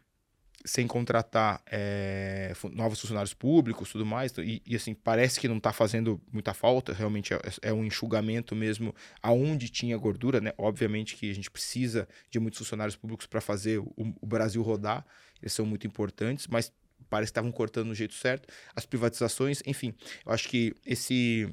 sem 0.64 0.87
contratar 0.87 1.62
é, 1.71 2.53
novos 2.73 3.01
funcionários 3.01 3.33
públicos 3.33 3.90
tudo 3.90 4.05
mais 4.05 4.33
e, 4.38 4.61
e, 4.66 4.75
assim 4.75 4.92
parece 4.92 5.38
que 5.38 5.47
não 5.47 5.59
está 5.59 5.73
fazendo 5.73 6.21
muita 6.33 6.53
falta 6.53 6.92
realmente 6.92 7.33
é, 7.33 7.40
é, 7.62 7.73
um 7.73 7.85
enxugamento 7.85 8.57
mesmo 8.57 8.94
aonde 9.23 9.68
tinha 9.68 9.97
gordura 9.97 10.40
né? 10.40 10.53
Obviamente 10.59 11.16
que 11.16 11.31
a 11.31 11.35
gente 11.35 11.51
precisa 11.51 12.09
de 12.31 12.40
muitos 12.40 12.59
funcionários 12.59 12.97
públicos 12.97 13.27
para 13.27 13.40
fazer 13.40 13.79
o, 13.79 13.94
o, 14.21 14.27
Brasil 14.27 14.61
rodar 14.62 15.07
eles 15.40 15.53
são 15.53 15.64
muito 15.64 15.87
importantes 15.87 16.47
mas 16.49 16.73
parece 17.09 17.31
que 17.31 17.38
estavam 17.38 17.53
cortando 17.53 17.87
no 17.87 17.94
jeito 17.94 18.14
certo. 18.14 18.53
As 18.75 18.85
privatizações 18.85 19.62
enfim 19.64 19.94
eu 20.27 20.33
acho 20.33 20.49
que 20.49 20.75
esse 20.85 21.49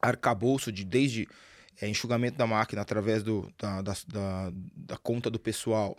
arcabouço 0.00 0.72
de 0.72 0.84
desde 0.84 1.28
é, 1.80 1.88
enxugamento 1.88 2.38
da 2.38 2.46
máquina 2.46 2.80
através 2.80 3.22
do, 3.22 3.52
da, 3.58 3.82
da, 3.82 3.94
da, 4.08 4.52
da 4.74 4.96
conta 4.96 5.30
do 5.30 5.38
pessoal 5.38 5.96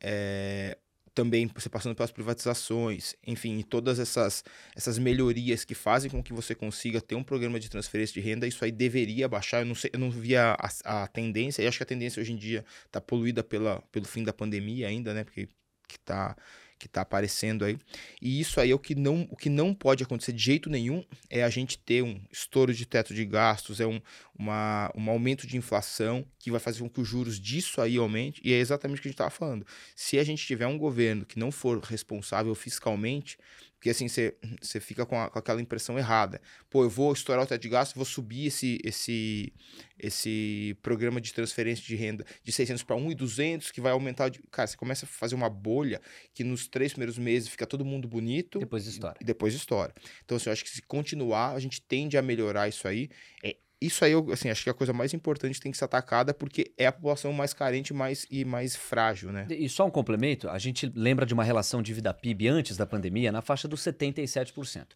é, 0.00 0.76
também 1.14 1.50
você 1.54 1.68
passando 1.68 1.94
pelas 1.94 2.10
privatizações, 2.10 3.14
enfim, 3.26 3.60
todas 3.62 3.98
essas, 3.98 4.44
essas 4.74 4.98
melhorias 4.98 5.64
que 5.64 5.74
fazem 5.74 6.10
com 6.10 6.22
que 6.22 6.32
você 6.32 6.54
consiga 6.54 7.00
ter 7.00 7.14
um 7.14 7.22
programa 7.22 7.60
de 7.60 7.68
transferência 7.68 8.14
de 8.14 8.20
renda, 8.20 8.46
isso 8.46 8.64
aí 8.64 8.72
deveria 8.72 9.28
baixar. 9.28 9.60
Eu 9.60 9.66
não, 9.66 9.74
sei, 9.74 9.90
eu 9.92 9.98
não 9.98 10.10
vi 10.10 10.36
a, 10.36 10.56
a, 10.84 11.02
a 11.02 11.06
tendência, 11.08 11.62
e 11.62 11.66
acho 11.66 11.78
que 11.78 11.82
a 11.82 11.86
tendência 11.86 12.20
hoje 12.20 12.32
em 12.32 12.36
dia 12.36 12.64
está 12.86 13.00
poluída 13.00 13.42
pela, 13.44 13.82
pelo 13.92 14.06
fim 14.06 14.24
da 14.24 14.32
pandemia 14.32 14.88
ainda, 14.88 15.12
né? 15.12 15.24
Porque 15.24 15.48
que 15.88 15.96
está 15.96 16.34
que 16.82 16.88
está 16.88 17.02
aparecendo 17.02 17.64
aí. 17.64 17.78
E 18.20 18.40
isso 18.40 18.60
aí 18.60 18.72
é 18.72 18.74
o 18.74 18.78
que 18.78 18.96
não, 18.96 19.28
o 19.30 19.36
que 19.36 19.48
não 19.48 19.72
pode 19.72 20.02
acontecer 20.02 20.32
de 20.32 20.42
jeito 20.42 20.68
nenhum 20.68 21.04
é 21.30 21.44
a 21.44 21.48
gente 21.48 21.78
ter 21.78 22.02
um 22.02 22.20
estouro 22.30 22.74
de 22.74 22.84
teto 22.84 23.14
de 23.14 23.24
gastos, 23.24 23.80
é 23.80 23.86
um, 23.86 24.00
uma, 24.36 24.90
um 24.96 25.08
aumento 25.08 25.46
de 25.46 25.56
inflação 25.56 26.26
que 26.40 26.50
vai 26.50 26.58
fazer 26.58 26.80
com 26.80 26.90
que 26.90 27.00
os 27.00 27.06
juros 27.06 27.38
disso 27.38 27.80
aí 27.80 27.96
aumente. 27.96 28.40
E 28.44 28.52
é 28.52 28.58
exatamente 28.58 28.98
o 28.98 29.02
que 29.02 29.08
a 29.08 29.10
gente 29.10 29.14
estava 29.14 29.30
falando. 29.30 29.64
Se 29.94 30.18
a 30.18 30.24
gente 30.24 30.44
tiver 30.44 30.66
um 30.66 30.76
governo 30.76 31.24
que 31.24 31.38
não 31.38 31.52
for 31.52 31.78
responsável 31.78 32.52
fiscalmente, 32.56 33.38
porque 33.82 33.90
assim, 33.90 34.06
você 34.06 34.78
fica 34.78 35.04
com, 35.04 35.20
a, 35.20 35.28
com, 35.28 35.40
aquela 35.40 35.60
impressão 35.60 35.98
errada. 35.98 36.40
Pô, 36.70 36.84
eu 36.84 36.88
vou 36.88 37.12
estourar 37.12 37.42
o 37.42 37.46
teto 37.48 37.62
de 37.62 37.68
gasto, 37.68 37.96
vou 37.96 38.04
subir 38.04 38.46
esse, 38.46 38.78
esse, 38.84 39.52
esse 39.98 40.76
programa 40.80 41.20
de 41.20 41.34
transferência 41.34 41.84
de 41.84 41.96
renda 41.96 42.24
de 42.44 42.52
600 42.52 42.84
para 42.84 42.94
1,200, 42.94 43.72
que 43.72 43.80
vai 43.80 43.90
aumentar. 43.90 44.28
De... 44.28 44.40
Cara, 44.52 44.68
você 44.68 44.76
começa 44.76 45.04
a 45.04 45.08
fazer 45.08 45.34
uma 45.34 45.50
bolha 45.50 46.00
que 46.32 46.44
nos 46.44 46.68
três 46.68 46.92
primeiros 46.92 47.18
meses 47.18 47.48
fica 47.48 47.66
todo 47.66 47.84
mundo 47.84 48.06
bonito. 48.06 48.60
Depois 48.60 48.86
estoura. 48.86 49.16
E 49.20 49.24
depois 49.24 49.52
estoura. 49.52 49.92
Então, 50.24 50.36
assim, 50.36 50.48
eu 50.48 50.52
acho 50.52 50.62
que 50.62 50.70
se 50.70 50.82
continuar, 50.82 51.50
a 51.50 51.58
gente 51.58 51.82
tende 51.82 52.16
a 52.16 52.22
melhorar 52.22 52.68
isso 52.68 52.86
aí. 52.86 53.10
É, 53.42 53.56
isso 53.86 54.04
aí, 54.04 54.12
eu, 54.12 54.30
assim, 54.32 54.50
acho 54.50 54.62
que 54.62 54.68
é 54.68 54.72
a 54.72 54.74
coisa 54.74 54.92
mais 54.92 55.12
importante 55.14 55.60
tem 55.60 55.72
que 55.72 55.78
ser 55.78 55.84
atacada 55.84 56.32
porque 56.32 56.72
é 56.76 56.86
a 56.86 56.92
população 56.92 57.32
mais 57.32 57.52
carente 57.52 57.92
mais, 57.92 58.26
e 58.30 58.44
mais 58.44 58.76
frágil, 58.76 59.32
né? 59.32 59.46
E 59.50 59.68
só 59.68 59.86
um 59.86 59.90
complemento, 59.90 60.48
a 60.48 60.58
gente 60.58 60.90
lembra 60.94 61.26
de 61.26 61.34
uma 61.34 61.44
relação 61.44 61.82
dívida 61.82 62.12
PIB 62.14 62.48
antes 62.48 62.76
da 62.76 62.86
pandemia 62.86 63.32
na 63.32 63.42
faixa 63.42 63.66
dos 63.68 63.80
77%. 63.80 64.86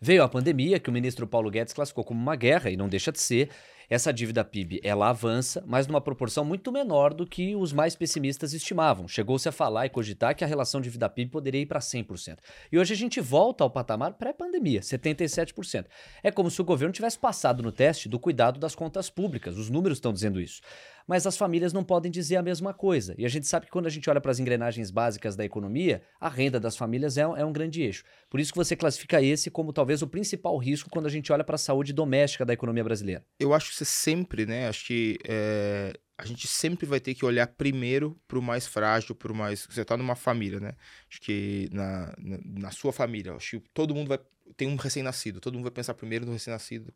Veio 0.00 0.22
a 0.22 0.28
pandemia, 0.28 0.78
que 0.78 0.90
o 0.90 0.92
ministro 0.92 1.26
Paulo 1.26 1.50
Guedes 1.50 1.72
classificou 1.72 2.04
como 2.04 2.20
uma 2.20 2.36
guerra, 2.36 2.70
e 2.70 2.76
não 2.76 2.88
deixa 2.88 3.10
de 3.10 3.20
ser, 3.20 3.50
essa 3.88 4.12
dívida 4.12 4.44
PIB 4.44 4.80
ela 4.82 5.08
avança, 5.08 5.62
mas 5.66 5.86
numa 5.86 6.00
proporção 6.00 6.44
muito 6.44 6.72
menor 6.72 7.14
do 7.14 7.26
que 7.26 7.54
os 7.54 7.72
mais 7.72 7.94
pessimistas 7.94 8.52
estimavam. 8.52 9.06
Chegou-se 9.06 9.48
a 9.48 9.52
falar 9.52 9.86
e 9.86 9.90
cogitar 9.90 10.34
que 10.34 10.44
a 10.44 10.46
relação 10.46 10.80
dívida 10.80 11.08
PIB 11.08 11.30
poderia 11.30 11.60
ir 11.60 11.66
para 11.66 11.80
100%. 11.80 12.38
E 12.70 12.78
hoje 12.78 12.94
a 12.94 12.96
gente 12.96 13.20
volta 13.20 13.64
ao 13.64 13.70
patamar 13.70 14.14
pré-pandemia, 14.14 14.80
77%. 14.80 15.86
É 16.22 16.30
como 16.30 16.50
se 16.50 16.60
o 16.60 16.64
governo 16.64 16.92
tivesse 16.92 17.18
passado 17.18 17.62
no 17.62 17.72
teste 17.72 18.08
do 18.08 18.18
cuidado 18.18 18.58
das 18.58 18.74
contas 18.74 19.08
públicas. 19.08 19.56
Os 19.56 19.70
números 19.70 19.98
estão 19.98 20.12
dizendo 20.12 20.40
isso 20.40 20.60
mas 21.06 21.26
as 21.26 21.36
famílias 21.36 21.72
não 21.72 21.84
podem 21.84 22.10
dizer 22.10 22.36
a 22.36 22.42
mesma 22.42 22.74
coisa. 22.74 23.14
E 23.16 23.24
a 23.24 23.28
gente 23.28 23.46
sabe 23.46 23.66
que 23.66 23.72
quando 23.72 23.86
a 23.86 23.90
gente 23.90 24.08
olha 24.10 24.20
para 24.20 24.30
as 24.30 24.38
engrenagens 24.38 24.90
básicas 24.90 25.36
da 25.36 25.44
economia, 25.44 26.02
a 26.20 26.28
renda 26.28 26.58
das 26.58 26.76
famílias 26.76 27.16
é, 27.16 27.22
é 27.22 27.44
um 27.44 27.52
grande 27.52 27.82
eixo. 27.82 28.04
Por 28.28 28.40
isso 28.40 28.52
que 28.52 28.58
você 28.58 28.74
classifica 28.74 29.22
esse 29.22 29.50
como 29.50 29.72
talvez 29.72 30.02
o 30.02 30.06
principal 30.06 30.56
risco 30.58 30.90
quando 30.90 31.06
a 31.06 31.10
gente 31.10 31.32
olha 31.32 31.44
para 31.44 31.54
a 31.54 31.58
saúde 31.58 31.92
doméstica 31.92 32.44
da 32.44 32.52
economia 32.52 32.84
brasileira. 32.84 33.24
Eu 33.38 33.54
acho 33.54 33.70
que 33.70 33.76
você 33.76 33.84
sempre, 33.84 34.46
né? 34.46 34.68
Acho 34.68 34.86
que 34.86 35.18
é, 35.24 35.92
a 36.18 36.24
gente 36.24 36.46
sempre 36.46 36.86
vai 36.86 36.98
ter 36.98 37.14
que 37.14 37.24
olhar 37.24 37.46
primeiro 37.46 38.18
para 38.26 38.38
o 38.38 38.42
mais 38.42 38.66
frágil, 38.66 39.14
para 39.14 39.30
o 39.30 39.34
mais. 39.34 39.66
Você 39.68 39.82
está 39.82 39.96
numa 39.96 40.16
família, 40.16 40.58
né? 40.58 40.72
Acho 41.10 41.20
que 41.20 41.68
na, 41.72 42.14
na, 42.18 42.38
na, 42.42 42.70
sua 42.70 42.92
família, 42.92 43.34
acho 43.34 43.60
que 43.60 43.68
todo 43.74 43.94
mundo 43.94 44.08
vai 44.08 44.18
tem 44.56 44.68
um 44.68 44.76
recém-nascido. 44.76 45.40
Todo 45.40 45.54
mundo 45.54 45.64
vai 45.64 45.72
pensar 45.72 45.94
primeiro 45.94 46.26
no 46.26 46.32
recém-nascido, 46.32 46.92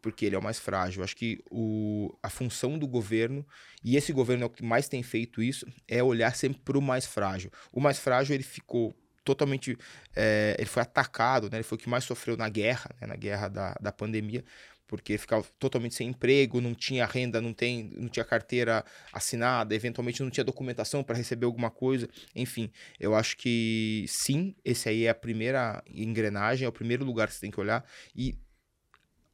porque 0.00 0.26
ele 0.26 0.34
é 0.36 0.38
o 0.38 0.42
mais 0.42 0.58
frágil. 0.58 1.02
Acho 1.02 1.16
que 1.16 1.42
o, 1.50 2.16
a 2.22 2.30
função 2.30 2.78
do 2.78 2.86
governo, 2.86 3.46
e 3.84 3.96
esse 3.96 4.12
governo 4.12 4.44
é 4.44 4.46
o 4.46 4.50
que 4.50 4.64
mais 4.64 4.88
tem 4.88 5.02
feito 5.02 5.42
isso, 5.42 5.66
é 5.86 6.02
olhar 6.02 6.34
sempre 6.34 6.60
para 6.64 6.78
o 6.78 6.82
mais 6.82 7.06
frágil. 7.06 7.50
O 7.72 7.80
mais 7.80 7.98
frágil, 7.98 8.34
ele 8.34 8.44
ficou 8.44 8.96
totalmente. 9.24 9.76
É, 10.16 10.56
ele 10.58 10.68
foi 10.68 10.82
atacado, 10.82 11.50
né? 11.50 11.58
ele 11.58 11.64
foi 11.64 11.76
o 11.76 11.80
que 11.80 11.88
mais 11.88 12.04
sofreu 12.04 12.36
na 12.36 12.48
guerra, 12.48 12.90
né? 13.00 13.06
na 13.06 13.16
guerra 13.16 13.48
da, 13.48 13.74
da 13.80 13.92
pandemia, 13.92 14.44
porque 14.88 15.18
ficava 15.18 15.44
totalmente 15.58 15.94
sem 15.94 16.08
emprego, 16.08 16.60
não 16.60 16.74
tinha 16.74 17.06
renda, 17.06 17.40
não, 17.40 17.52
tem, 17.52 17.90
não 17.94 18.08
tinha 18.08 18.24
carteira 18.24 18.84
assinada, 19.12 19.74
eventualmente 19.74 20.22
não 20.22 20.30
tinha 20.30 20.42
documentação 20.42 21.04
para 21.04 21.16
receber 21.16 21.44
alguma 21.44 21.70
coisa. 21.70 22.08
Enfim, 22.34 22.72
eu 22.98 23.14
acho 23.14 23.36
que 23.36 24.06
sim, 24.08 24.56
esse 24.64 24.88
aí 24.88 25.04
é 25.04 25.10
a 25.10 25.14
primeira 25.14 25.84
engrenagem, 25.86 26.64
é 26.64 26.68
o 26.68 26.72
primeiro 26.72 27.04
lugar 27.04 27.28
que 27.28 27.34
você 27.34 27.40
tem 27.40 27.50
que 27.50 27.60
olhar. 27.60 27.84
E 28.16 28.38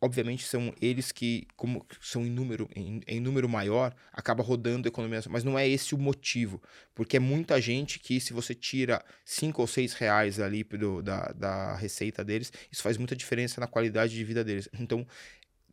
obviamente 0.05 0.45
são 0.45 0.75
eles 0.83 1.11
que, 1.11 1.47
como 1.57 1.87
são 2.01 2.27
em 2.27 2.31
número, 2.31 2.69
em, 2.77 3.01
em, 3.07 3.21
número 3.21 3.49
maior, 3.49 3.95
acaba 4.13 4.43
rodando 4.43 4.87
a 4.87 4.91
economia, 4.91 5.21
mas 5.31 5.45
não 5.45 5.59
é 5.59 5.67
esse 5.67 5.95
o 5.95 5.99
motivo, 5.99 6.61
porque 6.95 7.17
é 7.17 7.21
muita 7.21 7.59
gente 7.59 7.99
que 7.99 8.21
se 8.21 8.35
você 8.35 8.55
tira 8.55 9.03
cinco 9.25 9.63
ou 9.63 9.67
seis 9.67 9.95
reais 9.95 10.39
ali 10.39 10.63
do, 10.63 11.01
da, 11.01 11.33
da 11.33 11.75
receita 11.77 12.23
deles, 12.23 12.53
isso 12.71 12.83
faz 12.83 12.99
muita 12.99 13.17
diferença 13.17 13.61
na 13.61 13.67
qualidade 13.67 14.15
de 14.15 14.25
vida 14.25 14.45
deles. 14.45 14.69
Então, 14.79 15.07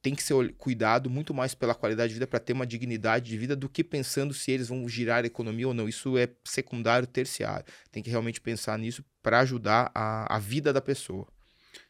tem 0.02 0.16
que 0.16 0.24
ser 0.24 0.54
cuidado 0.54 1.10
muito 1.10 1.34
mais 1.34 1.54
pela 1.54 1.76
qualidade 1.76 2.10
de 2.10 2.16
vida 2.16 2.28
para 2.28 2.40
ter 2.40 2.54
uma 2.54 2.66
dignidade 2.66 3.30
de 3.30 3.38
vida 3.38 3.56
do 3.56 3.70
que 3.70 3.84
pensando 3.84 4.34
se 4.34 4.52
eles 4.52 4.68
vão 4.68 4.88
girar 4.90 5.24
a 5.24 5.28
economia 5.28 5.68
ou 5.68 5.74
não. 5.74 5.88
Isso 5.88 6.18
é 6.18 6.28
secundário, 6.44 7.08
terciário. 7.08 7.66
Tem 7.92 8.02
que 8.02 8.10
realmente 8.10 8.42
pensar 8.42 8.78
nisso 8.80 9.04
para 9.22 9.40
ajudar 9.42 9.92
a, 9.94 10.36
a 10.36 10.40
vida 10.40 10.74
da 10.74 10.82
pessoa. 10.82 11.28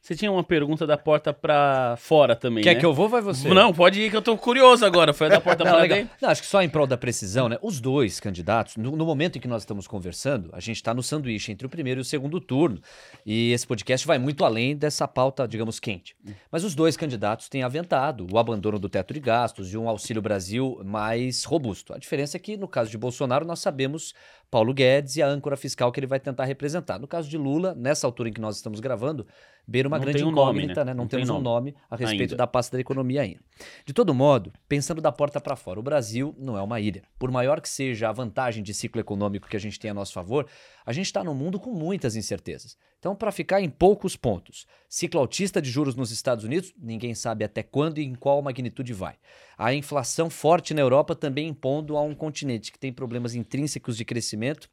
Você 0.02 0.16
tinha 0.16 0.32
uma 0.32 0.44
pergunta 0.44 0.88
da 0.88 0.98
porta 0.98 1.32
pra 1.32 1.96
fora 1.96 2.36
também, 2.36 2.64
Quer 2.64 2.74
né? 2.74 2.80
que 2.80 2.86
eu 2.86 2.92
vou 2.92 3.08
vai 3.08 3.22
você? 3.22 3.48
Não, 3.54 3.72
pode 3.72 4.02
ir 4.02 4.10
que 4.10 4.18
eu 4.18 4.22
tô 4.22 4.36
curioso 4.36 4.84
agora. 4.84 5.14
Foi 5.14 5.30
da 5.30 5.40
porta 5.40 5.64
Não, 5.64 5.74
pra 5.74 5.86
dentro? 5.86 6.10
Não, 6.20 6.30
acho 6.30 6.42
que 6.42 6.48
só 6.48 6.60
em 6.64 6.68
prol 6.68 6.88
da 6.88 6.98
precisão, 6.98 7.48
né? 7.48 7.60
Os 7.62 7.80
dois 7.80 8.20
candidatos, 8.20 8.78
no, 8.78 8.96
no 8.96 9.06
momento 9.06 9.38
em 9.38 9.40
que 9.40 9.48
nós 9.48 9.62
estamos 9.62 9.88
conversando, 9.88 10.50
a 10.54 10.60
gente 10.60 10.78
está 10.78 10.92
no 10.92 11.04
sanduíche 11.04 11.52
entre 11.52 11.68
o 11.68 11.70
primeiro 11.70 12.00
e 12.00 12.02
o 12.02 12.06
segundo 12.06 12.42
turno. 12.42 12.82
E 13.24 13.52
esse 13.52 13.68
podcast 13.68 14.08
vai 14.08 14.18
muito 14.18 14.44
além 14.44 14.76
dessa 14.76 15.08
pauta, 15.08 15.48
digamos, 15.48 15.80
quente. 15.80 16.16
Mas 16.52 16.64
os 16.64 16.74
dois 16.74 16.98
candidatos 16.98 17.48
têm 17.48 17.62
aventado 17.62 18.26
o 18.32 18.40
abandono 18.40 18.80
do 18.80 18.90
teto 18.90 19.14
de 19.14 19.20
gastos 19.20 19.72
e 19.72 19.78
um 19.78 19.88
Auxílio 19.88 20.22
Brasil 20.22 20.82
mais 20.84 21.44
robusto. 21.44 21.94
A 21.94 22.00
diferença 22.00 22.38
é 22.38 22.40
que, 22.40 22.58
no 22.58 22.68
caso 22.68 22.90
de 22.90 22.98
Bolsonaro, 22.98 23.46
nós 23.46 23.60
sabemos 23.60 24.16
Paulo 24.50 24.74
Guedes 24.74 25.16
e 25.16 25.22
a 25.22 25.28
âncora 25.28 25.56
fiscal 25.56 25.92
que 25.92 26.00
ele 26.00 26.08
vai 26.08 26.20
tentar 26.20 26.46
representar. 26.46 27.00
No 27.00 27.08
caso 27.08 27.30
de 27.30 27.38
Lula, 27.38 27.76
nessa 27.76 28.08
altura 28.08 28.30
em 28.30 28.34
que 28.34 28.42
nós 28.42 28.56
estamos 28.56 28.80
gravando, 28.80 29.28
beira 29.66 29.91
uma 29.92 29.98
Não 29.98 30.06
grande 30.06 30.24
um 30.24 30.32
nome, 30.32 30.60
incógnita, 30.60 30.86
né? 30.86 30.92
né? 30.92 30.94
Não, 30.94 31.04
Não 31.04 31.08
tem 31.08 31.20
temos 31.20 31.30
um 31.30 31.34
nome 31.42 31.72
nome 31.72 31.76
a 31.90 31.96
respeito 31.96 32.32
ainda. 32.32 32.36
da 32.38 32.48
pasta 32.48 32.78
da 32.78 32.82
economia 32.82 33.22
ainda. 33.22 33.42
De 33.86 33.94
todo 33.94 34.14
modo, 34.14 34.52
pensando 34.68 35.02
da 35.02 35.12
porta 35.12 35.42
para 35.42 35.56
fora, 35.56 35.80
o 35.80 35.84
Brasil 35.84 36.34
não 36.38 36.58
é 36.58 36.62
uma 36.62 36.80
ilha. 36.80 37.04
Por 37.20 37.30
maior 37.30 37.60
que 37.60 37.68
seja 37.68 38.10
a 38.10 38.12
vantagem 38.12 38.64
de 38.64 38.74
ciclo 38.74 39.02
econômico 39.02 39.48
que 39.50 39.58
a 39.58 39.60
gente 39.60 39.80
tem 39.80 39.92
a 39.92 39.94
nosso 39.94 40.14
favor, 40.14 40.48
a 40.86 40.94
gente 40.94 41.08
está 41.08 41.24
num 41.24 41.34
mundo 41.36 41.60
com 41.60 41.72
muitas 41.72 42.16
incertezas. 42.16 42.78
Então, 43.00 43.16
para 43.16 43.32
ficar 43.32 43.62
em 43.62 43.70
poucos 43.70 44.16
pontos, 44.16 44.66
ciclo 44.88 45.20
altista 45.20 45.62
de 45.62 45.70
juros 45.70 45.96
nos 45.96 46.12
Estados 46.12 46.46
Unidos, 46.46 46.74
ninguém 46.78 47.14
sabe 47.14 47.44
até 47.44 47.62
quando 47.64 47.98
e 47.98 48.06
em 48.06 48.16
qual 48.16 48.42
magnitude 48.42 48.94
vai. 48.94 49.16
A 49.58 49.74
inflação 49.74 50.30
forte 50.30 50.74
na 50.74 50.82
Europa 50.82 51.16
também 51.16 51.48
impondo 51.48 51.98
a 51.98 52.02
um 52.02 52.16
continente 52.16 52.72
que 52.72 52.80
tem 52.80 52.94
problemas 52.94 53.36
intrínsecos 53.36 53.98
de 53.98 54.06
crescimento, 54.06 54.70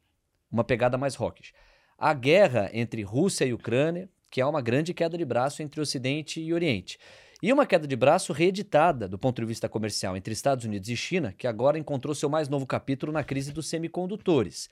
uma 0.51 0.63
pegada 0.63 0.97
mais 0.97 1.15
rockish. 1.15 1.53
A 1.97 2.13
guerra 2.13 2.69
entre 2.71 3.01
Rússia 3.01 3.45
e 3.45 3.53
Ucrânia, 3.53 4.09
que 4.29 4.41
é 4.41 4.45
uma 4.45 4.61
grande 4.61 4.93
queda 4.93 5.17
de 5.17 5.25
braço 5.25 5.61
entre 5.61 5.81
Ocidente 5.81 6.39
e 6.41 6.53
Oriente. 6.53 6.97
E 7.41 7.53
uma 7.53 7.65
queda 7.65 7.87
de 7.87 7.95
braço 7.95 8.33
reeditada 8.33 9.07
do 9.07 9.17
ponto 9.17 9.41
de 9.41 9.47
vista 9.47 9.69
comercial 9.69 10.17
entre 10.17 10.33
Estados 10.33 10.65
Unidos 10.65 10.89
e 10.89 10.97
China, 10.97 11.33
que 11.37 11.47
agora 11.47 11.79
encontrou 11.79 12.13
seu 12.13 12.29
mais 12.29 12.49
novo 12.49 12.65
capítulo 12.65 13.13
na 13.13 13.23
crise 13.23 13.53
dos 13.53 13.67
semicondutores. 13.69 14.69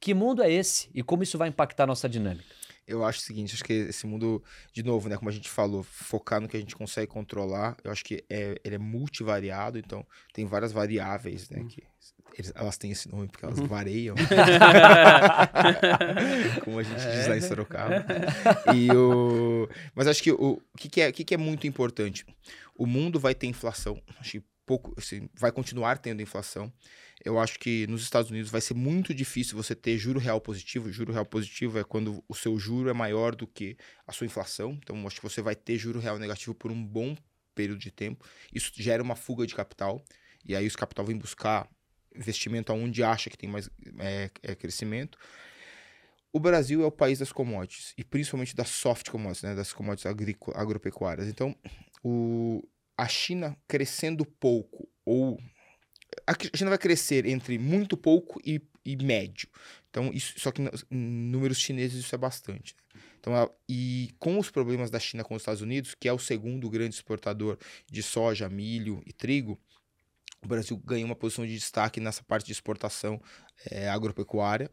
Que 0.00 0.12
mundo 0.14 0.42
é 0.42 0.50
esse 0.50 0.90
e 0.92 1.02
como 1.02 1.22
isso 1.22 1.38
vai 1.38 1.48
impactar 1.48 1.86
nossa 1.86 2.08
dinâmica? 2.08 2.54
Eu 2.88 3.04
acho 3.04 3.20
o 3.20 3.22
seguinte, 3.22 3.54
acho 3.54 3.64
que 3.64 3.72
esse 3.72 4.06
mundo, 4.06 4.42
de 4.72 4.82
novo, 4.82 5.08
né, 5.08 5.16
como 5.16 5.28
a 5.28 5.32
gente 5.32 5.48
falou, 5.48 5.82
focar 5.82 6.40
no 6.40 6.48
que 6.48 6.56
a 6.56 6.60
gente 6.60 6.74
consegue 6.74 7.06
controlar, 7.06 7.76
eu 7.84 7.90
acho 7.92 8.04
que 8.04 8.24
é, 8.30 8.58
ele 8.64 8.76
é 8.76 8.78
multivariado, 8.78 9.78
então 9.78 10.04
tem 10.32 10.46
várias 10.46 10.72
variáveis, 10.72 11.48
né, 11.50 11.64
que 11.68 11.82
eles- 12.34 12.52
elas 12.54 12.78
têm 12.78 12.90
esse 12.90 13.08
nome 13.10 13.28
porque 13.28 13.44
elas 13.44 13.58
variam. 13.60 14.14
como 16.64 16.78
a 16.78 16.82
gente 16.82 17.00
diz 17.10 17.26
lá 17.28 17.36
em 17.36 17.40
Sorocaba. 17.40 18.04
E 18.74 18.90
o... 18.92 19.68
Mas 19.94 20.06
acho 20.06 20.22
que 20.22 20.32
o, 20.32 20.52
o 20.52 20.62
que, 20.76 20.88
que 20.88 21.00
é, 21.00 21.08
o 21.08 21.12
que, 21.12 21.24
que 21.24 21.34
é 21.34 21.38
muito 21.38 21.66
importante? 21.66 22.24
O 22.76 22.86
mundo 22.86 23.18
vai 23.18 23.34
ter 23.34 23.46
inflação, 23.46 24.00
acho 24.20 24.32
que 24.32 24.42
pouco, 24.64 24.94
assim, 24.98 25.28
vai 25.34 25.50
continuar 25.50 25.98
tendo 25.98 26.22
inflação. 26.22 26.72
Eu 27.24 27.38
acho 27.38 27.58
que 27.58 27.86
nos 27.88 28.02
Estados 28.02 28.30
Unidos 28.30 28.50
vai 28.50 28.60
ser 28.60 28.74
muito 28.74 29.12
difícil 29.12 29.56
você 29.56 29.74
ter 29.74 29.98
juro 29.98 30.20
real 30.20 30.40
positivo. 30.40 30.90
Juro 30.90 31.12
real 31.12 31.26
positivo 31.26 31.78
é 31.78 31.84
quando 31.84 32.22
o 32.28 32.34
seu 32.34 32.58
juro 32.58 32.88
é 32.88 32.92
maior 32.92 33.34
do 33.34 33.46
que 33.46 33.76
a 34.06 34.12
sua 34.12 34.26
inflação. 34.26 34.78
Então, 34.82 35.06
acho 35.06 35.16
que 35.16 35.22
você 35.22 35.42
vai 35.42 35.56
ter 35.56 35.76
juro 35.76 35.98
real 35.98 36.18
negativo 36.18 36.54
por 36.54 36.70
um 36.70 36.84
bom 36.84 37.16
período 37.54 37.80
de 37.80 37.90
tempo. 37.90 38.24
Isso 38.54 38.70
gera 38.76 39.02
uma 39.02 39.16
fuga 39.16 39.46
de 39.46 39.54
capital. 39.54 40.02
E 40.44 40.54
aí 40.54 40.66
os 40.66 40.76
capital 40.76 41.04
vem 41.04 41.16
buscar 41.16 41.68
investimento 42.14 42.72
aonde 42.72 43.02
acha 43.02 43.28
que 43.30 43.36
tem 43.36 43.48
mais 43.48 43.68
é, 43.98 44.30
é, 44.42 44.54
crescimento. 44.54 45.18
O 46.32 46.38
Brasil 46.38 46.82
é 46.82 46.86
o 46.86 46.92
país 46.92 47.18
das 47.18 47.32
commodities, 47.32 47.94
e 47.96 48.04
principalmente 48.04 48.54
das 48.54 48.68
soft 48.68 49.08
commodities, 49.08 49.42
né, 49.42 49.54
das 49.54 49.72
commodities 49.72 50.06
agrícola- 50.06 50.58
agropecuárias. 50.58 51.26
Então, 51.26 51.56
o, 52.04 52.62
a 52.96 53.08
China 53.08 53.56
crescendo 53.66 54.24
pouco, 54.24 54.88
ou. 55.04 55.38
A 56.26 56.34
China 56.56 56.70
vai 56.70 56.78
crescer 56.78 57.26
entre 57.26 57.58
muito 57.58 57.96
pouco 57.96 58.40
e, 58.44 58.60
e 58.84 58.96
médio. 58.96 59.48
Então, 59.90 60.10
isso, 60.12 60.34
só 60.38 60.50
que 60.50 60.62
em 60.62 60.96
números 60.96 61.58
chineses 61.58 62.04
isso 62.04 62.14
é 62.14 62.18
bastante. 62.18 62.74
né? 62.94 63.00
Então, 63.18 63.34
ela- 63.34 63.50
e 63.68 64.10
com 64.18 64.38
os 64.38 64.50
problemas 64.50 64.90
da 64.90 64.98
China 65.00 65.24
com 65.24 65.34
os 65.34 65.42
Estados 65.42 65.60
Unidos, 65.62 65.94
que 65.94 66.08
é 66.08 66.12
o 66.12 66.18
segundo 66.18 66.68
grande 66.70 66.94
exportador 66.94 67.58
de 67.90 68.02
soja, 68.02 68.48
milho 68.48 69.02
e 69.06 69.12
trigo, 69.12 69.58
o 70.42 70.46
Brasil 70.46 70.76
ganha 70.76 71.04
uma 71.04 71.16
posição 71.16 71.44
de 71.44 71.52
destaque 71.54 72.00
nessa 72.00 72.22
parte 72.22 72.46
de 72.46 72.52
exportação 72.52 73.20
eh, 73.70 73.88
agropecuária. 73.88 74.70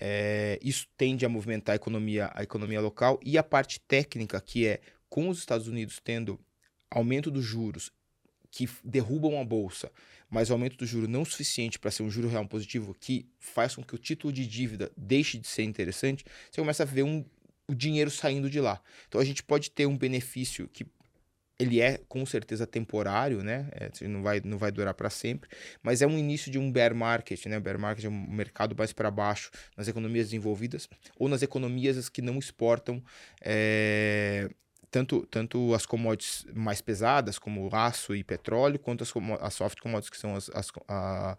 Eh, 0.00 0.58
isso 0.62 0.86
tende 0.96 1.24
a 1.24 1.28
movimentar 1.28 1.72
a 1.72 1.76
economia, 1.76 2.30
a 2.34 2.42
economia 2.42 2.80
local 2.80 3.18
e 3.22 3.38
a 3.38 3.42
parte 3.42 3.80
técnica, 3.80 4.40
que 4.40 4.66
é 4.66 4.80
com 5.08 5.28
os 5.28 5.38
Estados 5.38 5.68
Unidos 5.68 6.00
tendo 6.02 6.38
aumento 6.90 7.30
dos 7.30 7.44
juros 7.44 7.90
que 8.54 8.68
derrubam 8.84 9.40
a 9.40 9.44
bolsa, 9.44 9.90
mas 10.30 10.48
o 10.48 10.52
aumento 10.52 10.76
do 10.76 10.86
juro 10.86 11.08
não 11.08 11.24
suficiente 11.24 11.76
para 11.76 11.90
ser 11.90 12.04
um 12.04 12.10
juro 12.10 12.28
real 12.28 12.46
positivo 12.46 12.94
que 12.94 13.26
faz 13.40 13.74
com 13.74 13.82
que 13.82 13.96
o 13.96 13.98
título 13.98 14.32
de 14.32 14.46
dívida 14.46 14.92
deixe 14.96 15.36
de 15.36 15.48
ser 15.48 15.64
interessante, 15.64 16.24
você 16.48 16.60
começa 16.60 16.84
a 16.84 16.86
ver 16.86 17.02
um, 17.02 17.24
o 17.66 17.74
dinheiro 17.74 18.12
saindo 18.12 18.48
de 18.48 18.60
lá. 18.60 18.80
Então 19.08 19.20
a 19.20 19.24
gente 19.24 19.42
pode 19.42 19.72
ter 19.72 19.86
um 19.86 19.98
benefício 19.98 20.68
que 20.68 20.86
ele 21.58 21.80
é 21.80 21.98
com 22.08 22.24
certeza 22.24 22.64
temporário, 22.64 23.42
né? 23.42 23.68
É, 23.72 23.86
assim, 23.92 24.06
não, 24.06 24.22
vai, 24.22 24.40
não 24.44 24.56
vai 24.56 24.70
durar 24.70 24.94
para 24.94 25.10
sempre, 25.10 25.50
mas 25.82 26.00
é 26.00 26.06
um 26.06 26.16
início 26.16 26.50
de 26.50 26.58
um 26.58 26.70
bear 26.70 26.94
market, 26.94 27.46
né? 27.46 27.58
Bear 27.58 27.78
market 27.78 28.04
é 28.04 28.08
um 28.08 28.30
mercado 28.30 28.76
mais 28.76 28.92
para 28.92 29.10
baixo 29.10 29.50
nas 29.76 29.88
economias 29.88 30.26
desenvolvidas 30.26 30.88
ou 31.18 31.28
nas 31.28 31.42
economias 31.42 32.08
que 32.08 32.22
não 32.22 32.38
exportam 32.38 33.02
é, 33.40 34.48
tanto, 34.94 35.26
tanto 35.26 35.74
as 35.74 35.84
commodities 35.84 36.46
mais 36.54 36.80
pesadas, 36.80 37.36
como 37.36 37.68
aço 37.74 38.14
e 38.14 38.22
petróleo, 38.22 38.78
quanto 38.78 39.02
as, 39.02 39.12
as 39.40 39.54
soft 39.54 39.80
commodities, 39.80 40.08
que 40.08 40.16
são 40.16 40.36
as, 40.36 40.48
as- 40.50 40.70
a- 40.86 41.36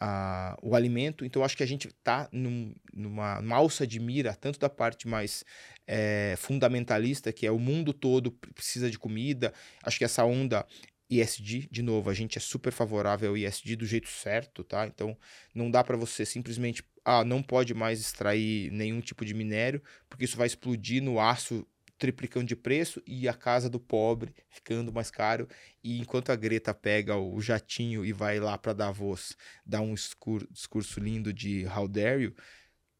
a- 0.00 0.56
o 0.62 0.76
alimento. 0.76 1.24
Então, 1.24 1.42
acho 1.42 1.56
que 1.56 1.64
a 1.64 1.66
gente 1.66 1.88
está 1.88 2.28
num, 2.30 2.72
numa, 2.92 3.40
numa 3.40 3.56
alça 3.56 3.84
de 3.84 3.98
mira, 3.98 4.32
tanto 4.36 4.60
da 4.60 4.68
parte 4.70 5.08
mais 5.08 5.44
eh, 5.88 6.36
fundamentalista, 6.38 7.32
que 7.32 7.44
é 7.44 7.50
o 7.50 7.58
mundo 7.58 7.92
todo 7.92 8.30
precisa 8.54 8.88
de 8.88 8.96
comida. 8.96 9.52
Acho 9.82 9.98
que 9.98 10.04
essa 10.04 10.24
onda 10.24 10.64
ISD, 11.10 11.68
de 11.72 11.82
novo, 11.82 12.08
a 12.10 12.14
gente 12.14 12.38
é 12.38 12.40
super 12.40 12.72
favorável 12.72 13.30
ao 13.30 13.36
ISD 13.36 13.74
do 13.74 13.86
jeito 13.86 14.08
certo, 14.08 14.62
tá? 14.62 14.86
Então, 14.86 15.16
não 15.52 15.68
dá 15.68 15.82
para 15.82 15.96
você 15.96 16.24
simplesmente, 16.24 16.84
ah, 17.04 17.24
não 17.24 17.42
pode 17.42 17.74
mais 17.74 17.98
extrair 18.00 18.70
nenhum 18.70 19.00
tipo 19.00 19.24
de 19.24 19.34
minério, 19.34 19.82
porque 20.08 20.24
isso 20.26 20.36
vai 20.36 20.46
explodir 20.46 21.02
no 21.02 21.18
aço 21.18 21.66
triplicando 22.04 22.44
de 22.44 22.54
preço 22.54 23.02
e 23.06 23.26
a 23.26 23.32
casa 23.32 23.70
do 23.70 23.80
pobre 23.80 24.34
ficando 24.50 24.92
mais 24.92 25.10
caro. 25.10 25.48
E 25.82 25.98
enquanto 25.98 26.30
a 26.30 26.36
Greta 26.36 26.74
pega 26.74 27.16
o 27.16 27.40
jatinho 27.40 28.04
e 28.04 28.12
vai 28.12 28.38
lá 28.38 28.58
para 28.58 28.74
Davos 28.74 29.34
dar 29.64 29.80
um 29.80 29.94
discur- 29.94 30.46
discurso 30.50 31.00
lindo 31.00 31.32
de 31.32 31.66
How 31.66 31.88
dare 31.88 32.24
you, 32.24 32.34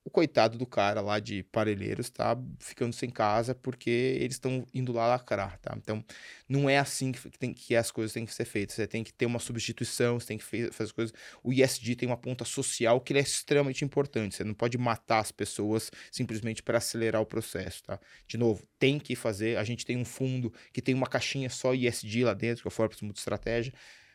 o 0.05 0.11
coitado 0.11 0.59
do 0.59 0.67
cara 0.67 1.01
lá 1.01 1.19
de 1.19 1.43
Parelheiros 1.45 2.11
tá 2.11 2.37
ficando 2.59 2.93
sem 2.93 3.09
casa 3.09 3.55
porque 3.55 3.91
eles 4.21 4.37
estão 4.37 4.67
indo 4.75 4.93
lá 4.93 5.07
lacrar, 5.07 5.59
tá? 5.59 5.75
Então, 5.79 6.05
não 6.47 6.69
é 6.69 6.77
assim 6.77 7.11
que, 7.11 7.39
tem, 7.39 7.55
que 7.55 7.75
as 7.75 7.91
coisas 7.91 8.13
têm 8.13 8.27
que 8.27 8.35
ser 8.35 8.45
feitas. 8.45 8.77
Você 8.77 8.87
tem 8.87 9.03
que 9.03 9.13
ter 9.13 9.25
uma 9.25 9.39
substituição, 9.39 10.21
você 10.21 10.27
tem 10.27 10.39
que 10.39 10.45
fazer 10.45 10.71
as 10.79 10.93
coisas. 10.93 11.15
O 11.43 11.51
ISD 11.55 11.97
tem 11.97 12.07
uma 12.07 12.19
ponta 12.19 12.45
social 12.45 13.01
que 13.01 13.15
é 13.15 13.19
extremamente 13.19 13.83
importante. 13.83 14.37
Você 14.37 14.45
não 14.45 14.53
pode 14.53 14.77
matar 14.77 15.21
as 15.21 15.33
pessoas 15.33 15.91
simplesmente 16.13 16.63
para 16.63 16.77
acelerar 16.77 17.23
o 17.23 17.27
processo, 17.27 17.83
tá? 17.85 17.99
De 18.29 18.37
novo, 18.37 18.63
tem 18.79 18.99
que 18.99 19.17
fazer. 19.17 19.57
A 19.57 19.65
gente 19.65 19.87
tem 19.87 19.97
um 19.97 20.05
fundo 20.05 20.53
que 20.71 20.83
tem 20.83 20.95
uma 20.95 21.07
caixinha 21.07 21.49
só 21.49 21.75
ISD 21.75 22.25
lá 22.25 22.35
dentro, 22.35 22.63
que 22.63 22.69
é 22.69 22.71
o 22.71 22.73
Forbes 22.73 23.01
Multistratégia, 23.01 23.73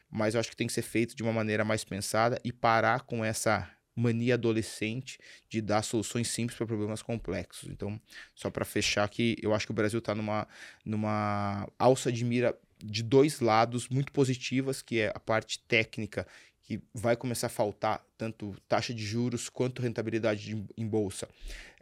mas 0.07 0.35
eu 0.35 0.39
acho 0.39 0.51
que 0.51 0.55
tem 0.55 0.67
que 0.67 0.73
ser 0.73 0.83
feito 0.83 1.15
de 1.15 1.23
uma 1.23 1.33
maneira 1.33 1.65
mais 1.65 1.83
pensada 1.83 2.39
e 2.43 2.53
parar 2.53 3.01
com 3.01 3.25
essa 3.25 3.67
mania 4.00 4.36
adolescente 4.36 5.20
de 5.50 5.62
dar 5.62 5.82
soluções 5.84 6.28
simples 6.30 6.58
para 6.58 6.66
problemas 6.66 7.02
complexos. 7.02 7.70
Então, 7.70 8.00
só 8.34 8.50
para 8.50 8.66
fechar 8.66 9.04
aqui, 9.04 9.38
eu 9.41 9.54
acho 9.54 9.66
que 9.66 9.72
o 9.72 9.76
Brasil 9.76 10.00
está 10.00 10.16
numa, 10.16 10.47
numa 10.86 11.68
alça 11.78 12.12
de 12.12 12.24
mira 12.24 12.58
de 12.84 13.04
dois 13.04 13.41
lados 13.41 13.89
muito 13.89 14.12
positivas, 14.12 14.82
que 14.82 15.00
é 15.00 15.12
a 15.14 15.20
parte 15.20 15.60
técnica, 15.60 16.26
que 16.64 16.82
vai 16.93 17.16
começar 17.16 17.47
a 17.47 17.50
faltar 17.50 18.06
tanto 18.18 18.56
taxa 18.68 18.93
de 18.93 19.04
juros 19.04 19.50
quanto 19.50 19.82
rentabilidade 19.82 20.45
de, 20.45 20.66
em 20.78 20.88
bolsa 20.88 21.28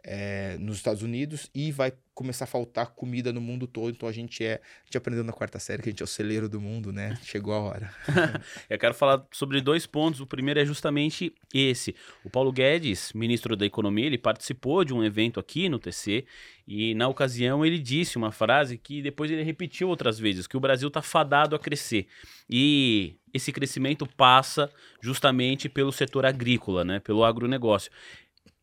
é, 0.02 0.56
nos 0.58 0.78
Estados 0.78 1.02
Unidos 1.02 1.50
e 1.54 1.70
vai 1.70 1.92
começar 2.18 2.44
a 2.44 2.48
faltar 2.48 2.88
comida 2.88 3.32
no 3.32 3.40
mundo 3.40 3.64
todo. 3.68 3.90
Então 3.90 4.08
a 4.08 4.12
gente 4.12 4.44
é. 4.44 4.54
A 4.54 4.84
gente 4.86 4.98
aprendeu 4.98 5.22
na 5.22 5.32
quarta 5.32 5.60
série 5.60 5.80
que 5.80 5.88
a 5.88 5.92
gente 5.92 6.02
é 6.02 6.04
o 6.04 6.08
celeiro 6.08 6.48
do 6.48 6.60
mundo, 6.60 6.92
né? 6.92 7.16
Chegou 7.22 7.54
a 7.54 7.60
hora. 7.60 7.94
Eu 8.68 8.76
quero 8.76 8.92
falar 8.92 9.24
sobre 9.30 9.60
dois 9.60 9.86
pontos. 9.86 10.20
O 10.20 10.26
primeiro 10.26 10.58
é 10.58 10.64
justamente 10.64 11.32
esse. 11.54 11.94
O 12.24 12.30
Paulo 12.30 12.50
Guedes, 12.50 13.12
ministro 13.12 13.54
da 13.54 13.64
Economia, 13.64 14.06
ele 14.06 14.18
participou 14.18 14.84
de 14.84 14.92
um 14.92 15.04
evento 15.04 15.38
aqui 15.38 15.68
no 15.68 15.78
TC 15.78 16.26
e 16.66 16.92
na 16.96 17.06
ocasião 17.06 17.64
ele 17.64 17.78
disse 17.78 18.18
uma 18.18 18.32
frase 18.32 18.76
que 18.76 19.00
depois 19.00 19.30
ele 19.30 19.44
repetiu 19.44 19.88
outras 19.88 20.18
vezes, 20.18 20.48
que 20.48 20.56
o 20.56 20.60
Brasil 20.60 20.88
está 20.88 21.00
fadado 21.00 21.54
a 21.54 21.58
crescer. 21.58 22.08
E 22.50 23.14
esse 23.32 23.52
crescimento 23.52 24.04
passa 24.04 24.68
justamente 25.00 25.68
pelo 25.68 25.92
setor 25.92 26.26
agrícola, 26.26 26.84
né? 26.84 26.98
Pelo 26.98 27.24
agronegócio. 27.24 27.92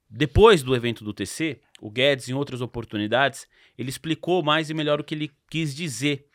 Depois 0.10 0.62
do 0.62 0.76
evento 0.76 1.06
do 1.06 1.14
TC, 1.14 1.60
o 1.82 1.90
Guedes, 1.90 2.30
em 2.30 2.34
outras 2.34 2.62
oportunidades, 2.62 3.48
ele 3.78 3.90
explicou 3.90 4.42
mais 4.42 4.70
e 4.70 4.74
melhor 4.74 5.00
o 5.00 5.04
que 5.04 5.14
ele 5.14 5.32
quis 5.50 5.76
dizer. 5.76 6.28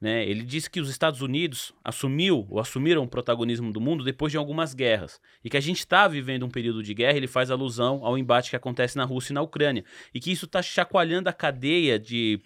Né? 0.00 0.28
Ele 0.28 0.42
disse 0.42 0.68
que 0.68 0.80
os 0.80 0.90
Estados 0.90 1.22
Unidos 1.22 1.72
assumiu 1.82 2.46
ou 2.50 2.60
assumiram 2.60 3.02
o 3.02 3.08
protagonismo 3.08 3.72
do 3.72 3.80
mundo 3.80 4.04
depois 4.04 4.30
de 4.30 4.36
algumas 4.36 4.74
guerras 4.74 5.18
e 5.42 5.48
que 5.48 5.56
a 5.56 5.60
gente 5.60 5.78
está 5.78 6.06
vivendo 6.06 6.44
um 6.44 6.50
período 6.50 6.82
de 6.82 6.92
guerra. 6.92 7.16
Ele 7.16 7.26
faz 7.26 7.50
alusão 7.50 8.04
ao 8.04 8.18
embate 8.18 8.50
que 8.50 8.56
acontece 8.56 8.96
na 8.96 9.04
Rússia 9.04 9.32
e 9.32 9.34
na 9.34 9.42
Ucrânia 9.42 9.84
e 10.12 10.20
que 10.20 10.30
isso 10.30 10.44
está 10.44 10.60
chacoalhando 10.60 11.30
a 11.30 11.32
cadeia 11.32 11.98
de 11.98 12.40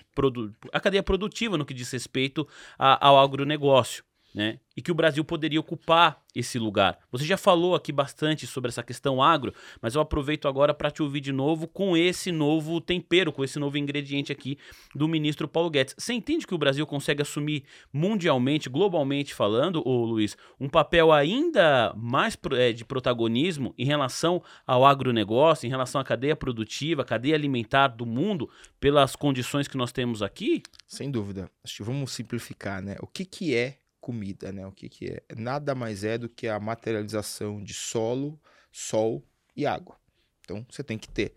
a 0.73 0.79
cadeia 0.79 1.03
produtiva 1.03 1.59
no 1.59 1.65
que 1.65 1.75
diz 1.75 1.91
respeito 1.91 2.47
a, 2.79 3.09
ao 3.09 3.19
agronegócio 3.19 4.05
né? 4.35 4.59
E 4.77 4.83
que 4.83 4.91
o 4.91 4.95
Brasil 4.95 5.25
poderia 5.25 5.61
ocupar 5.61 6.23
esse 6.35 6.59
lugar. 6.59 6.99
Você 7.11 7.25
já 7.25 7.37
falou 7.37 7.75
aqui 7.75 7.91
bastante 7.93 8.47
sobre 8.47 8.69
essa 8.69 8.83
questão 8.83 9.23
agro, 9.23 9.53
mas 9.83 9.95
eu 9.95 10.01
aproveito 10.01 10.47
agora 10.47 10.73
para 10.73 10.91
te 10.91 11.03
ouvir 11.03 11.21
de 11.21 11.33
novo 11.33 11.67
com 11.67 11.97
esse 11.97 12.31
novo 12.31 12.81
tempero, 12.81 13.33
com 13.33 13.43
esse 13.43 13.59
novo 13.59 13.77
ingrediente 13.77 14.31
aqui 14.31 14.57
do 14.95 15.09
ministro 15.09 15.49
Paulo 15.49 15.71
Guedes. 15.71 15.95
Você 15.99 16.13
entende 16.13 16.47
que 16.47 16.55
o 16.55 16.59
Brasil 16.59 16.87
consegue 16.87 17.23
assumir 17.23 17.65
mundialmente, 17.93 18.69
globalmente 18.69 19.35
falando, 19.35 19.87
ô 19.87 20.05
Luiz, 20.05 20.37
um 20.59 20.69
papel 20.69 21.13
ainda 21.13 21.93
mais 21.97 22.39
é, 22.53 22.73
de 22.73 22.85
protagonismo 22.85 23.75
em 23.77 23.85
relação 23.85 24.43
ao 24.67 24.87
agronegócio, 24.87 25.67
em 25.67 25.71
relação 25.71 26.01
à 26.01 26.05
cadeia 26.05 26.37
produtiva, 26.37 27.05
cadeia 27.05 27.35
alimentar 27.35 27.89
do 27.89 28.07
mundo, 28.07 28.49
pelas 28.79 29.17
condições 29.17 29.67
que 29.67 29.77
nós 29.77 29.93
temos 29.93 30.23
aqui? 30.23 30.63
Sem 30.87 31.11
dúvida. 31.11 31.51
Acho 31.63 31.79
que 31.79 31.83
vamos 31.83 32.13
simplificar, 32.13 32.81
né? 32.81 32.97
O 33.01 33.07
que, 33.07 33.25
que 33.25 33.55
é 33.55 33.80
comida, 34.01 34.51
né? 34.53 34.67
O 34.67 34.73
que, 34.73 34.89
que 34.89 35.09
é? 35.11 35.23
Nada 35.37 35.75
mais 35.75 36.05
é 36.05 36.17
do 36.19 36.29
que 36.29 36.49
a 36.49 36.59
materialização 36.59 37.63
de 37.63 37.75
solo, 37.75 38.41
sol 38.73 39.25
e 39.55 39.67
água. 39.67 39.97
Então 40.41 40.67
você 40.69 40.83
tem 40.83 40.99
que 40.99 41.09
ter, 41.09 41.35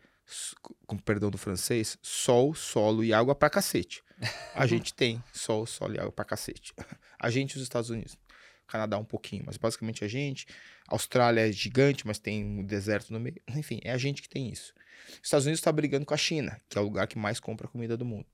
com 0.87 0.97
perdão 0.97 1.29
do 1.29 1.37
francês, 1.37 1.97
sol, 2.01 2.53
solo 2.53 3.03
e 3.03 3.13
água 3.13 3.35
pra 3.35 3.49
cacete. 3.49 4.03
A 4.55 4.65
gente 4.65 4.93
tem 4.93 5.23
sol, 5.33 5.65
solo 5.65 5.95
e 5.95 5.99
água 5.99 6.11
pra 6.11 6.25
cacete. 6.25 6.73
A 7.19 7.29
gente 7.29 7.55
os 7.55 7.61
Estados 7.61 7.89
Unidos. 7.89 8.17
Canadá 8.65 8.97
um 8.97 9.05
pouquinho, 9.05 9.43
mas 9.45 9.57
basicamente 9.57 10.03
a 10.03 10.07
gente. 10.07 10.47
A 10.87 10.95
Austrália 10.95 11.47
é 11.47 11.51
gigante, 11.51 12.07
mas 12.07 12.17
tem 12.17 12.43
um 12.43 12.63
deserto 12.63 13.11
no 13.11 13.19
meio. 13.19 13.35
Enfim, 13.49 13.79
é 13.83 13.91
a 13.91 13.97
gente 13.97 14.21
que 14.21 14.29
tem 14.29 14.49
isso. 14.49 14.73
Os 15.09 15.25
Estados 15.25 15.45
Unidos 15.45 15.59
está 15.59 15.71
brigando 15.71 16.05
com 16.05 16.13
a 16.13 16.17
China, 16.17 16.59
que 16.69 16.77
é 16.77 16.81
o 16.81 16.83
lugar 16.83 17.07
que 17.07 17.17
mais 17.17 17.39
compra 17.39 17.67
comida 17.67 17.95
do 17.97 18.05
mundo. 18.05 18.25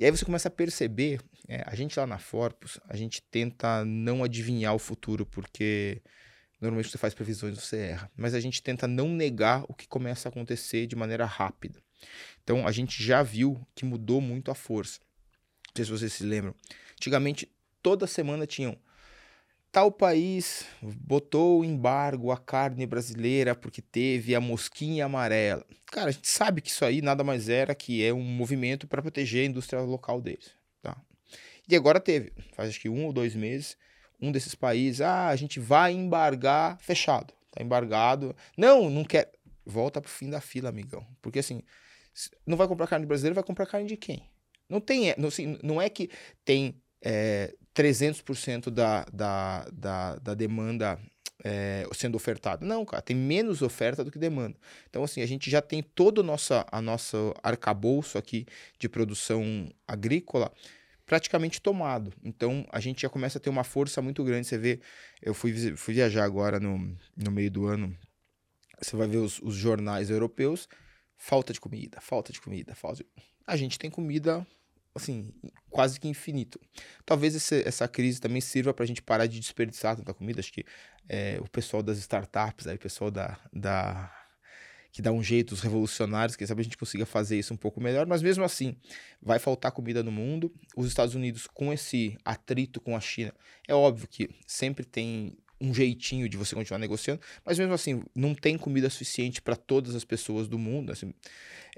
E 0.00 0.04
aí 0.06 0.10
você 0.10 0.24
começa 0.24 0.48
a 0.48 0.50
perceber, 0.50 1.20
é, 1.46 1.62
a 1.66 1.74
gente 1.74 2.00
lá 2.00 2.06
na 2.06 2.18
Forpus, 2.18 2.80
a 2.88 2.96
gente 2.96 3.20
tenta 3.20 3.84
não 3.84 4.24
adivinhar 4.24 4.74
o 4.74 4.78
futuro, 4.78 5.26
porque 5.26 6.00
normalmente 6.58 6.90
você 6.90 6.96
faz 6.96 7.12
previsões 7.12 7.54
você 7.58 7.76
erra, 7.76 8.10
mas 8.16 8.32
a 8.32 8.40
gente 8.40 8.62
tenta 8.62 8.88
não 8.88 9.10
negar 9.10 9.62
o 9.68 9.74
que 9.74 9.86
começa 9.86 10.26
a 10.26 10.30
acontecer 10.30 10.86
de 10.86 10.96
maneira 10.96 11.26
rápida. 11.26 11.82
Então 12.42 12.66
a 12.66 12.72
gente 12.72 13.02
já 13.02 13.22
viu 13.22 13.60
que 13.74 13.84
mudou 13.84 14.22
muito 14.22 14.50
a 14.50 14.54
força. 14.54 15.00
Não 15.68 15.76
sei 15.76 15.84
se 15.84 15.90
vocês 15.90 16.14
se 16.14 16.24
lembram. 16.24 16.54
Antigamente, 16.94 17.46
toda 17.82 18.06
semana 18.06 18.46
tinham 18.46 18.78
tal 19.72 19.90
país 19.90 20.66
botou 20.82 21.64
embargo 21.64 22.30
à 22.30 22.36
carne 22.36 22.86
brasileira 22.86 23.54
porque 23.54 23.80
teve 23.80 24.34
a 24.34 24.40
mosquinha 24.40 25.04
amarela. 25.04 25.64
Cara, 25.86 26.08
a 26.08 26.12
gente 26.12 26.28
sabe 26.28 26.60
que 26.60 26.70
isso 26.70 26.84
aí 26.84 27.00
nada 27.00 27.22
mais 27.22 27.48
era 27.48 27.74
que 27.74 28.04
é 28.04 28.12
um 28.12 28.22
movimento 28.22 28.86
para 28.86 29.02
proteger 29.02 29.42
a 29.42 29.48
indústria 29.48 29.80
local 29.82 30.20
deles. 30.20 30.50
Tá? 30.82 30.96
E 31.68 31.76
agora 31.76 32.00
teve, 32.00 32.32
faz 32.52 32.68
acho 32.68 32.80
que 32.80 32.88
um 32.88 33.06
ou 33.06 33.12
dois 33.12 33.34
meses, 33.34 33.76
um 34.20 34.32
desses 34.32 34.54
países, 34.54 35.00
ah, 35.00 35.28
a 35.28 35.36
gente 35.36 35.58
vai 35.58 35.92
embargar 35.92 36.78
fechado. 36.80 37.32
Tá 37.50 37.62
embargado. 37.62 38.34
Não, 38.56 38.90
não 38.90 39.04
quer. 39.04 39.32
Volta 39.64 40.00
pro 40.00 40.10
fim 40.10 40.30
da 40.30 40.40
fila, 40.40 40.68
amigão. 40.68 41.06
Porque 41.20 41.38
assim, 41.38 41.62
não 42.46 42.56
vai 42.56 42.66
comprar 42.66 42.86
carne 42.86 43.06
brasileira, 43.06 43.34
vai 43.34 43.44
comprar 43.44 43.66
carne 43.66 43.86
de 43.86 43.96
quem? 43.96 44.28
Não 44.68 44.80
tem, 44.80 45.14
não, 45.18 45.28
assim, 45.28 45.58
não 45.62 45.82
é 45.82 45.88
que 45.88 46.10
tem 46.44 46.80
é, 47.02 47.54
300% 47.74 48.70
da, 48.70 49.04
da, 49.12 49.66
da, 49.72 50.16
da 50.16 50.34
demanda 50.34 50.98
é, 51.44 51.86
sendo 51.92 52.16
ofertada. 52.16 52.64
Não, 52.64 52.84
cara, 52.84 53.02
tem 53.02 53.16
menos 53.16 53.62
oferta 53.62 54.04
do 54.04 54.10
que 54.10 54.18
demanda. 54.18 54.56
Então, 54.88 55.02
assim, 55.02 55.22
a 55.22 55.26
gente 55.26 55.50
já 55.50 55.62
tem 55.62 55.82
todo 55.82 56.18
o 56.18 56.22
nosso, 56.22 56.52
a 56.70 56.80
nosso 56.80 57.34
arcabouço 57.42 58.18
aqui 58.18 58.46
de 58.78 58.88
produção 58.88 59.68
agrícola 59.86 60.52
praticamente 61.06 61.60
tomado. 61.60 62.12
Então, 62.22 62.64
a 62.70 62.78
gente 62.78 63.02
já 63.02 63.08
começa 63.08 63.38
a 63.38 63.40
ter 63.40 63.50
uma 63.50 63.64
força 63.64 64.00
muito 64.00 64.22
grande. 64.22 64.46
Você 64.46 64.58
vê, 64.58 64.80
eu 65.20 65.34
fui, 65.34 65.76
fui 65.76 65.94
viajar 65.94 66.24
agora 66.24 66.60
no, 66.60 66.78
no 67.16 67.30
meio 67.32 67.50
do 67.50 67.66
ano, 67.66 67.96
você 68.80 68.96
vai 68.96 69.08
ver 69.08 69.16
os, 69.16 69.40
os 69.40 69.54
jornais 69.54 70.08
europeus, 70.08 70.68
falta 71.16 71.52
de 71.52 71.60
comida, 71.60 72.00
falta 72.00 72.32
de 72.32 72.40
comida, 72.40 72.74
falta 72.74 73.02
de... 73.02 73.06
A 73.46 73.56
gente 73.56 73.78
tem 73.78 73.90
comida 73.90 74.46
assim, 74.94 75.32
quase 75.70 75.98
que 76.00 76.08
infinito. 76.08 76.60
Talvez 77.04 77.34
esse, 77.34 77.66
essa 77.66 77.86
crise 77.86 78.20
também 78.20 78.40
sirva 78.40 78.74
para 78.74 78.84
a 78.84 78.86
gente 78.86 79.02
parar 79.02 79.26
de 79.26 79.38
desperdiçar 79.38 79.96
tanta 79.96 80.14
comida. 80.14 80.40
Acho 80.40 80.52
que 80.52 80.64
é, 81.08 81.38
o 81.40 81.48
pessoal 81.48 81.82
das 81.82 81.98
startups, 81.98 82.66
aí, 82.66 82.76
o 82.76 82.78
pessoal 82.78 83.10
da, 83.10 83.38
da 83.52 84.12
que 84.92 85.00
dá 85.00 85.12
um 85.12 85.22
jeito, 85.22 85.52
os 85.52 85.60
revolucionários, 85.60 86.36
quem 86.36 86.46
sabe 86.46 86.60
a 86.60 86.64
gente 86.64 86.76
consiga 86.76 87.06
fazer 87.06 87.38
isso 87.38 87.54
um 87.54 87.56
pouco 87.56 87.80
melhor, 87.80 88.06
mas 88.06 88.22
mesmo 88.22 88.42
assim, 88.42 88.76
vai 89.22 89.38
faltar 89.38 89.70
comida 89.70 90.02
no 90.02 90.10
mundo. 90.10 90.52
Os 90.76 90.86
Estados 90.86 91.14
Unidos, 91.14 91.46
com 91.46 91.72
esse 91.72 92.18
atrito 92.24 92.80
com 92.80 92.96
a 92.96 93.00
China, 93.00 93.32
é 93.68 93.74
óbvio 93.74 94.08
que 94.08 94.28
sempre 94.46 94.84
tem 94.84 95.38
um 95.60 95.74
jeitinho 95.74 96.28
de 96.28 96.36
você 96.36 96.54
continuar 96.54 96.78
negociando, 96.78 97.20
mas 97.44 97.58
mesmo 97.58 97.74
assim, 97.74 98.02
não 98.14 98.34
tem 98.34 98.56
comida 98.56 98.88
suficiente 98.88 99.42
para 99.42 99.54
todas 99.54 99.94
as 99.94 100.04
pessoas 100.04 100.48
do 100.48 100.58
mundo. 100.58 100.90
Assim. 100.90 101.12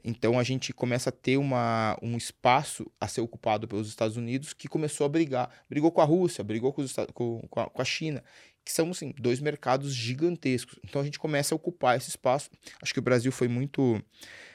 Então 0.04 0.38
a 0.38 0.42
gente 0.42 0.72
começa 0.72 1.10
a 1.10 1.12
ter 1.12 1.36
uma, 1.36 1.98
um 2.00 2.16
espaço 2.16 2.90
a 3.00 3.08
ser 3.08 3.20
ocupado 3.20 3.66
pelos 3.66 3.88
Estados 3.88 4.16
Unidos 4.16 4.52
que 4.52 4.68
começou 4.68 5.04
a 5.04 5.08
brigar. 5.08 5.50
Brigou 5.68 5.90
com 5.90 6.00
a 6.00 6.04
Rússia, 6.04 6.44
brigou 6.44 6.72
com, 6.72 6.82
os, 6.82 6.94
com, 7.12 7.40
com, 7.48 7.60
a, 7.60 7.68
com 7.68 7.82
a 7.82 7.84
China, 7.84 8.22
que 8.64 8.72
são 8.72 8.90
assim, 8.90 9.12
dois 9.18 9.40
mercados 9.40 9.92
gigantescos. 9.92 10.78
Então 10.84 11.00
a 11.00 11.04
gente 11.04 11.18
começa 11.18 11.54
a 11.54 11.56
ocupar 11.56 11.96
esse 11.96 12.08
espaço. 12.08 12.50
Acho 12.80 12.92
que 12.92 13.00
o 13.00 13.02
Brasil 13.02 13.32
foi 13.32 13.48
muito 13.48 14.00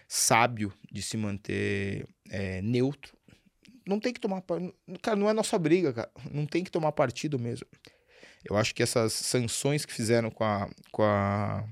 sábio 0.07 0.73
de 0.91 1.01
se 1.01 1.17
manter 1.17 2.07
é, 2.30 2.61
neutro. 2.61 3.15
Não 3.86 3.99
tem 3.99 4.13
que 4.13 4.19
tomar. 4.19 4.43
Cara, 5.01 5.15
não 5.15 5.30
é 5.30 5.34
nossa 5.34 5.57
briga, 5.57 5.93
cara. 5.93 6.11
Não 6.32 6.45
tem 6.45 6.63
que 6.63 6.71
tomar 6.71 6.91
partido 6.91 7.39
mesmo. 7.39 7.65
Eu 8.49 8.57
acho 8.57 8.73
que 8.73 8.81
essas 8.81 9.13
sanções 9.13 9.85
que 9.85 9.93
fizeram 9.93 10.31
com 10.31 10.43
a, 10.43 10.69
com 10.91 11.03
a, 11.03 11.63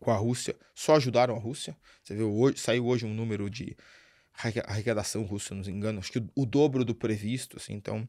com 0.00 0.10
a 0.10 0.16
Rússia 0.16 0.56
só 0.74 0.96
ajudaram 0.96 1.34
a 1.34 1.38
Rússia. 1.38 1.76
Você 2.02 2.14
viu, 2.14 2.32
hoje, 2.34 2.58
saiu 2.58 2.86
hoje 2.86 3.06
um 3.06 3.14
número 3.14 3.48
de 3.48 3.76
arrecadação 4.34 5.22
russa, 5.22 5.54
não 5.54 5.64
me 5.64 5.70
engano, 5.70 5.98
acho 5.98 6.12
que 6.12 6.18
o, 6.18 6.30
o 6.36 6.46
dobro 6.46 6.84
do 6.84 6.94
previsto, 6.94 7.56
assim, 7.56 7.74
então, 7.74 8.08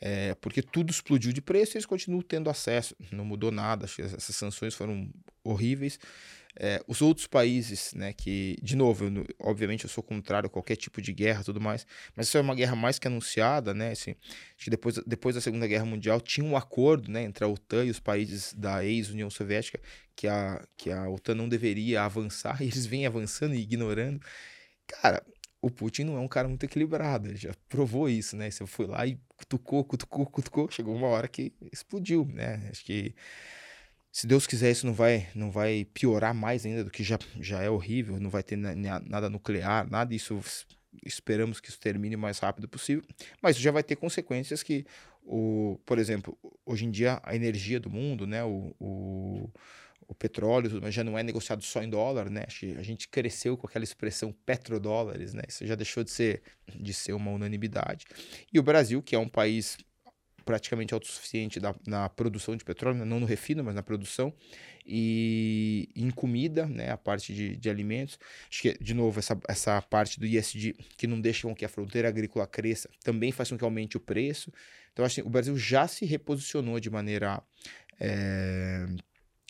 é, 0.00 0.34
porque 0.36 0.62
tudo 0.62 0.90
explodiu 0.90 1.32
de 1.32 1.42
preço 1.42 1.72
e 1.72 1.76
eles 1.76 1.86
continuam 1.86 2.22
tendo 2.22 2.48
acesso, 2.48 2.96
não 3.12 3.24
mudou 3.24 3.50
nada, 3.50 3.84
essas 3.84 4.36
sanções 4.36 4.74
foram 4.74 5.10
horríveis. 5.44 5.98
É, 6.58 6.82
os 6.88 7.02
outros 7.02 7.26
países, 7.26 7.92
né, 7.92 8.14
que, 8.14 8.56
de 8.62 8.76
novo, 8.76 9.04
eu, 9.04 9.26
obviamente 9.40 9.84
eu 9.84 9.90
sou 9.90 10.02
contrário 10.02 10.46
a 10.46 10.50
qualquer 10.50 10.76
tipo 10.76 11.02
de 11.02 11.12
guerra 11.12 11.44
tudo 11.44 11.60
mais, 11.60 11.86
mas 12.14 12.28
isso 12.28 12.38
é 12.38 12.40
uma 12.40 12.54
guerra 12.54 12.74
mais 12.74 12.98
que 12.98 13.06
anunciada, 13.06 13.74
né, 13.74 13.90
assim, 13.90 14.14
acho 14.56 14.64
que 14.64 14.70
depois, 14.70 14.96
depois 15.06 15.34
da 15.34 15.40
Segunda 15.42 15.66
Guerra 15.66 15.84
Mundial 15.84 16.18
tinha 16.18 16.46
um 16.46 16.56
acordo, 16.56 17.10
né, 17.10 17.22
entre 17.24 17.44
a 17.44 17.48
OTAN 17.48 17.84
e 17.84 17.90
os 17.90 18.00
países 18.00 18.54
da 18.54 18.82
ex-União 18.82 19.28
Soviética 19.28 19.78
que 20.14 20.26
a, 20.26 20.66
que 20.78 20.90
a 20.90 21.06
OTAN 21.10 21.34
não 21.34 21.48
deveria 21.48 22.02
avançar, 22.02 22.60
e 22.62 22.64
eles 22.64 22.86
vêm 22.86 23.06
avançando 23.06 23.54
e 23.54 23.60
ignorando. 23.60 24.20
Cara, 24.86 25.22
o 25.60 25.70
Putin 25.70 26.04
não 26.04 26.16
é 26.16 26.20
um 26.20 26.28
cara 26.28 26.48
muito 26.48 26.64
equilibrado, 26.64 27.28
ele 27.28 27.36
já 27.36 27.52
provou 27.68 28.08
isso, 28.08 28.34
né, 28.34 28.50
você 28.50 28.66
foi 28.66 28.86
lá 28.86 29.06
e 29.06 29.18
cutucou, 29.36 29.84
cutucou, 29.84 30.24
cutucou, 30.24 30.70
chegou 30.70 30.94
uma 30.94 31.08
hora 31.08 31.28
que 31.28 31.52
explodiu, 31.70 32.24
né, 32.32 32.66
acho 32.70 32.82
que 32.82 33.14
se 34.16 34.26
Deus 34.26 34.46
quiser, 34.46 34.70
isso 34.70 34.86
não 34.86 34.94
vai, 34.94 35.28
não 35.34 35.50
vai 35.50 35.86
piorar 35.92 36.32
mais 36.32 36.64
ainda 36.64 36.82
do 36.82 36.90
que 36.90 37.04
já, 37.04 37.18
já 37.38 37.62
é 37.62 37.68
horrível, 37.68 38.18
não 38.18 38.30
vai 38.30 38.42
ter 38.42 38.56
na- 38.56 38.74
na- 38.74 39.00
nada 39.00 39.28
nuclear, 39.28 39.86
nada 39.90 40.08
disso. 40.08 40.40
Esperamos 41.04 41.60
que 41.60 41.68
isso 41.68 41.78
termine 41.78 42.16
o 42.16 42.18
mais 42.18 42.38
rápido 42.38 42.66
possível, 42.66 43.04
mas 43.42 43.56
isso 43.56 43.62
já 43.62 43.70
vai 43.70 43.82
ter 43.82 43.94
consequências 43.94 44.62
que, 44.62 44.86
o, 45.22 45.78
por 45.84 45.98
exemplo, 45.98 46.34
hoje 46.64 46.86
em 46.86 46.90
dia 46.90 47.20
a 47.22 47.36
energia 47.36 47.78
do 47.78 47.90
mundo, 47.90 48.26
né, 48.26 48.42
o, 48.42 48.74
o, 48.80 49.50
o 50.08 50.14
petróleo, 50.14 50.80
mais, 50.80 50.94
já 50.94 51.04
não 51.04 51.18
é 51.18 51.22
negociado 51.22 51.62
só 51.62 51.82
em 51.82 51.90
dólar, 51.90 52.30
né? 52.30 52.46
A 52.78 52.82
gente 52.82 53.08
cresceu 53.08 53.54
com 53.54 53.66
aquela 53.66 53.84
expressão 53.84 54.32
petrodólares, 54.46 55.34
né? 55.34 55.42
Isso 55.46 55.66
já 55.66 55.74
deixou 55.74 56.02
de 56.02 56.10
ser, 56.10 56.40
de 56.74 56.94
ser 56.94 57.12
uma 57.12 57.32
unanimidade. 57.32 58.06
E 58.50 58.58
o 58.58 58.62
Brasil, 58.62 59.02
que 59.02 59.14
é 59.14 59.18
um 59.18 59.28
país 59.28 59.76
praticamente 60.46 60.94
autossuficiente 60.94 61.58
da, 61.58 61.74
na 61.86 62.08
produção 62.08 62.56
de 62.56 62.64
petróleo, 62.64 63.04
não 63.04 63.18
no 63.18 63.26
refino, 63.26 63.64
mas 63.64 63.74
na 63.74 63.82
produção, 63.82 64.32
e 64.86 65.90
em 65.94 66.08
comida, 66.10 66.66
né, 66.66 66.90
a 66.90 66.96
parte 66.96 67.34
de, 67.34 67.56
de 67.56 67.68
alimentos. 67.68 68.18
Acho 68.48 68.62
que, 68.62 68.78
de 68.78 68.94
novo, 68.94 69.18
essa, 69.18 69.38
essa 69.48 69.82
parte 69.82 70.20
do 70.20 70.24
ISD 70.24 70.74
que 70.96 71.08
não 71.08 71.20
deixa 71.20 71.48
com 71.48 71.54
que 71.54 71.64
a 71.64 71.68
fronteira 71.68 72.08
agrícola 72.08 72.46
cresça, 72.46 72.88
também 73.02 73.32
faz 73.32 73.50
com 73.50 73.58
que 73.58 73.64
aumente 73.64 73.96
o 73.96 74.00
preço. 74.00 74.52
Então, 74.92 75.04
acho 75.04 75.16
que 75.16 75.26
o 75.26 75.28
Brasil 75.28 75.58
já 75.58 75.88
se 75.88 76.06
reposicionou 76.06 76.78
de 76.78 76.88
maneira 76.88 77.42
eh, 77.98 78.86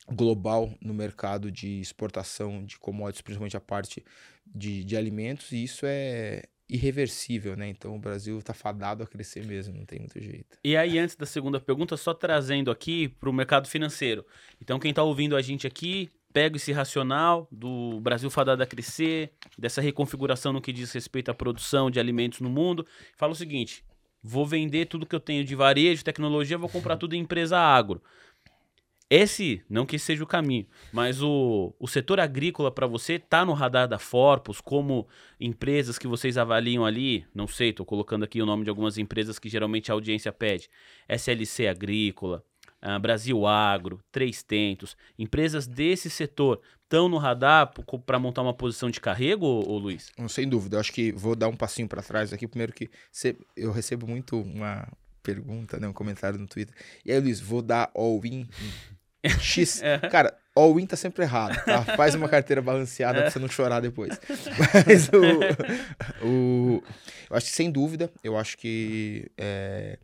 global 0.08 0.74
no 0.80 0.94
mercado 0.94 1.52
de 1.52 1.78
exportação 1.80 2.64
de 2.64 2.78
commodities, 2.78 3.20
principalmente 3.20 3.56
a 3.56 3.60
parte 3.60 4.02
de, 4.46 4.82
de 4.82 4.96
alimentos, 4.96 5.52
e 5.52 5.62
isso 5.62 5.84
é 5.84 6.44
irreversível, 6.68 7.56
né? 7.56 7.68
Então 7.68 7.94
o 7.94 7.98
Brasil 7.98 8.40
tá 8.42 8.52
fadado 8.52 9.02
a 9.02 9.06
crescer 9.06 9.44
mesmo, 9.44 9.76
não 9.76 9.84
tem 9.84 10.00
muito 10.00 10.20
jeito. 10.20 10.58
E 10.64 10.76
aí, 10.76 10.98
antes 10.98 11.14
da 11.14 11.26
segunda 11.26 11.60
pergunta, 11.60 11.96
só 11.96 12.12
trazendo 12.12 12.70
aqui 12.70 13.08
para 13.08 13.30
o 13.30 13.32
mercado 13.32 13.68
financeiro. 13.68 14.24
Então, 14.60 14.78
quem 14.78 14.90
está 14.90 15.02
ouvindo 15.02 15.36
a 15.36 15.42
gente 15.42 15.66
aqui, 15.66 16.10
pega 16.32 16.56
esse 16.56 16.72
racional 16.72 17.48
do 17.50 18.00
Brasil 18.00 18.28
fadado 18.28 18.62
a 18.62 18.66
crescer, 18.66 19.32
dessa 19.56 19.80
reconfiguração 19.80 20.52
no 20.52 20.60
que 20.60 20.72
diz 20.72 20.92
respeito 20.92 21.30
à 21.30 21.34
produção 21.34 21.90
de 21.90 22.00
alimentos 22.00 22.40
no 22.40 22.50
mundo. 22.50 22.86
Fala 23.16 23.32
o 23.32 23.36
seguinte: 23.36 23.84
vou 24.22 24.44
vender 24.44 24.86
tudo 24.86 25.06
que 25.06 25.14
eu 25.14 25.20
tenho 25.20 25.44
de 25.44 25.54
varejo, 25.54 26.04
tecnologia, 26.04 26.58
vou 26.58 26.68
comprar 26.68 26.96
tudo 26.96 27.14
em 27.14 27.20
empresa 27.20 27.56
agro. 27.58 28.02
Esse, 29.08 29.62
não 29.70 29.86
que 29.86 30.00
seja 30.00 30.24
o 30.24 30.26
caminho, 30.26 30.66
mas 30.92 31.22
o, 31.22 31.72
o 31.78 31.86
setor 31.86 32.18
agrícola 32.18 32.72
para 32.72 32.88
você 32.88 33.20
tá 33.20 33.44
no 33.44 33.52
radar 33.52 33.86
da 33.86 34.00
Forpus 34.00 34.60
como 34.60 35.06
empresas 35.38 35.96
que 35.96 36.08
vocês 36.08 36.36
avaliam 36.36 36.84
ali, 36.84 37.24
não 37.32 37.46
sei, 37.46 37.72
tô 37.72 37.84
colocando 37.84 38.24
aqui 38.24 38.42
o 38.42 38.46
nome 38.46 38.64
de 38.64 38.70
algumas 38.70 38.98
empresas 38.98 39.38
que 39.38 39.48
geralmente 39.48 39.92
a 39.92 39.94
audiência 39.94 40.32
pede. 40.32 40.68
SLC 41.08 41.68
Agrícola, 41.68 42.44
ah, 42.82 42.98
Brasil 42.98 43.46
Agro, 43.46 44.00
Três 44.10 44.42
Tentos, 44.42 44.96
empresas 45.16 45.68
desse 45.68 46.10
setor 46.10 46.60
estão 46.82 47.08
no 47.08 47.16
radar 47.16 47.72
para 48.04 48.18
montar 48.18 48.42
uma 48.42 48.54
posição 48.54 48.90
de 48.90 49.00
carrego, 49.00 49.46
ô, 49.46 49.70
ô 49.70 49.78
Luiz? 49.78 50.10
Sem 50.28 50.48
dúvida, 50.48 50.76
eu 50.76 50.80
acho 50.80 50.92
que 50.92 51.12
vou 51.12 51.36
dar 51.36 51.46
um 51.46 51.56
passinho 51.56 51.86
para 51.88 52.02
trás 52.02 52.32
aqui. 52.32 52.48
Primeiro 52.48 52.72
que 52.72 52.90
cê- 53.12 53.36
eu 53.56 53.70
recebo 53.70 54.04
muito 54.08 54.40
uma 54.40 54.88
pergunta, 55.22 55.78
né, 55.80 55.88
um 55.88 55.92
comentário 55.92 56.38
no 56.38 56.46
Twitter. 56.46 56.74
E 57.04 57.10
aí, 57.10 57.18
Luiz, 57.18 57.40
vou 57.40 57.60
dar 57.60 57.90
all-in 57.96 58.46
X. 59.24 59.82
Cara, 60.10 60.36
all-in 60.54 60.86
tá 60.86 60.96
sempre 60.96 61.24
errado, 61.24 61.62
tá? 61.64 61.82
Faz 61.96 62.14
uma 62.14 62.28
carteira 62.28 62.62
balanceada 62.62 63.22
pra 63.22 63.30
você 63.30 63.38
não 63.38 63.48
chorar 63.48 63.80
depois. 63.80 64.18
Mas 64.86 65.08
o, 66.22 66.26
o- 66.26 66.82
Eu 67.30 67.36
acho 67.36 67.46
que, 67.46 67.52
sem 67.52 67.70
dúvida, 67.70 68.10
eu 68.22 68.36
acho 68.36 68.56
que 68.56 69.30
é, 69.36 69.98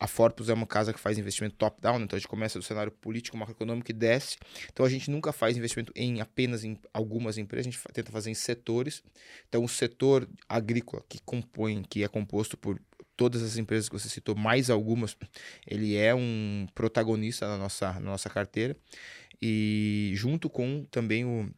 a 0.00 0.06
Forpus 0.06 0.48
é 0.48 0.54
uma 0.54 0.66
casa 0.66 0.92
que 0.92 0.98
faz 1.00 1.18
investimento 1.18 1.56
top-down, 1.56 2.00
então 2.02 2.16
a 2.16 2.18
gente 2.20 2.28
começa 2.28 2.58
do 2.58 2.64
cenário 2.64 2.90
político, 2.92 3.36
macroeconômico 3.36 3.90
e 3.90 3.94
desce. 3.94 4.36
Então 4.72 4.84
a 4.84 4.88
gente 4.88 5.10
nunca 5.10 5.32
faz 5.32 5.56
investimento 5.56 5.92
em 5.94 6.20
apenas 6.20 6.64
em 6.64 6.78
algumas 6.92 7.38
empresas, 7.38 7.66
a 7.66 7.70
gente 7.70 7.82
tenta 7.92 8.10
fazer 8.10 8.30
em 8.30 8.34
setores. 8.34 9.02
Então 9.48 9.62
o 9.64 9.68
setor 9.68 10.28
agrícola 10.48 11.02
que 11.08 11.18
compõe, 11.24 11.82
que 11.88 12.02
é 12.02 12.08
composto 12.08 12.56
por 12.56 12.80
todas 13.16 13.42
as 13.42 13.56
empresas 13.56 13.88
que 13.88 13.98
você 13.98 14.08
citou, 14.08 14.34
mais 14.34 14.70
algumas, 14.70 15.16
ele 15.66 15.96
é 15.96 16.14
um 16.14 16.66
protagonista 16.74 17.46
na 17.46 17.56
nossa, 17.56 17.92
na 17.94 18.00
nossa 18.00 18.28
carteira. 18.28 18.76
E 19.40 20.12
junto 20.14 20.48
com 20.48 20.84
também 20.90 21.24
o, 21.24 21.50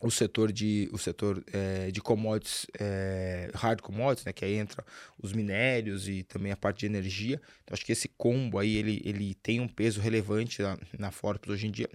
o 0.00 0.10
setor 0.10 0.50
de 0.50 0.88
o 0.92 0.98
setor 0.98 1.44
eh, 1.52 1.90
de 1.92 2.00
commodities 2.00 2.66
eh, 2.78 3.50
hard 3.54 3.80
commodities 3.80 4.24
né 4.24 4.32
que 4.32 4.44
aí 4.44 4.54
entra 4.54 4.84
os 5.22 5.32
minérios 5.32 6.08
e 6.08 6.22
também 6.22 6.50
a 6.50 6.56
parte 6.56 6.80
de 6.80 6.86
energia 6.86 7.40
então 7.62 7.74
acho 7.74 7.84
que 7.84 7.92
esse 7.92 8.08
combo 8.08 8.58
aí 8.58 8.76
ele, 8.76 9.02
ele 9.04 9.34
tem 9.34 9.60
um 9.60 9.68
peso 9.68 10.00
relevante 10.00 10.62
na, 10.62 10.78
na 10.98 11.10
Forbes 11.10 11.50
hoje 11.50 11.66
em 11.66 11.70
dia 11.70 11.88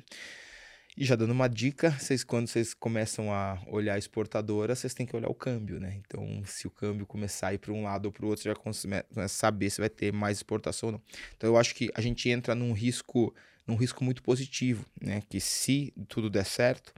e 0.98 1.04
já 1.04 1.16
dando 1.16 1.32
uma 1.32 1.48
dica, 1.50 1.92
vocês 1.92 2.24
quando 2.24 2.48
vocês 2.48 2.74
começam 2.74 3.32
a 3.34 3.62
olhar 3.68 3.96
a 3.96 3.98
exportadora, 3.98 4.76
vocês 4.76 4.94
têm 4.94 5.06
que 5.06 5.16
olhar 5.16 5.30
o 5.30 5.34
câmbio, 5.36 5.80
né? 5.80 6.00
Então, 6.06 6.42
se 6.46 6.68
o 6.68 6.72
câmbio 6.72 7.06
começar 7.06 7.50
a 7.50 7.54
ir 7.54 7.58
para 7.58 7.74
um 7.74 7.84
lado 7.84 8.06
ou 8.06 8.12
para 8.12 8.26
o 8.26 8.30
outro, 8.30 8.44
você 8.44 8.50
já 8.50 8.56
come- 8.56 8.74
começa 8.74 9.26
a 9.26 9.28
saber 9.28 9.70
se 9.70 9.82
vai 9.82 9.90
ter 9.90 10.14
mais 10.14 10.38
exportação 10.38 10.88
ou 10.88 10.94
não. 10.94 11.02
Então, 11.36 11.50
eu 11.50 11.58
acho 11.58 11.76
que 11.76 11.90
a 11.94 12.02
gente 12.02 12.30
entra 12.30 12.56
num 12.56 12.72
risco, 12.72 13.36
num 13.68 13.76
risco 13.76 14.04
muito 14.04 14.24
positivo, 14.24 14.86
né? 15.02 15.22
Que 15.30 15.40
se 15.42 15.94
tudo 16.08 16.30
der 16.30 16.46
certo, 16.46 16.94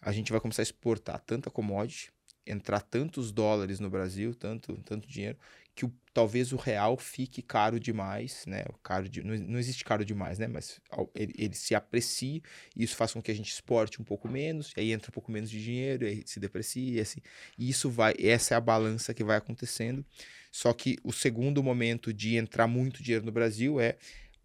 a 0.00 0.12
gente 0.12 0.32
vai 0.32 0.40
começar 0.40 0.62
a 0.62 0.64
exportar 0.64 1.20
tanta 1.20 1.50
commodity, 1.50 2.10
entrar 2.46 2.80
tantos 2.80 3.32
dólares 3.32 3.80
no 3.80 3.90
Brasil, 3.90 4.34
tanto, 4.34 4.76
tanto 4.84 5.08
dinheiro, 5.08 5.36
que 5.74 5.84
o- 5.84 5.92
talvez 6.14 6.52
o 6.52 6.56
real 6.56 6.96
fique 6.96 7.42
caro 7.42 7.78
demais, 7.78 8.44
né? 8.46 8.64
Caro 8.82 9.08
de, 9.08 9.22
não, 9.22 9.36
não 9.36 9.58
existe 9.58 9.84
caro 9.84 10.04
demais, 10.04 10.38
né? 10.38 10.46
Mas 10.46 10.80
ele, 11.14 11.34
ele 11.36 11.54
se 11.54 11.74
aprecia 11.74 12.40
e 12.74 12.82
isso 12.84 12.96
faz 12.96 13.12
com 13.12 13.20
que 13.20 13.30
a 13.30 13.34
gente 13.34 13.50
exporte 13.52 14.00
um 14.00 14.04
pouco 14.04 14.28
menos, 14.28 14.72
aí 14.76 14.92
entra 14.92 15.10
um 15.10 15.12
pouco 15.12 15.30
menos 15.30 15.50
de 15.50 15.62
dinheiro, 15.62 16.06
aí 16.06 16.22
se 16.26 16.40
deprecia, 16.40 16.98
e 16.98 17.00
assim. 17.00 17.20
E 17.58 17.68
isso 17.68 17.90
vai, 17.90 18.14
essa 18.18 18.54
é 18.54 18.56
a 18.56 18.60
balança 18.60 19.12
que 19.12 19.22
vai 19.24 19.36
acontecendo. 19.36 20.04
Só 20.50 20.72
que 20.72 20.96
o 21.04 21.12
segundo 21.12 21.62
momento 21.62 22.12
de 22.12 22.36
entrar 22.36 22.66
muito 22.66 23.02
dinheiro 23.02 23.26
no 23.26 23.32
Brasil 23.32 23.78
é 23.80 23.96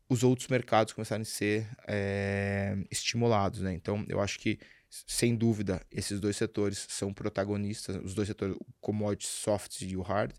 os 0.09 0.23
outros 0.23 0.47
mercados 0.49 0.93
começarem 0.93 1.21
a 1.21 1.25
ser 1.25 1.67
eh, 1.87 2.75
estimulados, 2.91 3.61
né? 3.61 3.73
Então, 3.73 4.05
eu 4.09 4.19
acho 4.19 4.39
que 4.39 4.59
sem 5.07 5.35
dúvida, 5.35 5.81
esses 5.89 6.19
dois 6.19 6.35
setores 6.35 6.85
são 6.89 7.13
protagonistas, 7.13 7.95
os 8.03 8.13
dois 8.13 8.27
setores, 8.27 8.55
o 8.57 8.65
commodities 8.81 9.29
soft 9.31 9.81
e 9.81 9.95
o 9.95 10.01
hard, 10.01 10.31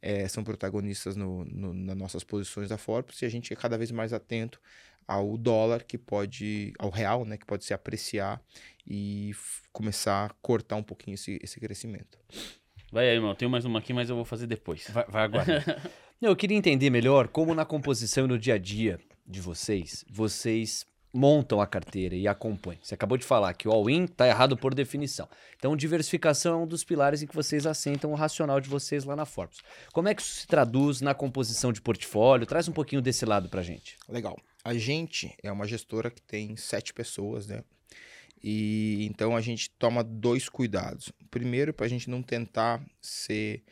eh, 0.00 0.26
são 0.26 0.42
protagonistas 0.42 1.14
no, 1.16 1.44
no- 1.44 1.74
nas 1.74 1.96
nossas 1.96 2.24
posições 2.24 2.70
da 2.70 2.78
Forbes 2.78 3.20
e 3.20 3.26
a 3.26 3.28
gente 3.28 3.52
é 3.52 3.56
cada 3.56 3.76
vez 3.76 3.90
mais 3.90 4.12
atento 4.14 4.58
ao 5.06 5.36
dólar 5.36 5.82
que 5.84 5.98
pode, 5.98 6.72
ao 6.78 6.88
real, 6.88 7.24
né, 7.26 7.36
que 7.36 7.44
pode 7.44 7.64
se 7.64 7.74
apreciar 7.74 8.40
e 8.86 9.32
começar 9.72 10.26
a 10.26 10.28
cortar 10.40 10.76
um 10.76 10.82
pouquinho 10.82 11.14
esse, 11.14 11.38
esse 11.42 11.60
crescimento. 11.60 12.18
Vai 12.92 13.08
aí, 13.08 13.16
irmão. 13.16 13.34
Tenho 13.34 13.50
mais 13.50 13.64
uma 13.64 13.78
aqui, 13.80 13.92
mas 13.92 14.08
eu 14.08 14.16
vou 14.16 14.24
fazer 14.24 14.46
depois. 14.46 14.88
Vai, 14.90 15.28
vai 15.28 15.44
eu 16.22 16.34
queria 16.34 16.56
entender 16.56 16.90
melhor 16.90 17.28
como 17.28 17.54
na 17.54 17.64
composição 17.64 18.24
e 18.24 18.28
no 18.28 18.38
dia 18.38 18.54
a 18.54 18.58
dia 18.58 18.98
de 19.26 19.40
vocês, 19.40 20.04
vocês 20.10 20.84
montam 21.12 21.60
a 21.60 21.66
carteira 21.66 22.14
e 22.14 22.28
acompanham. 22.28 22.80
Você 22.82 22.94
acabou 22.94 23.18
de 23.18 23.24
falar 23.24 23.52
que 23.54 23.66
o 23.66 23.72
all-in 23.72 24.04
está 24.04 24.28
errado 24.28 24.56
por 24.56 24.74
definição. 24.74 25.28
Então, 25.56 25.76
diversificação 25.76 26.60
é 26.60 26.62
um 26.62 26.66
dos 26.66 26.84
pilares 26.84 27.22
em 27.22 27.26
que 27.26 27.34
vocês 27.34 27.66
assentam 27.66 28.12
o 28.12 28.14
racional 28.14 28.60
de 28.60 28.68
vocês 28.68 29.04
lá 29.04 29.16
na 29.16 29.26
Forbes. 29.26 29.58
Como 29.92 30.08
é 30.08 30.14
que 30.14 30.22
isso 30.22 30.40
se 30.40 30.46
traduz 30.46 31.00
na 31.00 31.14
composição 31.14 31.72
de 31.72 31.80
portfólio? 31.80 32.46
Traz 32.46 32.68
um 32.68 32.72
pouquinho 32.72 33.02
desse 33.02 33.24
lado 33.24 33.48
pra 33.48 33.62
gente. 33.62 33.96
Legal. 34.08 34.38
A 34.64 34.74
gente 34.74 35.34
é 35.42 35.50
uma 35.50 35.66
gestora 35.66 36.10
que 36.10 36.22
tem 36.22 36.56
sete 36.56 36.92
pessoas, 36.92 37.46
né? 37.46 37.64
E 38.42 39.06
então 39.10 39.36
a 39.36 39.40
gente 39.40 39.70
toma 39.70 40.02
dois 40.02 40.48
cuidados. 40.48 41.12
Primeiro, 41.30 41.74
para 41.74 41.86
a 41.86 41.88
gente 41.88 42.08
não 42.08 42.22
tentar 42.22 42.82
ser 43.00 43.62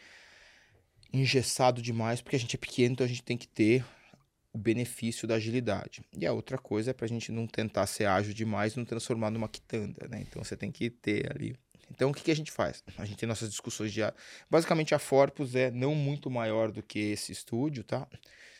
engessado 1.12 1.80
demais, 1.80 2.20
porque 2.20 2.36
a 2.36 2.38
gente 2.38 2.54
é 2.54 2.58
pequeno, 2.58 2.92
então 2.92 3.04
a 3.04 3.08
gente 3.08 3.22
tem 3.22 3.36
que 3.36 3.48
ter 3.48 3.84
o 4.58 4.60
benefício 4.60 5.28
da 5.28 5.36
agilidade. 5.36 6.02
E 6.18 6.26
a 6.26 6.32
outra 6.32 6.58
coisa 6.58 6.90
é 6.90 6.92
para 6.92 7.06
a 7.06 7.08
gente 7.08 7.30
não 7.30 7.46
tentar 7.46 7.86
ser 7.86 8.06
ágil 8.06 8.34
demais 8.34 8.72
e 8.72 8.76
não 8.76 8.84
transformar 8.84 9.30
numa 9.30 9.48
quitanda, 9.48 10.08
né? 10.08 10.24
Então 10.28 10.42
você 10.42 10.56
tem 10.56 10.72
que 10.72 10.90
ter 10.90 11.30
ali. 11.30 11.54
Então 11.88 12.10
o 12.10 12.14
que, 12.14 12.24
que 12.24 12.30
a 12.30 12.36
gente 12.36 12.50
faz? 12.50 12.82
A 12.98 13.04
gente 13.04 13.18
tem 13.18 13.28
nossas 13.28 13.48
discussões 13.48 13.92
de. 13.92 14.00
Basicamente 14.50 14.96
a 14.96 14.98
Forpus 14.98 15.54
é 15.54 15.70
não 15.70 15.94
muito 15.94 16.28
maior 16.28 16.72
do 16.72 16.82
que 16.82 16.98
esse 16.98 17.30
estúdio, 17.30 17.84
tá? 17.84 18.06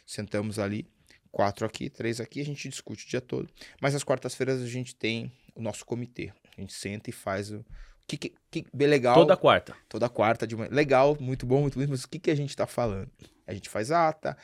Sentamos 0.07 0.61
ali, 0.61 0.87
quatro 1.33 1.67
aqui, 1.67 1.91
três 1.91 2.21
aqui, 2.21 2.41
a 2.41 2.45
gente 2.45 2.69
discute 2.69 3.05
o 3.05 3.09
dia 3.09 3.21
todo. 3.21 3.51
Mas 3.81 3.95
às 3.95 4.05
quartas-feiras 4.05 4.63
a 4.63 4.67
gente 4.69 4.95
tem 4.95 5.33
o 5.53 5.61
nosso 5.61 5.85
comitê. 5.85 6.33
A 6.57 6.61
gente 6.61 6.73
senta 6.73 7.11
e 7.11 7.13
faz 7.13 7.51
o 7.51 7.65
que, 8.07 8.17
que, 8.17 8.35
que 8.51 8.67
legal. 8.87 9.17
Toda 9.17 9.37
quarta. 9.37 9.77
toda 9.89 10.09
quarta 10.09 10.47
de 10.47 10.55
manhã. 10.55 10.71
Legal, 10.73 11.17
muito 11.21 11.45
bom, 11.45 11.61
muito 11.63 11.79
lindo, 11.79 11.91
mas 11.91 12.05
o 12.05 12.09
que, 12.09 12.21
que 12.21 12.31
a 12.31 12.37
gente 12.37 12.51
está 12.51 12.69
falando? 12.69 13.11
A 13.47 13.53
gente 13.53 13.69
faz 13.69 13.91
ata, 13.91 14.37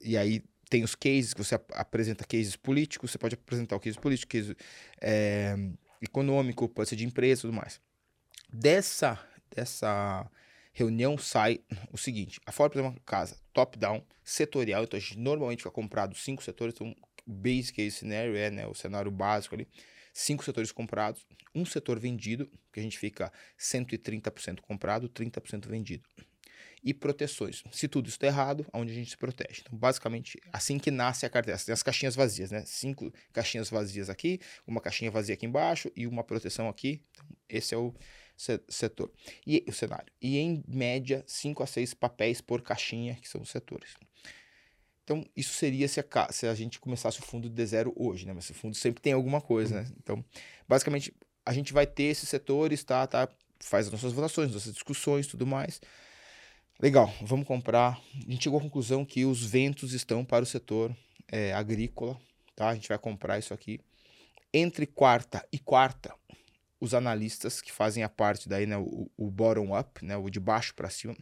e 0.00 0.16
aí 0.16 0.42
tem 0.76 0.84
os 0.84 0.94
cases, 0.94 1.32
você 1.34 1.54
ap- 1.54 1.72
apresenta 1.72 2.22
cases 2.22 2.54
políticos, 2.54 3.10
você 3.10 3.16
pode 3.16 3.34
apresentar 3.34 3.76
o 3.76 3.80
case 3.80 3.98
político, 3.98 4.30
case 4.30 4.54
é, 5.00 5.56
econômico, 6.02 6.68
pode 6.68 6.90
ser 6.90 6.96
de 6.96 7.06
empresa 7.06 7.40
e 7.40 7.42
tudo 7.42 7.54
mais. 7.54 7.80
Dessa, 8.52 9.18
dessa 9.54 10.30
reunião 10.74 11.16
sai 11.16 11.60
o 11.90 11.96
seguinte, 11.96 12.38
a 12.44 12.52
Ford 12.52 12.76
é 12.76 12.82
uma 12.82 12.94
casa 13.06 13.38
top-down, 13.54 14.04
setorial, 14.22 14.84
então 14.84 14.98
a 14.98 15.00
gente 15.00 15.18
normalmente 15.18 15.60
fica 15.60 15.70
comprado 15.70 16.14
cinco 16.14 16.42
setores, 16.42 16.74
então 16.74 16.94
base 17.26 17.72
case 17.72 17.92
scenario 17.92 18.36
é 18.36 18.50
né, 18.50 18.66
o 18.66 18.74
cenário 18.74 19.10
básico 19.10 19.54
ali, 19.54 19.66
cinco 20.12 20.44
setores 20.44 20.70
comprados, 20.70 21.26
um 21.54 21.64
setor 21.64 21.98
vendido, 21.98 22.50
que 22.70 22.80
a 22.80 22.82
gente 22.82 22.98
fica 22.98 23.32
130% 23.58 24.60
comprado, 24.60 25.08
30% 25.08 25.66
vendido. 25.68 26.06
E 26.88 26.94
proteções. 26.94 27.64
Se 27.72 27.88
tudo 27.88 28.08
está 28.08 28.28
errado, 28.28 28.64
onde 28.72 28.92
a 28.92 28.94
gente 28.94 29.10
se 29.10 29.16
protege. 29.16 29.62
Então, 29.66 29.76
basicamente, 29.76 30.40
assim 30.52 30.78
que 30.78 30.88
nasce 30.88 31.26
a 31.26 31.28
carteira. 31.28 31.58
Tem 31.58 31.72
as 31.72 31.82
caixinhas 31.82 32.14
vazias, 32.14 32.52
né? 32.52 32.62
Cinco 32.64 33.12
caixinhas 33.32 33.68
vazias 33.68 34.08
aqui, 34.08 34.38
uma 34.64 34.80
caixinha 34.80 35.10
vazia 35.10 35.34
aqui 35.34 35.46
embaixo 35.46 35.90
e 35.96 36.06
uma 36.06 36.22
proteção 36.22 36.68
aqui. 36.68 37.02
Então, 37.10 37.26
esse 37.48 37.74
é 37.74 37.76
o 37.76 37.92
se- 38.36 38.62
setor. 38.68 39.10
E 39.44 39.64
o 39.66 39.72
cenário. 39.72 40.12
E 40.22 40.38
em 40.38 40.62
média, 40.68 41.24
cinco 41.26 41.60
a 41.60 41.66
seis 41.66 41.92
papéis 41.92 42.40
por 42.40 42.62
caixinha, 42.62 43.16
que 43.16 43.28
são 43.28 43.40
os 43.40 43.50
setores. 43.50 43.96
Então, 45.02 45.24
isso 45.36 45.54
seria 45.54 45.88
se 45.88 45.98
a, 45.98 46.32
se 46.32 46.46
a 46.46 46.54
gente 46.54 46.78
começasse 46.78 47.18
o 47.18 47.22
fundo 47.22 47.50
de 47.50 47.66
zero 47.66 47.92
hoje, 47.96 48.26
né? 48.26 48.32
Mas 48.32 48.48
o 48.50 48.54
fundo 48.54 48.76
sempre 48.76 49.02
tem 49.02 49.12
alguma 49.12 49.40
coisa, 49.40 49.82
né? 49.82 49.92
Então, 49.98 50.24
basicamente, 50.68 51.12
a 51.44 51.52
gente 51.52 51.72
vai 51.72 51.86
ter 51.86 52.04
esses 52.04 52.28
setores, 52.28 52.84
tá? 52.84 53.06
tá 53.08 53.28
faz 53.58 53.86
as 53.86 53.92
nossas 53.92 54.12
votações, 54.12 54.52
nossas 54.52 54.72
discussões 54.72 55.26
tudo 55.26 55.46
mais. 55.46 55.80
Legal, 56.78 57.10
vamos 57.22 57.46
comprar. 57.46 57.98
A 58.26 58.30
gente 58.30 58.44
chegou 58.44 58.58
à 58.58 58.62
conclusão 58.62 59.02
que 59.02 59.24
os 59.24 59.42
ventos 59.42 59.94
estão 59.94 60.22
para 60.22 60.42
o 60.42 60.46
setor 60.46 60.94
eh, 61.32 61.50
agrícola, 61.54 62.18
tá? 62.54 62.68
A 62.68 62.74
gente 62.74 62.88
vai 62.88 62.98
comprar 62.98 63.38
isso 63.38 63.54
aqui. 63.54 63.80
Entre 64.52 64.84
quarta 64.86 65.46
e 65.50 65.58
quarta, 65.58 66.14
os 66.78 66.92
analistas 66.92 67.62
que 67.62 67.72
fazem 67.72 68.02
a 68.02 68.10
parte 68.10 68.46
daí, 68.46 68.66
né, 68.66 68.76
o, 68.76 69.10
o 69.16 69.30
bottom-up, 69.30 70.04
né, 70.04 70.18
o 70.18 70.28
de 70.28 70.38
baixo 70.38 70.74
para 70.74 70.90
cima, 70.90 71.16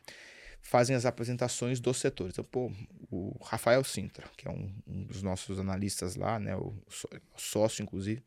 fazem 0.64 0.96
as 0.96 1.04
apresentações 1.04 1.78
dos 1.78 1.98
setores. 1.98 2.32
Então, 2.34 2.44
pô, 2.44 2.72
o 3.10 3.36
Rafael 3.44 3.84
Sintra, 3.84 4.26
que 4.34 4.48
é 4.48 4.50
um, 4.50 4.72
um 4.86 5.04
dos 5.04 5.22
nossos 5.22 5.58
analistas 5.58 6.16
lá, 6.16 6.40
né, 6.40 6.56
o 6.56 6.74
só- 6.88 7.08
sócio, 7.36 7.82
inclusive, 7.82 8.22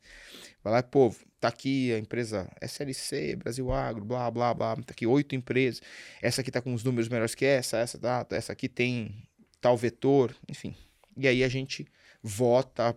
vai 0.62 0.72
lá, 0.72 0.82
pô, 0.82 1.12
tá 1.40 1.48
aqui 1.48 1.92
a 1.92 1.98
empresa 1.98 2.48
SLC, 2.60 3.34
Brasil 3.34 3.72
Agro, 3.72 4.04
blá, 4.04 4.30
blá, 4.30 4.54
blá, 4.54 4.76
tá 4.76 4.92
aqui 4.92 5.04
oito 5.04 5.34
empresas, 5.34 5.82
essa 6.22 6.40
aqui 6.40 6.50
tá 6.50 6.62
com 6.62 6.72
os 6.72 6.84
números 6.84 7.08
melhores 7.08 7.34
que 7.34 7.44
essa, 7.44 7.76
essa, 7.76 7.98
tá, 7.98 8.24
essa 8.30 8.52
aqui 8.52 8.68
tem 8.68 9.12
tal 9.60 9.76
vetor, 9.76 10.32
enfim. 10.48 10.76
E 11.16 11.26
aí 11.26 11.42
a 11.42 11.48
gente 11.48 11.84
vota, 12.22 12.96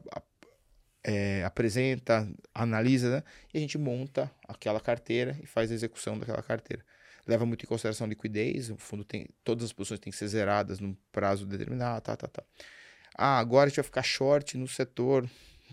é, 1.04 1.44
apresenta, 1.44 2.32
analisa, 2.54 3.10
né? 3.18 3.24
E 3.52 3.58
a 3.58 3.62
gente 3.62 3.76
monta 3.76 4.32
aquela 4.48 4.80
carteira 4.80 5.36
e 5.42 5.48
faz 5.48 5.72
a 5.72 5.74
execução 5.74 6.16
daquela 6.18 6.44
carteira. 6.44 6.86
Leva 7.28 7.46
muito 7.46 7.64
em 7.64 7.68
consideração 7.68 8.08
liquidez, 8.08 8.70
o 8.70 8.78
fundo 8.78 9.04
tem. 9.04 9.28
Todas 9.44 9.66
as 9.66 9.74
posições 9.74 10.00
têm 10.00 10.12
que 10.12 10.18
ser 10.18 10.28
zeradas 10.28 10.80
num 10.80 10.96
prazo 11.12 11.46
determinado, 11.46 12.02
tá, 12.02 12.16
tá, 12.16 12.28
tá. 12.28 12.44
Ah, 13.16 13.38
agora 13.40 13.66
a 13.66 13.70
gente 13.70 13.76
vai 13.78 13.84
ficar 13.84 14.04
short 14.04 14.58
no 14.58 14.68
setor 14.68 15.30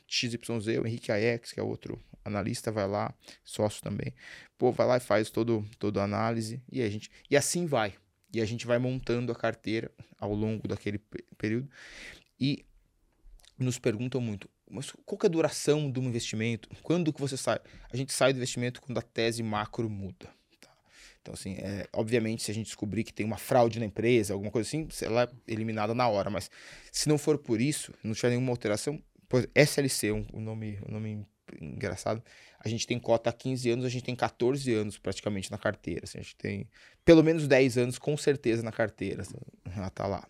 XYZ, 0.07 0.79
o 0.81 0.87
Henrique 0.87 1.11
Aex, 1.13 1.53
que 1.53 1.61
é 1.61 1.63
outro 1.63 2.03
analista, 2.25 2.71
vai 2.71 2.87
lá, 2.87 3.15
sócio 3.45 3.83
também. 3.83 4.15
Pô, 4.57 4.71
vai 4.73 4.87
lá 4.87 4.97
e 4.97 5.01
faz 5.01 5.31
todo, 5.31 5.65
toda 5.79 6.01
a 6.01 6.05
análise 6.05 6.63
e 6.71 6.83
a 6.83 6.91
gente. 6.91 7.11
E 7.31 7.37
assim 7.37 7.67
vai. 7.67 7.95
E 8.33 8.41
a 8.41 8.45
gente 8.45 8.67
vai 8.67 8.79
montando 8.79 9.33
a 9.33 9.35
carteira 9.35 9.91
ao 10.19 10.35
longo 10.35 10.69
daquele 10.69 10.99
pe- 10.99 11.25
período. 11.39 11.71
E 12.39 12.65
nos 13.59 13.79
perguntam 13.79 14.21
muito, 14.21 14.49
mas 14.71 14.91
qual 15.05 15.19
é 15.23 15.27
a 15.27 15.31
duração 15.31 15.91
de 15.91 15.99
um 15.99 16.05
investimento? 16.05 16.69
Quando 16.83 17.13
que 17.13 17.21
você 17.21 17.37
sai? 17.37 17.59
A 17.91 17.97
gente 17.97 18.13
sai 18.13 18.33
do 18.33 18.37
investimento 18.37 18.81
quando 18.81 18.99
a 18.99 19.03
tese 19.03 19.43
macro 19.43 19.89
muda. 19.89 20.29
Então, 21.29 21.35
assim, 21.35 21.57
é, 21.59 21.87
obviamente, 21.93 22.43
se 22.43 22.51
a 22.51 22.55
gente 22.55 22.67
descobrir 22.67 23.05
que 23.05 23.13
tem 23.13 23.27
uma 23.27 23.37
fraude 23.37 23.79
na 23.79 23.85
empresa, 23.85 24.33
alguma 24.33 24.51
coisa 24.51 24.67
assim, 24.67 24.89
ela 25.03 25.25
é 25.25 25.53
eliminada 25.53 25.95
na 25.95 26.09
hora. 26.09 26.31
Mas 26.31 26.51
se 26.91 27.09
não 27.09 27.19
for 27.19 27.37
por 27.37 27.61
isso, 27.61 27.93
não 28.03 28.15
tiver 28.15 28.31
nenhuma 28.31 28.51
alteração, 28.51 28.99
exemplo, 29.31 29.51
SLC, 29.55 30.11
um, 30.11 30.25
um 30.33 30.41
nome, 30.41 30.79
um 30.89 30.93
nome 30.93 31.27
engraçado, 31.61 32.23
a 32.59 32.69
gente 32.69 32.87
tem 32.87 32.99
cota 32.99 33.29
há 33.29 33.33
15 33.33 33.71
anos, 33.71 33.85
a 33.85 33.89
gente 33.89 34.05
tem 34.05 34.17
14 34.17 34.73
anos 34.73 34.99
praticamente 34.99 35.51
na 35.51 35.59
carteira. 35.59 36.03
assim, 36.05 36.19
a 36.19 36.23
gente 36.23 36.37
tem 36.37 36.67
pelo 37.05 37.23
menos 37.23 37.47
10 37.47 37.77
anos 37.77 37.99
com 37.99 38.17
certeza 38.17 38.63
na 38.63 38.73
carteira. 38.73 39.23
assim, 39.23 39.37
Ela 39.77 39.91
tá 39.91 40.07
lá. 40.07 40.27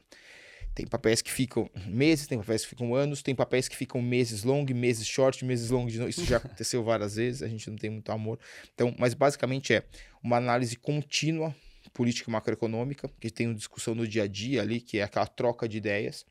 Tem 0.78 0.86
papéis 0.86 1.20
que 1.20 1.32
ficam 1.32 1.68
meses, 1.88 2.28
tem 2.28 2.38
papéis 2.38 2.62
que 2.62 2.68
ficam 2.68 2.94
anos, 2.94 3.20
tem 3.20 3.34
papéis 3.34 3.66
que 3.66 3.76
ficam 3.76 4.00
meses 4.00 4.44
long, 4.44 4.64
meses 4.72 5.04
short, 5.08 5.44
meses 5.44 5.70
long 5.70 5.86
de 5.86 5.98
novo. 5.98 6.08
Isso 6.08 6.24
já 6.24 6.36
aconteceu 6.38 6.84
várias 6.84 7.16
vezes, 7.16 7.42
a 7.42 7.48
gente 7.48 7.68
não 7.68 7.76
tem 7.76 7.90
muito 7.90 8.12
amor. 8.12 8.38
Então, 8.72 8.94
mas 8.96 9.12
basicamente 9.12 9.74
é 9.74 9.82
uma 10.22 10.36
análise 10.36 10.76
contínua 10.76 11.52
política 11.92 12.30
macroeconômica, 12.30 13.10
que 13.18 13.28
tem 13.28 13.48
uma 13.48 13.56
discussão 13.56 13.92
no 13.92 14.06
dia 14.06 14.22
a 14.22 14.26
dia 14.28 14.62
ali, 14.62 14.80
que 14.80 14.98
é 14.98 15.02
aquela 15.02 15.26
troca 15.26 15.68
de 15.68 15.78
ideias. 15.78 16.24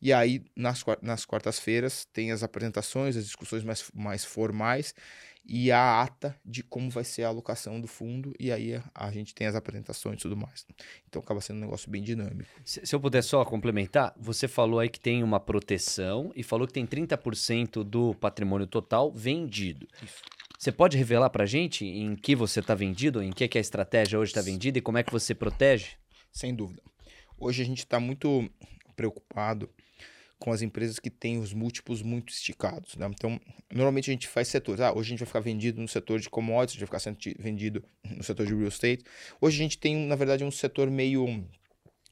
E 0.00 0.12
aí, 0.12 0.44
nas, 0.54 0.84
nas 1.02 1.24
quartas-feiras, 1.24 2.06
tem 2.12 2.30
as 2.30 2.44
apresentações, 2.44 3.16
as 3.16 3.24
discussões 3.24 3.64
mais, 3.64 3.90
mais 3.92 4.24
formais 4.24 4.94
e 5.48 5.72
a 5.72 6.02
ata 6.02 6.36
de 6.44 6.62
como 6.62 6.90
vai 6.90 7.04
ser 7.04 7.22
a 7.22 7.28
alocação 7.28 7.80
do 7.80 7.88
fundo, 7.88 8.34
e 8.38 8.52
aí 8.52 8.74
a, 8.74 8.84
a 8.94 9.10
gente 9.10 9.34
tem 9.34 9.46
as 9.46 9.54
apresentações 9.54 10.18
e 10.18 10.22
tudo 10.22 10.36
mais. 10.36 10.66
Então 11.08 11.22
acaba 11.22 11.40
sendo 11.40 11.56
um 11.56 11.60
negócio 11.60 11.90
bem 11.90 12.02
dinâmico. 12.02 12.50
Se, 12.64 12.84
se 12.84 12.94
eu 12.94 13.00
puder 13.00 13.22
só 13.22 13.42
complementar, 13.46 14.14
você 14.18 14.46
falou 14.46 14.78
aí 14.78 14.90
que 14.90 15.00
tem 15.00 15.22
uma 15.22 15.40
proteção 15.40 16.30
e 16.36 16.42
falou 16.42 16.66
que 16.66 16.72
tem 16.74 16.86
30% 16.86 17.82
do 17.82 18.14
patrimônio 18.14 18.66
total 18.66 19.10
vendido. 19.10 19.88
Isso. 20.02 20.22
Você 20.58 20.70
pode 20.70 20.98
revelar 20.98 21.30
pra 21.30 21.46
gente 21.46 21.86
em 21.86 22.14
que 22.14 22.34
você 22.34 22.60
está 22.60 22.74
vendido, 22.74 23.22
em 23.22 23.30
que, 23.30 23.46
que 23.48 23.56
a 23.56 23.60
estratégia 23.60 24.18
hoje 24.18 24.32
está 24.32 24.42
vendida 24.42 24.76
e 24.76 24.82
como 24.82 24.98
é 24.98 25.02
que 25.02 25.12
você 25.12 25.34
protege? 25.34 25.92
Sem 26.32 26.54
dúvida. 26.54 26.82
Hoje 27.38 27.62
a 27.62 27.64
gente 27.64 27.78
está 27.78 27.98
muito 28.00 28.50
preocupado 28.96 29.70
com 30.38 30.52
as 30.52 30.62
empresas 30.62 30.98
que 30.98 31.10
têm 31.10 31.38
os 31.38 31.52
múltiplos 31.52 32.00
muito 32.00 32.32
esticados. 32.32 32.96
né? 32.96 33.06
Então, 33.12 33.40
normalmente 33.72 34.10
a 34.10 34.12
gente 34.12 34.28
faz 34.28 34.48
setores. 34.48 34.80
Ah, 34.80 34.92
hoje 34.92 35.08
a 35.08 35.10
gente 35.10 35.18
vai 35.18 35.26
ficar 35.26 35.40
vendido 35.40 35.80
no 35.80 35.88
setor 35.88 36.20
de 36.20 36.30
commodities, 36.30 36.76
a 36.76 36.78
gente 36.78 36.88
vai 36.88 36.98
ficar 36.98 37.00
sendo 37.00 37.42
vendido 37.42 37.84
no 38.04 38.22
setor 38.22 38.46
de 38.46 38.54
real 38.54 38.68
estate. 38.68 39.04
Hoje 39.40 39.56
a 39.56 39.62
gente 39.62 39.78
tem, 39.78 39.96
na 40.06 40.14
verdade, 40.14 40.44
um 40.44 40.50
setor 40.50 40.90
meio 40.90 41.44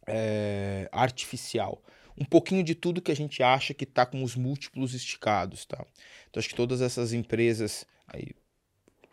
é, 0.07 0.89
artificial. 0.91 1.83
Um 2.19 2.25
pouquinho 2.25 2.65
de 2.65 2.75
tudo 2.75 3.03
que 3.03 3.13
a 3.13 3.17
gente 3.17 3.43
acha 3.43 3.75
que 3.75 3.85
está 3.85 4.05
com 4.05 4.23
os 4.23 4.35
múltiplos 4.35 4.95
esticados. 4.95 5.65
Tá? 5.65 5.85
Então, 6.29 6.41
acho 6.41 6.49
que 6.49 6.55
todas 6.55 6.81
essas 6.81 7.13
empresas. 7.13 7.85
Aí, 8.09 8.31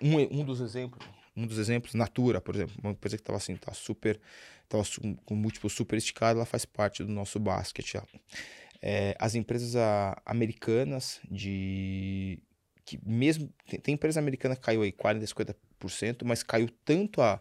um, 0.01 0.41
um 0.41 0.43
dos 0.43 0.59
exemplos, 0.59 1.05
um 1.35 1.45
dos 1.45 1.57
exemplos, 1.57 1.93
Natura, 1.93 2.41
por 2.41 2.55
exemplo, 2.55 2.75
uma 2.81 2.91
empresa 2.91 3.17
que 3.17 3.21
estava 3.21 3.37
assim, 3.37 3.55
tá 3.55 3.73
super, 3.73 4.19
tava 4.67 4.83
com 5.25 5.35
múltiplo 5.35 5.69
super 5.69 5.97
esticado, 5.97 6.39
ela 6.39 6.45
faz 6.45 6.65
parte 6.65 7.03
do 7.03 7.11
nosso 7.11 7.39
basket. 7.39 7.93
já. 7.93 8.03
É, 8.85 9.15
as 9.17 9.33
empresas 9.33 9.77
ah, 9.77 10.21
americanas 10.25 11.21
de 11.31 12.37
que 12.83 12.99
mesmo 13.05 13.49
tem, 13.69 13.79
tem 13.79 13.93
empresa 13.93 14.19
americana 14.19 14.57
que 14.57 14.61
caiu 14.61 14.81
aí 14.81 14.91
40, 14.91 15.25
50%, 15.25 16.25
mas 16.25 16.43
caiu 16.43 16.67
tanto 16.83 17.21
a, 17.21 17.39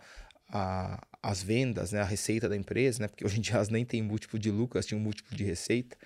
a- 0.49 1.05
as 1.20 1.43
vendas, 1.43 1.90
né, 1.90 2.01
a 2.01 2.05
receita 2.05 2.49
da 2.49 2.57
empresa, 2.57 3.03
né, 3.03 3.09
porque 3.09 3.24
hoje 3.24 3.38
em 3.38 3.40
dia 3.40 3.55
elas 3.57 3.68
nem 3.68 3.84
têm 3.84 4.01
múltiplo 4.03 4.38
de 4.38 4.53
lucro, 4.53 4.78
elas 4.78 4.86
tinham 4.86 5.01
múltiplo 5.01 5.36
de 5.36 5.43
receita, 5.43 5.97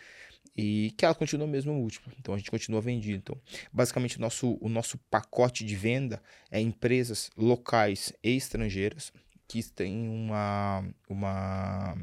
e 0.57 0.95
que 0.97 1.05
ela 1.05 1.15
continua 1.15 1.47
mesmo 1.47 1.75
múltiplo. 1.75 2.11
Então 2.19 2.35
a 2.35 2.39
gente 2.39 2.51
continua 2.51 2.81
vendendo. 2.81 3.17
Então, 3.17 3.39
basicamente 3.71 4.17
o 4.17 4.21
nosso, 4.23 4.57
o 4.59 4.71
nosso 4.71 4.97
pacote 5.11 5.67
de 5.67 5.77
venda 5.77 6.23
é 6.51 6.59
empresas 6.59 7.31
locais 7.37 8.11
e 8.25 8.35
estrangeiras 8.37 9.13
que 9.49 9.63
têm 9.63 10.09
uma, 10.09 10.85
uma 11.09 11.97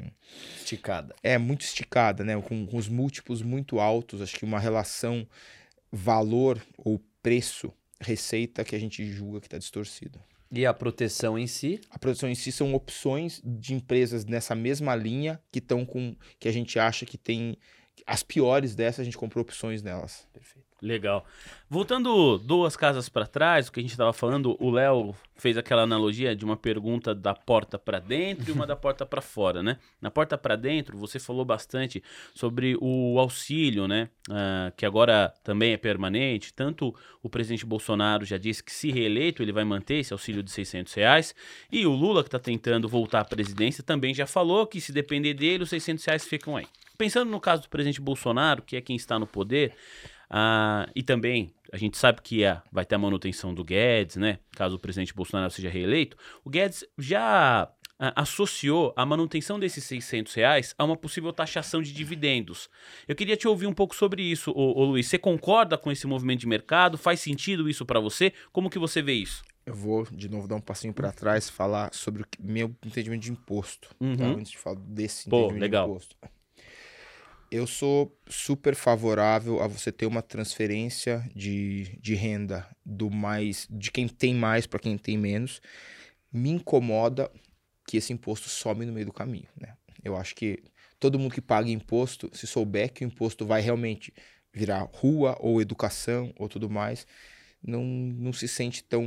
Esticada. 0.57 1.15
é 1.21 1.37
muito 1.37 1.61
esticada, 1.61 2.23
né? 2.23 2.39
Com, 2.41 2.65
com 2.65 2.77
os 2.77 2.87
múltiplos 2.87 3.41
muito 3.41 3.79
altos, 3.79 4.21
acho 4.21 4.35
que 4.35 4.45
uma 4.45 4.59
relação 4.59 5.27
valor 5.91 6.61
ou 6.77 7.01
preço 7.21 7.71
receita 7.99 8.63
que 8.63 8.75
a 8.75 8.79
gente 8.79 9.05
julga 9.05 9.39
que 9.39 9.47
está 9.47 9.57
distorcida. 9.57 10.19
E 10.51 10.65
a 10.65 10.73
proteção 10.73 11.37
em 11.37 11.47
si? 11.47 11.81
A 11.89 11.97
produção 11.97 12.29
em 12.29 12.35
si 12.35 12.51
são 12.51 12.75
opções 12.75 13.41
de 13.43 13.73
empresas 13.73 14.23
nessa 14.23 14.53
mesma 14.53 14.95
linha 14.95 15.41
que 15.51 15.59
estão 15.59 15.83
com 15.83 16.15
que 16.39 16.47
a 16.47 16.51
gente 16.51 16.77
acha 16.77 17.05
que 17.05 17.17
tem 17.17 17.57
as 18.05 18.23
piores 18.23 18.75
dessas 18.75 19.01
a 19.01 19.03
gente 19.03 19.17
comprou 19.17 19.41
opções 19.41 19.81
nelas. 19.81 20.27
Legal. 20.83 21.25
Voltando 21.69 22.37
duas 22.37 22.75
casas 22.75 23.07
para 23.07 23.25
trás, 23.25 23.69
o 23.69 23.71
que 23.71 23.79
a 23.79 23.83
gente 23.83 23.91
estava 23.91 24.11
falando, 24.11 24.57
o 24.59 24.69
Léo 24.69 25.15
fez 25.37 25.57
aquela 25.57 25.83
analogia 25.83 26.35
de 26.35 26.43
uma 26.43 26.57
pergunta 26.57 27.15
da 27.15 27.33
porta 27.33 27.79
para 27.79 27.99
dentro 27.99 28.49
e 28.49 28.51
uma 28.51 28.67
da 28.67 28.75
porta 28.75 29.05
para 29.05 29.21
fora, 29.21 29.63
né? 29.63 29.77
Na 30.01 30.11
porta 30.11 30.37
para 30.37 30.57
dentro, 30.57 30.97
você 30.97 31.19
falou 31.19 31.45
bastante 31.45 32.03
sobre 32.35 32.77
o 32.81 33.17
auxílio, 33.17 33.87
né? 33.87 34.09
Uh, 34.29 34.75
que 34.75 34.85
agora 34.85 35.33
também 35.41 35.71
é 35.71 35.77
permanente. 35.77 36.53
Tanto 36.53 36.93
o 37.23 37.29
presidente 37.29 37.65
Bolsonaro 37.65 38.25
já 38.25 38.37
disse 38.37 38.61
que, 38.61 38.71
se 38.71 38.91
reeleito, 38.91 39.41
ele 39.41 39.53
vai 39.53 39.63
manter 39.63 39.95
esse 39.95 40.11
auxílio 40.11 40.43
de 40.43 40.51
600 40.51 40.93
reais. 40.93 41.33
E 41.71 41.85
o 41.85 41.93
Lula, 41.93 42.23
que 42.23 42.27
está 42.27 42.39
tentando 42.39 42.89
voltar 42.89 43.21
à 43.21 43.25
presidência, 43.25 43.81
também 43.81 44.13
já 44.13 44.27
falou 44.27 44.67
que, 44.67 44.81
se 44.81 44.91
depender 44.91 45.33
dele, 45.33 45.63
os 45.63 45.69
600 45.69 46.03
reais 46.03 46.25
ficam 46.25 46.57
aí. 46.57 46.67
Pensando 46.97 47.31
no 47.31 47.39
caso 47.39 47.63
do 47.63 47.69
presidente 47.69 48.01
Bolsonaro, 48.01 48.61
que 48.61 48.75
é 48.75 48.81
quem 48.81 48.95
está 48.95 49.17
no 49.17 49.25
poder, 49.25 49.73
ah, 50.35 50.89
e 50.95 51.03
também, 51.03 51.53
a 51.71 51.77
gente 51.77 51.95
sabe 51.95 52.19
que 52.23 52.43
é, 52.43 52.59
vai 52.71 52.83
ter 52.83 52.95
a 52.95 52.97
manutenção 52.97 53.53
do 53.53 53.63
Guedes, 53.63 54.15
né? 54.15 54.39
Caso 54.55 54.77
o 54.77 54.79
presidente 54.79 55.13
Bolsonaro 55.13 55.51
seja 55.51 55.69
reeleito. 55.69 56.17
O 56.43 56.49
Guedes 56.49 56.83
já 56.97 57.69
ah, 57.99 58.13
associou 58.15 58.91
a 58.95 59.05
manutenção 59.05 59.59
desses 59.59 59.83
600 59.83 60.33
reais 60.33 60.73
a 60.75 60.83
uma 60.85 60.97
possível 60.97 61.31
taxação 61.31 61.83
de 61.83 61.93
dividendos. 61.93 62.67
Eu 63.07 63.15
queria 63.15 63.37
te 63.37 63.47
ouvir 63.47 63.67
um 63.67 63.73
pouco 63.75 63.95
sobre 63.95 64.23
isso, 64.23 64.49
ô, 64.55 64.81
ô 64.81 64.85
Luiz. 64.85 65.05
Você 65.05 65.19
concorda 65.19 65.77
com 65.77 65.91
esse 65.91 66.07
movimento 66.07 66.39
de 66.39 66.47
mercado? 66.47 66.97
Faz 66.97 67.19
sentido 67.19 67.69
isso 67.69 67.85
para 67.85 67.99
você? 67.99 68.33
Como 68.51 68.71
que 68.71 68.79
você 68.79 69.03
vê 69.03 69.13
isso? 69.13 69.43
Eu 69.67 69.75
vou, 69.75 70.03
de 70.11 70.27
novo, 70.27 70.47
dar 70.47 70.55
um 70.55 70.61
passinho 70.61 70.95
para 70.95 71.11
trás 71.11 71.47
falar 71.47 71.93
sobre 71.93 72.23
o 72.23 72.25
meu 72.39 72.75
entendimento 72.83 73.21
de 73.21 73.31
imposto. 73.31 73.89
Tá? 73.89 73.95
Uhum. 74.03 74.17
Tá? 74.17 74.25
Antes 74.25 74.51
de 74.51 74.57
falar 74.57 74.79
desse 74.79 75.29
Pô, 75.29 75.41
entendimento 75.41 75.61
legal. 75.61 75.85
de 75.85 75.91
imposto 75.91 76.15
eu 77.53 77.67
sou 77.67 78.19
super 78.27 78.73
favorável 78.73 79.61
a 79.61 79.67
você 79.67 79.91
ter 79.91 80.07
uma 80.07 80.23
transferência 80.23 81.23
de, 81.35 81.99
de 82.01 82.15
renda 82.15 82.67
do 82.83 83.11
mais 83.11 83.67
de 83.69 83.91
quem 83.91 84.07
tem 84.07 84.33
mais 84.33 84.65
para 84.65 84.79
quem 84.79 84.97
tem 84.97 85.19
menos. 85.19 85.61
Me 86.31 86.49
incomoda 86.49 87.29
que 87.87 87.95
esse 87.97 88.11
imposto 88.11 88.49
some 88.49 88.83
no 88.87 88.91
meio 88.91 89.05
do 89.05 89.13
caminho, 89.13 89.47
né? 89.55 89.75
Eu 90.03 90.17
acho 90.17 90.33
que 90.33 90.63
todo 90.99 91.19
mundo 91.19 91.35
que 91.35 91.41
paga 91.41 91.69
imposto, 91.69 92.27
se 92.33 92.47
souber 92.47 92.91
que 92.91 93.05
o 93.05 93.07
imposto 93.07 93.45
vai 93.45 93.61
realmente 93.61 94.11
virar 94.51 94.89
rua 94.91 95.37
ou 95.39 95.61
educação 95.61 96.33
ou 96.39 96.49
tudo 96.49 96.67
mais, 96.67 97.05
não, 97.61 97.83
não 97.83 98.33
se 98.33 98.47
sente 98.47 98.83
tão 98.83 99.05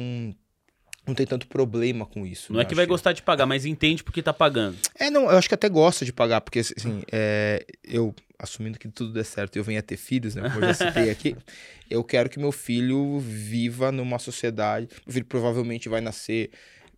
não 1.04 1.14
tem 1.14 1.26
tanto 1.26 1.46
problema 1.46 2.04
com 2.04 2.26
isso. 2.26 2.52
Não 2.52 2.60
é 2.60 2.64
que 2.64 2.74
vai 2.74 2.84
gostar 2.84 3.12
de 3.12 3.22
pagar, 3.22 3.46
mas 3.46 3.64
entende 3.64 4.02
porque 4.02 4.20
tá 4.20 4.32
pagando. 4.32 4.76
É, 4.98 5.08
não, 5.08 5.30
eu 5.30 5.38
acho 5.38 5.48
que 5.48 5.54
até 5.54 5.68
gosta 5.68 6.04
de 6.04 6.12
pagar, 6.12 6.40
porque 6.40 6.58
assim, 6.58 7.02
é, 7.12 7.64
eu, 7.84 8.12
assumindo 8.38 8.78
que 8.78 8.88
tudo 8.88 9.12
der 9.12 9.24
certo, 9.24 9.56
eu 9.56 9.64
venho 9.64 9.78
a 9.78 9.82
ter 9.82 9.96
filhos, 9.96 10.34
né, 10.34 10.42
como 10.50 10.64
eu 10.64 10.68
já 10.72 10.74
citei 10.74 11.10
aqui, 11.10 11.36
eu 11.90 12.02
quero 12.04 12.28
que 12.28 12.38
meu 12.38 12.52
filho 12.52 13.18
viva 13.18 13.90
numa 13.90 14.18
sociedade, 14.18 14.88
meu 15.06 15.12
filho 15.12 15.26
provavelmente 15.26 15.88
vai 15.88 16.00
nascer 16.00 16.50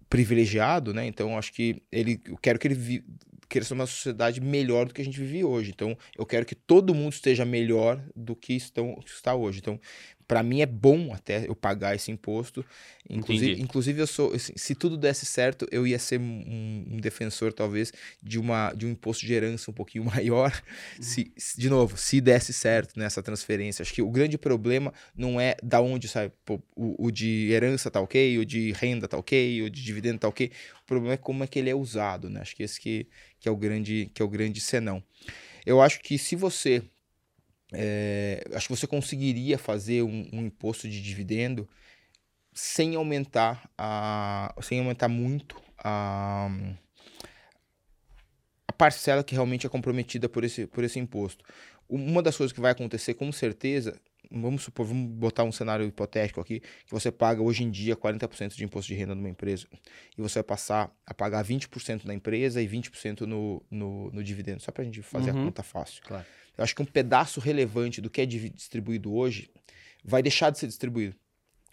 privilegiado, 0.08 0.92
né, 0.92 1.06
então 1.06 1.30
eu 1.32 1.38
acho 1.38 1.52
que 1.52 1.82
ele, 1.92 2.20
eu 2.26 2.36
quero 2.36 2.58
que 2.58 2.66
ele 2.66 2.74
vi, 2.74 3.04
ser 3.62 3.74
uma 3.74 3.86
sociedade 3.86 4.40
melhor 4.40 4.86
do 4.86 4.94
que 4.94 5.00
a 5.00 5.04
gente 5.04 5.18
vive 5.18 5.42
hoje. 5.42 5.70
Então, 5.70 5.96
eu 6.16 6.26
quero 6.26 6.44
que 6.44 6.54
todo 6.54 6.94
mundo 6.94 7.14
esteja 7.14 7.46
melhor 7.46 7.98
do 8.14 8.36
que 8.36 8.52
estão, 8.52 9.00
está 9.06 9.34
hoje. 9.34 9.58
Então, 9.58 9.80
para 10.28 10.42
mim 10.42 10.60
é 10.60 10.66
bom 10.66 11.14
até 11.14 11.48
eu 11.48 11.56
pagar 11.56 11.96
esse 11.96 12.10
imposto. 12.10 12.62
Inclusive, 13.08 13.60
inclusive 13.62 14.02
eu 14.02 14.06
sou, 14.06 14.38
se 14.38 14.74
tudo 14.74 14.98
desse 14.98 15.24
certo, 15.24 15.66
eu 15.72 15.86
ia 15.86 15.98
ser 15.98 16.20
um, 16.20 16.84
um, 16.92 16.96
defensor 16.98 17.50
talvez 17.50 17.90
de 18.22 18.38
uma 18.38 18.74
de 18.74 18.84
um 18.84 18.90
imposto 18.90 19.24
de 19.24 19.32
herança 19.32 19.70
um 19.70 19.74
pouquinho 19.74 20.04
maior. 20.14 20.52
Uhum. 20.98 21.02
Se, 21.02 21.32
de 21.56 21.70
novo, 21.70 21.96
se 21.96 22.20
desse 22.20 22.52
certo 22.52 22.98
nessa 22.98 23.22
transferência, 23.22 23.82
acho 23.82 23.94
que 23.94 24.02
o 24.02 24.10
grande 24.10 24.36
problema 24.36 24.92
não 25.16 25.40
é 25.40 25.56
da 25.62 25.80
onde 25.80 26.06
sai 26.06 26.30
o, 26.76 27.06
o, 27.06 27.10
de 27.10 27.50
herança 27.50 27.90
tá 27.90 27.98
ok, 27.98 28.38
o 28.38 28.44
de 28.44 28.72
renda 28.72 29.08
tá 29.08 29.16
ok, 29.16 29.62
o 29.62 29.70
de 29.70 29.82
dividendo 29.82 30.18
tá 30.18 30.28
ok. 30.28 30.52
O 30.82 30.86
problema 30.86 31.14
é 31.14 31.16
como 31.16 31.42
é 31.42 31.46
que 31.46 31.58
ele 31.58 31.70
é 31.70 31.74
usado, 31.74 32.28
né? 32.28 32.42
Acho 32.42 32.54
que 32.54 32.62
esse 32.62 32.78
que, 32.78 33.06
que 33.40 33.48
é 33.48 33.52
o 33.52 33.56
grande 33.56 34.10
que 34.12 34.20
é 34.20 34.24
o 34.24 34.28
grande 34.28 34.60
senão. 34.60 35.02
Eu 35.64 35.80
acho 35.80 36.00
que 36.00 36.18
se 36.18 36.36
você 36.36 36.82
é, 37.72 38.42
acho 38.54 38.68
que 38.68 38.76
você 38.76 38.86
conseguiria 38.86 39.58
fazer 39.58 40.02
um, 40.02 40.28
um, 40.32 40.46
imposto 40.46 40.88
de 40.88 41.02
dividendo 41.02 41.68
sem 42.52 42.94
aumentar 42.96 43.70
a, 43.76 44.54
sem 44.62 44.78
aumentar 44.78 45.08
muito 45.08 45.60
a, 45.76 46.50
a 48.66 48.72
parcela 48.72 49.22
que 49.22 49.34
realmente 49.34 49.66
é 49.66 49.70
comprometida 49.70 50.28
por 50.28 50.44
esse, 50.44 50.66
por 50.66 50.82
esse 50.82 50.98
imposto. 50.98 51.44
Uma 51.88 52.22
das 52.22 52.36
coisas 52.36 52.52
que 52.52 52.60
vai 52.60 52.72
acontecer 52.72 53.14
com 53.14 53.30
certeza, 53.30 53.98
vamos 54.30 54.62
supor, 54.62 54.86
vamos 54.86 55.10
botar 55.10 55.44
um 55.44 55.52
cenário 55.52 55.86
hipotético 55.86 56.40
aqui, 56.40 56.60
que 56.60 56.90
você 56.90 57.12
paga 57.12 57.42
hoje 57.42 57.64
em 57.64 57.70
dia 57.70 57.96
40% 57.96 58.54
de 58.54 58.64
imposto 58.64 58.92
de 58.92 58.98
renda 58.98 59.14
numa 59.14 59.28
empresa 59.28 59.66
e 60.16 60.22
você 60.22 60.38
vai 60.38 60.44
passar 60.44 60.90
a 61.06 61.14
pagar 61.14 61.44
20% 61.44 62.04
na 62.04 62.14
empresa 62.14 62.60
e 62.62 62.68
20% 62.68 63.20
no, 63.20 63.62
no, 63.70 64.10
no 64.10 64.24
dividendo, 64.24 64.60
só 64.60 64.72
para 64.72 64.82
a 64.82 64.84
gente 64.84 65.02
fazer 65.02 65.32
uhum. 65.32 65.42
a 65.42 65.44
conta 65.44 65.62
fácil. 65.62 66.02
Claro. 66.02 66.26
Eu 66.58 66.64
acho 66.64 66.74
que 66.74 66.82
um 66.82 66.86
pedaço 66.86 67.38
relevante 67.38 68.00
do 68.00 68.10
que 68.10 68.20
é 68.20 68.26
distribuído 68.26 69.14
hoje 69.14 69.48
vai 70.04 70.20
deixar 70.20 70.50
de 70.50 70.58
ser 70.58 70.66
distribuído 70.66 71.14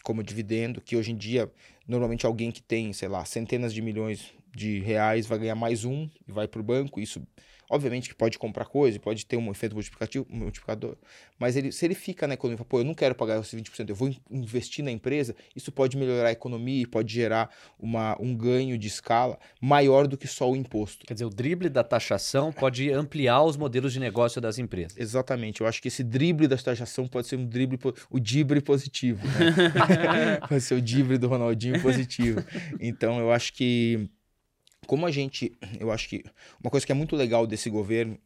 como 0.04 0.22
dividendo, 0.22 0.80
que 0.80 0.96
hoje 0.96 1.10
em 1.10 1.16
dia, 1.16 1.50
normalmente 1.88 2.24
alguém 2.24 2.52
que 2.52 2.62
tem, 2.62 2.92
sei 2.92 3.08
lá, 3.08 3.24
centenas 3.24 3.74
de 3.74 3.82
milhões 3.82 4.32
de 4.54 4.78
reais 4.78 5.26
vai 5.26 5.40
ganhar 5.40 5.56
mais 5.56 5.84
um 5.84 6.08
e 6.28 6.30
vai 6.30 6.46
para 6.46 6.60
o 6.60 6.64
banco, 6.64 7.00
isso 7.00 7.20
Obviamente 7.68 8.08
que 8.08 8.14
pode 8.14 8.38
comprar 8.38 8.64
coisa, 8.64 8.98
pode 9.00 9.26
ter 9.26 9.36
um 9.36 9.50
efeito 9.50 9.74
multiplicativo, 9.74 10.26
multiplicador, 10.28 10.96
mas 11.38 11.56
ele, 11.56 11.72
se 11.72 11.84
ele 11.84 11.94
fica 11.94 12.26
na 12.26 12.34
economia, 12.34 12.64
pô, 12.64 12.80
eu 12.80 12.84
não 12.84 12.94
quero 12.94 13.14
pagar 13.14 13.40
esses 13.40 13.52
20%, 13.52 13.88
eu 13.88 13.94
vou 13.94 14.14
investir 14.30 14.84
na 14.84 14.90
empresa, 14.90 15.34
isso 15.54 15.72
pode 15.72 15.96
melhorar 15.96 16.28
a 16.28 16.32
economia 16.32 16.82
e 16.82 16.86
pode 16.86 17.12
gerar 17.12 17.50
uma, 17.78 18.16
um 18.20 18.34
ganho 18.34 18.78
de 18.78 18.86
escala 18.86 19.38
maior 19.60 20.06
do 20.06 20.16
que 20.16 20.26
só 20.26 20.50
o 20.50 20.56
imposto. 20.56 21.04
Quer 21.06 21.14
dizer, 21.14 21.24
o 21.24 21.30
drible 21.30 21.68
da 21.68 21.82
taxação 21.82 22.52
pode 22.52 22.90
ampliar 22.90 23.42
os 23.42 23.56
modelos 23.56 23.92
de 23.92 24.00
negócio 24.00 24.40
das 24.40 24.58
empresas. 24.58 24.96
Exatamente, 24.96 25.60
eu 25.60 25.66
acho 25.66 25.82
que 25.82 25.88
esse 25.88 26.04
drible 26.04 26.46
da 26.46 26.56
taxação 26.56 27.06
pode 27.06 27.26
ser 27.26 27.36
um 27.36 27.46
drible, 27.46 27.78
o 28.10 28.20
dibre 28.20 28.60
positivo, 28.60 29.26
né? 29.26 30.40
pode 30.48 30.60
ser 30.60 30.74
o 30.74 30.80
dibre 30.80 31.18
do 31.18 31.28
Ronaldinho 31.28 31.80
positivo. 31.82 32.44
Então, 32.80 33.18
eu 33.18 33.32
acho 33.32 33.52
que 33.52 34.08
como 34.86 35.06
a 35.06 35.10
gente, 35.10 35.52
eu 35.78 35.90
acho 35.90 36.08
que 36.08 36.24
uma 36.60 36.70
coisa 36.70 36.86
que 36.86 36.92
é 36.92 36.94
muito 36.94 37.16
legal 37.16 37.46
desse 37.46 37.68
governo, 37.68 38.18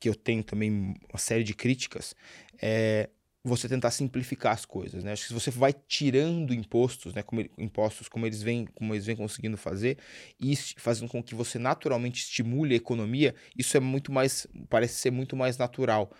que 0.00 0.08
eu 0.08 0.14
tenho 0.14 0.42
também 0.42 0.94
uma 1.08 1.18
série 1.18 1.44
de 1.44 1.54
críticas, 1.54 2.14
é 2.60 3.08
você 3.46 3.68
tentar 3.68 3.90
simplificar 3.90 4.54
as 4.54 4.64
coisas, 4.64 5.04
né? 5.04 5.12
Acho 5.12 5.22
que 5.22 5.28
se 5.28 5.34
você 5.34 5.50
vai 5.50 5.72
tirando 5.72 6.54
impostos, 6.54 7.12
né, 7.12 7.22
como 7.22 7.42
impostos 7.58 8.08
como 8.08 8.26
eles 8.26 8.42
vêm, 8.42 8.64
como 8.74 8.94
eles 8.94 9.04
vêm 9.04 9.14
conseguindo 9.14 9.58
fazer, 9.58 9.98
e 10.40 10.56
fazendo 10.56 11.10
com 11.10 11.22
que 11.22 11.34
você 11.34 11.58
naturalmente 11.58 12.22
estimule 12.22 12.72
a 12.72 12.78
economia, 12.78 13.34
isso 13.56 13.76
é 13.76 13.80
muito 13.80 14.10
mais, 14.10 14.46
parece 14.70 14.94
ser 14.94 15.10
muito 15.10 15.36
mais 15.36 15.58
natural. 15.58 16.10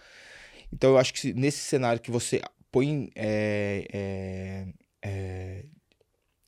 Então 0.71 0.91
eu 0.91 0.99
acho 0.99 1.15
que 1.15 1.33
nesse 1.33 1.61
cenário 1.61 2.01
que 2.01 2.11
você 2.11 2.43
põe 2.71 3.11
é, 3.15 3.87
é, 3.93 4.67
é, 5.03 5.65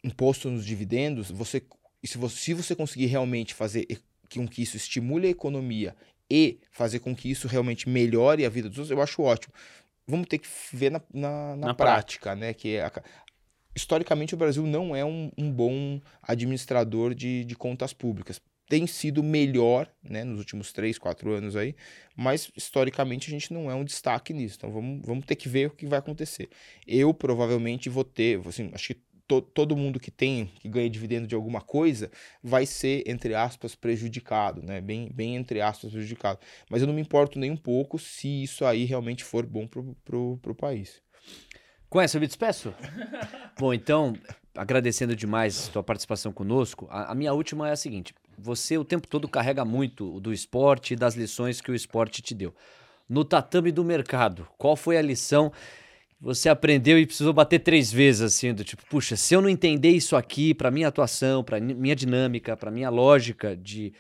imposto 0.05 0.51
nos 0.51 0.67
dividendos, 0.67 1.31
você 1.31 1.62
e 2.07 2.09
se 2.09 2.19
você, 2.19 2.37
se 2.37 2.55
você 2.55 2.77
conseguir 2.77 3.07
realmente 3.07 3.53
fazer 3.53 3.85
com 4.33 4.47
que 4.47 4.63
isso 4.63 4.77
estimule 4.77 5.27
a 5.27 5.31
economia 5.31 5.93
e 6.31 6.61
fazer 6.71 7.01
com 7.01 7.17
que 7.17 7.29
isso 7.29 7.49
realmente 7.49 7.89
melhore 7.89 8.47
a 8.47 8.49
vida 8.49 8.69
dos 8.69 8.79
outros, 8.79 8.97
eu 8.97 9.03
acho 9.03 9.23
ótimo. 9.23 9.53
Vamos 10.07 10.29
ter 10.29 10.39
que 10.39 10.47
ver 10.73 10.93
na, 10.93 11.03
na, 11.13 11.57
na, 11.57 11.67
na 11.67 11.75
prática, 11.75 12.31
prática, 12.31 12.37
né? 12.37 12.55
Que 12.55 12.77
é 12.77 12.85
a, 12.85 12.93
historicamente 13.75 14.35
o 14.35 14.37
Brasil 14.37 14.65
não 14.65 14.95
é 14.95 15.05
um, 15.05 15.33
um 15.37 15.51
bom 15.51 16.01
administrador 16.23 17.13
de, 17.13 17.45
de, 17.45 17.57
contas 17.57 17.93
públicas. 17.93 18.41
Tem 18.69 18.87
sido 18.87 19.21
melhor 19.21 19.91
né, 20.01 20.23
nos 20.23 20.39
últimos 20.39 20.73
três, 20.73 20.99
quatro 20.99 21.33
anos 21.33 21.57
aí, 21.57 21.75
mas 22.15 22.53
historicamente 22.57 23.27
a 23.27 23.31
gente 23.33 23.53
não 23.53 23.69
é 23.69 23.75
um 23.75 23.85
destaque 23.85 24.33
nisso. 24.33 24.59
Então 24.59 24.71
vamos, 24.71 25.05
vamos 25.05 25.27
ter 25.27 25.35
que 25.35 25.49
ver 25.49 25.67
o 25.67 25.71
que 25.71 25.87
vai 25.87 25.99
acontecer. 25.99 26.49
Eu 26.87 27.13
provavelmente 27.13 27.89
vou 27.89 28.05
ter, 28.05 28.41
assim, 28.47 28.71
acho 28.73 28.95
que 28.95 29.01
to, 29.27 29.41
todo 29.41 29.77
mundo 29.77 30.01
que 30.01 30.11
tem, 30.11 30.47
que 30.61 30.68
ganha 30.68 30.89
dividendo 30.89 31.27
de 31.27 31.35
alguma 31.35 31.61
coisa, 31.61 32.11
vai 32.43 32.66
ser, 32.66 33.03
entre 33.07 33.35
aspas, 33.35 33.74
prejudicado, 33.74 34.62
né? 34.62 34.81
Bem, 34.81 35.11
bem 35.12 35.37
entre 35.37 35.61
aspas, 35.61 35.91
prejudicado. 35.91 36.39
Mas 36.70 36.81
eu 36.81 36.87
não 36.87 36.95
me 36.95 37.01
importo 37.01 37.39
nem 37.39 37.51
um 37.51 37.57
pouco 37.57 37.99
se 37.99 38.43
isso 38.43 38.64
aí 38.64 38.85
realmente 38.85 39.24
for 39.24 39.45
bom 39.45 39.66
pro, 39.66 39.97
pro, 40.05 40.39
pro 40.43 40.55
país. 40.55 41.03
Essa 42.03 42.18
eu 42.18 42.20
me 42.20 42.27
despeço? 42.27 42.74
bom, 43.59 43.72
então, 43.72 44.14
agradecendo 44.55 45.16
demais 45.16 45.68
a 45.68 45.72
tua 45.72 45.83
participação 45.83 46.31
conosco, 46.31 46.87
a, 46.91 47.12
a 47.12 47.14
minha 47.14 47.33
última 47.33 47.68
é 47.68 47.72
a 47.72 47.77
seguinte: 47.77 48.14
você 48.37 48.77
o 48.77 48.85
tempo 48.85 49.09
todo 49.09 49.27
carrega 49.27 49.64
muito 49.64 50.20
do 50.20 50.33
esporte 50.33 50.93
e 50.93 50.97
das 50.97 51.14
lições 51.14 51.61
que 51.61 51.70
o 51.70 51.74
esporte 51.74 52.20
te 52.20 52.35
deu. 52.35 52.55
No 53.09 53.24
tatame 53.24 53.72
do 53.72 53.85
mercado, 53.85 54.47
qual 54.59 54.77
foi 54.77 54.99
a 54.99 55.03
lição 55.03 55.53
você 56.21 56.49
aprendeu 56.49 56.99
e 56.99 57.07
precisou 57.07 57.33
bater 57.33 57.59
três 57.61 57.93
vezes, 57.93 58.23
assim, 58.23 58.55
do 58.55 58.64
tipo, 58.64 58.85
puxa, 58.87 59.17
se 59.17 59.35
eu 59.35 59.43
não 59.43 59.49
entender 59.49 59.91
isso 59.91 60.17
aqui 60.17 60.55
para 60.55 60.71
minha 60.71 60.89
atuação, 60.89 61.45
para 61.45 61.61
minha 61.61 61.95
dinâmica, 61.95 62.57
para 62.57 62.71
minha 62.71 62.89
lógica 62.91 63.57
de 63.57 63.93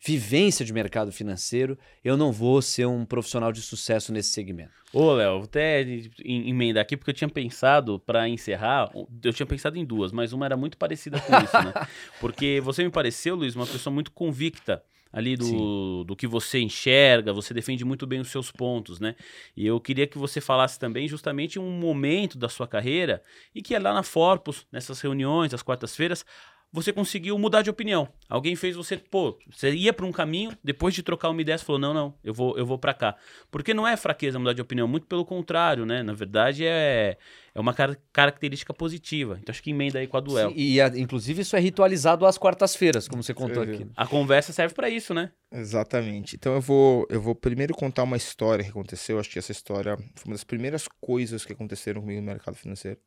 vivência 0.00 0.64
de 0.64 0.72
mercado 0.72 1.10
financeiro, 1.10 1.76
eu 2.04 2.16
não 2.16 2.30
vou 2.30 2.62
ser 2.62 2.86
um 2.86 3.04
profissional 3.04 3.50
de 3.52 3.60
sucesso 3.60 4.12
nesse 4.12 4.30
segmento. 4.30 4.70
Ô, 4.92 5.12
Léo, 5.12 5.38
vou 5.38 5.44
até 5.44 5.82
em- 5.82 6.48
emendar 6.48 6.82
aqui, 6.82 6.96
porque 6.96 7.10
eu 7.10 7.14
tinha 7.14 7.28
pensado, 7.28 7.98
pra 7.98 8.28
encerrar, 8.28 8.90
eu 9.24 9.32
tinha 9.32 9.44
pensado 9.46 9.76
em 9.76 9.84
duas, 9.84 10.12
mas 10.12 10.32
uma 10.32 10.46
era 10.46 10.56
muito 10.56 10.78
parecida 10.78 11.20
com 11.20 11.36
isso, 11.42 11.52
né? 11.62 11.74
Porque 12.20 12.60
você 12.62 12.84
me 12.84 12.90
pareceu, 12.90 13.34
Luiz, 13.34 13.56
uma 13.56 13.66
pessoa 13.66 13.92
muito 13.92 14.12
convicta 14.12 14.82
ali 15.12 15.36
do, 15.36 16.04
do 16.04 16.14
que 16.16 16.26
você 16.26 16.60
enxerga, 16.60 17.32
você 17.32 17.54
defende 17.54 17.84
muito 17.84 18.06
bem 18.06 18.20
os 18.20 18.28
seus 18.28 18.50
pontos, 18.50 19.00
né? 19.00 19.14
E 19.56 19.66
eu 19.66 19.80
queria 19.80 20.06
que 20.06 20.18
você 20.18 20.40
falasse 20.40 20.78
também 20.78 21.08
justamente 21.08 21.58
um 21.58 21.70
momento 21.70 22.36
da 22.36 22.48
sua 22.48 22.68
carreira 22.68 23.22
e 23.54 23.62
que 23.62 23.74
é 23.74 23.78
lá 23.78 23.94
na 23.94 24.02
Forpus, 24.02 24.66
nessas 24.70 25.00
reuniões, 25.00 25.54
às 25.54 25.62
quartas-feiras, 25.62 26.24
você 26.72 26.92
conseguiu 26.92 27.38
mudar 27.38 27.62
de 27.62 27.70
opinião. 27.70 28.08
Alguém 28.28 28.54
fez 28.54 28.76
você, 28.76 28.96
pô, 28.96 29.38
você 29.50 29.70
ia 29.74 29.92
para 29.92 30.04
um 30.04 30.12
caminho, 30.12 30.52
depois 30.62 30.94
de 30.94 31.02
trocar 31.02 31.30
uma 31.30 31.40
ideia, 31.40 31.56
você 31.56 31.64
falou: 31.64 31.80
"Não, 31.80 31.94
não, 31.94 32.14
eu 32.22 32.34
vou, 32.34 32.58
eu 32.58 32.66
vou 32.66 32.78
para 32.78 32.92
cá". 32.92 33.16
Porque 33.50 33.72
não 33.72 33.88
é 33.88 33.96
fraqueza 33.96 34.38
mudar 34.38 34.52
de 34.52 34.60
opinião, 34.60 34.86
muito 34.86 35.06
pelo 35.06 35.24
contrário, 35.24 35.86
né? 35.86 36.02
Na 36.02 36.12
verdade 36.12 36.64
é 36.66 37.16
é 37.54 37.60
uma 37.60 37.74
car- 37.74 37.98
característica 38.12 38.72
positiva. 38.72 39.38
Então 39.40 39.52
acho 39.52 39.62
que 39.62 39.70
emenda 39.70 39.98
aí 39.98 40.06
com 40.06 40.16
a 40.16 40.20
Léo. 40.20 40.50
Sim, 40.50 40.54
E, 40.56 40.80
a- 40.80 40.88
inclusive, 40.96 41.42
isso 41.42 41.56
é 41.56 41.58
ritualizado 41.60 42.24
às 42.26 42.38
quartas-feiras, 42.38 43.08
como 43.08 43.22
você 43.22 43.34
contou 43.34 43.62
aqui. 43.62 43.86
A 43.96 44.06
conversa 44.06 44.52
serve 44.52 44.74
para 44.74 44.88
isso, 44.88 45.12
né? 45.14 45.32
Exatamente. 45.50 46.36
Então 46.36 46.54
eu 46.54 46.60
vou, 46.60 47.06
eu 47.10 47.20
vou 47.20 47.34
primeiro 47.34 47.74
contar 47.74 48.02
uma 48.04 48.16
história 48.16 48.62
que 48.62 48.70
aconteceu. 48.70 49.18
Acho 49.18 49.30
que 49.30 49.38
essa 49.38 49.50
história 49.52 49.96
foi 49.96 50.26
uma 50.26 50.34
das 50.34 50.44
primeiras 50.44 50.86
coisas 51.00 51.44
que 51.44 51.52
aconteceram 51.52 52.00
comigo 52.00 52.20
no 52.20 52.26
mercado 52.26 52.54
financeiro. 52.56 52.98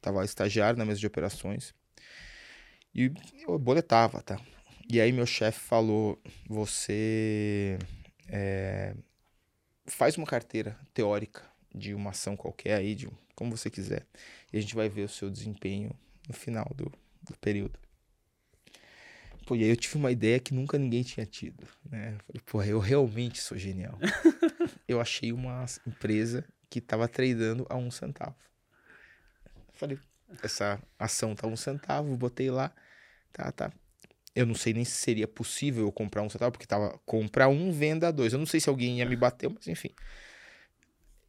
Tava 0.00 0.24
estagiário 0.24 0.78
na 0.78 0.84
mesa 0.84 1.00
de 1.00 1.06
operações 1.06 1.74
e 2.94 3.12
eu 3.46 3.58
boletava, 3.58 4.20
tá? 4.22 4.40
E 4.88 5.00
aí 5.00 5.12
meu 5.12 5.26
chefe 5.26 5.60
falou: 5.60 6.20
você 6.48 7.78
é, 8.28 8.94
faz 9.86 10.16
uma 10.16 10.26
carteira 10.26 10.78
teórica 10.94 11.42
de 11.74 11.94
uma 11.94 12.10
ação 12.10 12.36
qualquer 12.36 12.74
aí, 12.76 12.94
de 12.94 13.06
um- 13.08 13.12
como 13.34 13.56
você 13.56 13.70
quiser, 13.70 14.06
e 14.52 14.58
a 14.58 14.60
gente 14.60 14.74
vai 14.74 14.88
ver 14.88 15.02
o 15.02 15.08
seu 15.08 15.30
desempenho 15.30 15.90
no 16.28 16.34
final 16.34 16.70
do, 16.74 16.92
do 17.22 17.36
período. 17.40 17.78
Pô, 19.46 19.56
e 19.56 19.64
aí 19.64 19.70
eu 19.70 19.76
tive 19.76 19.96
uma 19.96 20.12
ideia 20.12 20.38
que 20.38 20.54
nunca 20.54 20.78
ninguém 20.78 21.02
tinha 21.02 21.26
tido, 21.26 21.66
né? 21.90 22.14
Eu 22.14 22.20
Falei, 22.20 22.42
pô, 22.46 22.62
eu 22.62 22.78
realmente 22.78 23.40
sou 23.40 23.56
genial. 23.58 23.98
eu 24.86 25.00
achei 25.00 25.32
uma 25.32 25.64
empresa 25.86 26.44
que 26.68 26.80
tava 26.80 27.08
tradando 27.08 27.66
a 27.68 27.76
um 27.76 27.90
centavo. 27.90 28.36
Falei, 29.72 29.98
essa 30.42 30.80
ação 30.98 31.34
tá 31.34 31.46
um 31.46 31.56
centavo, 31.56 32.16
botei 32.16 32.50
lá, 32.50 32.72
tá, 33.32 33.50
tá. 33.52 33.72
Eu 34.34 34.46
não 34.46 34.54
sei 34.54 34.72
nem 34.72 34.84
se 34.84 34.92
seria 34.92 35.26
possível 35.26 35.84
eu 35.84 35.92
comprar 35.92 36.22
um 36.22 36.30
centavo, 36.30 36.52
porque 36.52 36.66
tava 36.66 36.98
comprar 37.04 37.48
um, 37.48 37.72
venda 37.72 38.12
dois. 38.12 38.32
Eu 38.32 38.38
não 38.38 38.46
sei 38.46 38.60
se 38.60 38.68
alguém 38.68 38.98
ia 38.98 39.06
me 39.06 39.16
bater, 39.16 39.50
mas 39.50 39.66
enfim. 39.66 39.90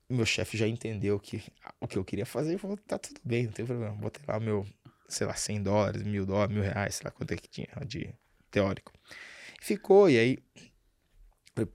Meu 0.08 0.26
chefe 0.26 0.58
já 0.58 0.68
entendeu 0.68 1.20
que 1.20 1.42
o 1.80 1.88
que 1.88 1.98
eu 1.98 2.06
queria 2.06 2.26
fazer, 2.26 2.58
falou, 2.58 2.78
tá 2.78 3.00
tudo 3.00 3.20
bem, 3.24 3.46
não 3.46 3.52
tem 3.52 3.66
problema. 3.66 3.96
Botei 3.96 4.24
lá 4.28 4.40
meu, 4.40 4.68
sei 5.08 5.26
lá, 5.26 5.34
100 5.34 5.64
dólares, 5.64 6.04
mil 6.04 6.26
dólares, 6.26 6.54
mil 6.54 6.64
reais, 6.64 6.96
sei 6.96 7.06
lá 7.06 7.12
quanto 7.12 7.34
é 7.34 7.38
que 7.38 7.48
tinha 7.48 7.68
de 7.86 8.14
teórico. 8.52 8.94
Ficou, 9.62 10.10
e 10.10 10.20
aí. 10.20 10.38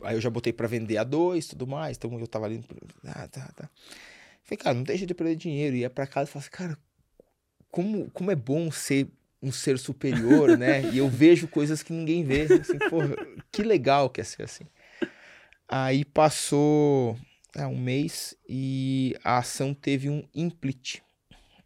Aí 0.04 0.16
eu 0.16 0.20
já 0.20 0.30
botei 0.30 0.52
pra 0.52 0.68
vender 0.68 0.96
a 0.96 1.04
dois 1.04 1.46
tudo 1.46 1.66
mais. 1.66 1.96
Então 1.96 2.18
eu 2.18 2.26
tava 2.26 2.46
ali. 2.46 2.64
Ah, 3.04 3.28
tá, 3.28 3.50
tá. 3.54 3.70
Falei, 4.42 4.58
cara, 4.58 4.74
não 4.74 4.82
deixa 4.84 5.06
de 5.06 5.14
perder 5.14 5.36
dinheiro. 5.36 5.76
Ia 5.76 5.90
pra 5.90 6.06
casa 6.06 6.30
e 6.30 6.32
falei 6.32 6.46
assim, 6.46 6.56
cara, 6.56 6.78
como, 7.76 8.10
como 8.12 8.30
é 8.30 8.34
bom 8.34 8.70
ser 8.70 9.06
um 9.42 9.52
ser 9.52 9.78
superior, 9.78 10.56
né? 10.56 10.80
E 10.94 10.96
eu 10.96 11.10
vejo 11.10 11.46
coisas 11.46 11.82
que 11.82 11.92
ninguém 11.92 12.24
vê. 12.24 12.44
Assim, 12.44 12.78
porra, 12.88 13.14
que 13.52 13.62
legal 13.62 14.08
que 14.08 14.18
é 14.18 14.24
ser 14.24 14.44
assim. 14.44 14.64
Aí 15.68 16.02
passou 16.02 17.18
ah, 17.54 17.68
um 17.68 17.76
mês 17.76 18.34
e 18.48 19.14
a 19.22 19.36
ação 19.36 19.74
teve 19.74 20.08
um 20.08 20.26
implit. 20.34 21.02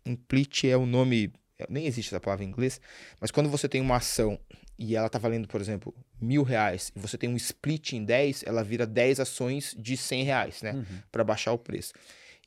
Implit 0.05 0.65
é 0.65 0.77
o 0.77 0.85
nome, 0.85 1.33
nem 1.69 1.87
existe 1.87 2.09
essa 2.09 2.19
palavra 2.19 2.45
em 2.45 2.49
inglês, 2.49 2.81
mas 3.21 3.31
quando 3.31 3.49
você 3.49 3.69
tem 3.69 3.81
uma 3.81 3.99
ação 3.99 4.37
e 4.77 4.97
ela 4.97 5.09
tá 5.09 5.19
valendo, 5.19 5.47
por 5.47 5.61
exemplo, 5.61 5.95
mil 6.21 6.43
reais, 6.43 6.91
e 6.97 6.99
você 6.99 7.17
tem 7.17 7.31
um 7.31 7.37
split 7.37 7.93
em 7.93 8.05
10, 8.05 8.43
ela 8.47 8.65
vira 8.65 8.85
10 8.85 9.21
ações 9.21 9.77
de 9.79 9.97
100 9.97 10.25
reais, 10.25 10.63
né? 10.63 10.73
Uhum. 10.73 10.85
Para 11.13 11.23
baixar 11.23 11.53
o 11.53 11.59
preço. 11.59 11.93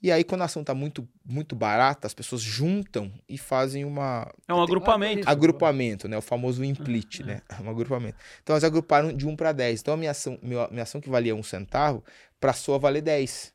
E 0.04 0.12
aí, 0.12 0.22
quando 0.24 0.42
a 0.42 0.46
ação 0.46 0.66
tá 0.66 0.74
muito, 0.74 1.08
muito 1.26 1.56
barata, 1.56 2.06
as 2.06 2.14
pessoas 2.14 2.42
juntam 2.42 3.10
e 3.28 3.38
fazem 3.38 3.86
uma, 3.86 4.30
É 4.46 4.54
um 4.54 4.62
agrupamento. 4.62 5.30
Agrupamento, 5.30 6.08
né? 6.10 6.18
O 6.18 6.22
famoso 6.22 6.62
implit, 6.64 7.22
né? 7.22 7.42
Um 7.64 7.70
agrupamento. 7.70 8.18
Então 8.44 8.54
elas 8.54 8.66
agruparam 8.66 9.14
de 9.16 9.26
1 9.26 9.34
para 9.38 9.54
10. 9.54 9.80
Então 9.80 9.94
a 9.94 9.98
minha 9.98 10.12
ação, 10.12 10.38
meu- 10.44 10.68
minha 10.70 10.84
ação 10.84 11.00
que 11.00 11.10
valia 11.10 11.34
um 11.34 11.42
centavo 11.42 12.04
passou 12.38 12.76
a 12.76 12.78
valer 12.78 13.02
10. 13.02 13.54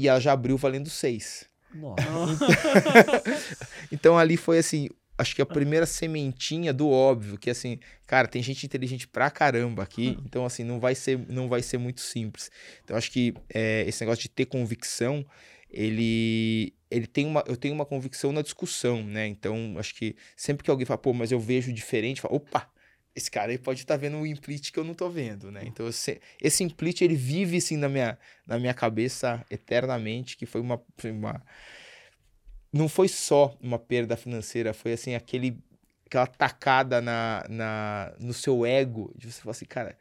E 0.00 0.08
ela 0.08 0.18
já 0.18 0.32
abriu 0.32 0.56
valendo 0.56 0.90
6. 0.90 1.44
Nossa. 1.72 2.02
Então 3.92 4.18
ali 4.18 4.36
foi 4.36 4.58
assim, 4.58 4.88
acho 5.18 5.34
que 5.36 5.42
a 5.42 5.46
primeira 5.46 5.86
sementinha 5.86 6.72
do 6.72 6.90
óbvio, 6.90 7.38
que 7.38 7.50
assim, 7.50 7.78
cara, 8.06 8.26
tem 8.26 8.42
gente 8.42 8.64
inteligente 8.66 9.06
pra 9.06 9.30
caramba 9.30 9.82
aqui, 9.82 10.18
então 10.24 10.44
assim, 10.44 10.64
não 10.64 10.80
vai 10.80 10.94
ser, 10.94 11.18
não 11.28 11.48
vai 11.48 11.62
ser 11.62 11.78
muito 11.78 12.00
simples. 12.00 12.50
Então 12.82 12.96
acho 12.96 13.10
que 13.10 13.34
é, 13.52 13.84
esse 13.86 14.02
negócio 14.02 14.22
de 14.22 14.28
ter 14.28 14.46
convicção, 14.46 15.24
ele 15.72 16.74
ele 16.90 17.06
tem 17.06 17.26
uma 17.26 17.42
eu 17.46 17.56
tenho 17.56 17.74
uma 17.74 17.86
convicção 17.86 18.32
na 18.32 18.42
discussão, 18.42 19.02
né? 19.02 19.26
Então 19.26 19.74
acho 19.78 19.94
que 19.94 20.14
sempre 20.36 20.62
que 20.64 20.70
alguém 20.70 20.86
fala, 20.86 20.98
pô, 20.98 21.12
mas 21.12 21.32
eu 21.32 21.40
vejo 21.40 21.72
diferente, 21.72 22.20
fala, 22.20 22.34
opa, 22.36 22.70
esse 23.14 23.30
cara 23.30 23.50
aí 23.52 23.58
pode 23.58 23.80
estar 23.80 23.96
vendo 23.96 24.16
um 24.16 24.26
implit 24.26 24.70
que 24.70 24.78
eu 24.78 24.84
não 24.84 24.94
tô 24.94 25.08
vendo, 25.10 25.50
né? 25.50 25.62
Então 25.66 25.86
eu 25.86 25.92
se- 25.92 26.20
esse 26.40 26.62
implit 26.64 27.00
ele 27.02 27.14
vive 27.16 27.56
assim 27.56 27.76
na 27.76 27.88
minha 27.88 28.18
na 28.46 28.58
minha 28.58 28.74
cabeça 28.74 29.44
eternamente, 29.50 30.36
que 30.36 30.46
foi 30.46 30.60
uma, 30.60 30.80
uma 31.04 31.42
não 32.72 32.88
foi 32.88 33.08
só 33.08 33.56
uma 33.60 33.78
perda 33.78 34.16
financeira, 34.16 34.72
foi 34.72 34.92
assim 34.92 35.14
aquele 35.14 35.58
aquela 36.06 36.26
tacada 36.26 37.00
na, 37.00 37.44
na 37.48 38.14
no 38.20 38.34
seu 38.34 38.66
ego 38.66 39.12
de 39.16 39.32
você 39.32 39.40
falar 39.40 39.52
assim, 39.52 39.64
cara, 39.64 39.96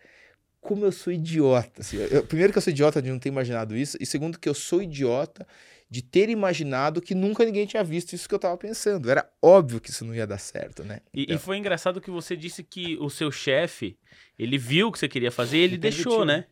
como 0.62 0.86
eu 0.86 0.92
sou 0.92 1.12
idiota. 1.12 1.82
assim, 1.82 1.98
eu- 1.98 2.24
primeiro 2.26 2.54
que 2.54 2.58
eu 2.58 2.62
sou 2.62 2.72
idiota 2.72 3.02
de 3.02 3.10
não 3.10 3.20
ter 3.20 3.30
imaginado 3.30 3.76
isso, 3.76 3.98
e 4.00 4.06
segundo 4.06 4.40
que 4.40 4.48
eu 4.48 4.54
sou 4.54 4.82
idiota 4.82 5.46
de 5.90 6.02
ter 6.02 6.30
imaginado 6.30 7.02
que 7.02 7.14
nunca 7.14 7.44
ninguém 7.44 7.66
tinha 7.66 7.84
visto 7.84 8.14
isso 8.14 8.30
que 8.30 8.34
eu 8.34 8.40
tava 8.40 8.56
pensando. 8.58 9.10
Era 9.12 9.30
óbvio 9.42 9.82
que 9.82 9.90
isso 9.90 10.06
não 10.06 10.16
ia 10.16 10.26
dar 10.26 10.38
certo, 10.38 10.84
né? 10.86 11.02
E, 11.14 11.22
e 11.22 11.24
Então, 11.24 11.40
foi 11.40 11.58
engraçado 11.58 12.00
que 12.00 12.10
você 12.10 12.38
disse 12.38 12.64
que 12.64 12.96
o 13.02 13.10
seu 13.10 13.30
chefe, 13.30 13.98
ele 14.40 14.58
viu 14.58 14.88
o 14.88 14.92
que 14.92 15.00
você 15.00 15.10
queria 15.10 15.32
fazer 15.32 15.58
e 15.58 15.62
ele 15.64 15.76
E 15.76 15.78
deixou, 15.80 16.20
permitiu. 16.20 16.26
né? 16.26 16.46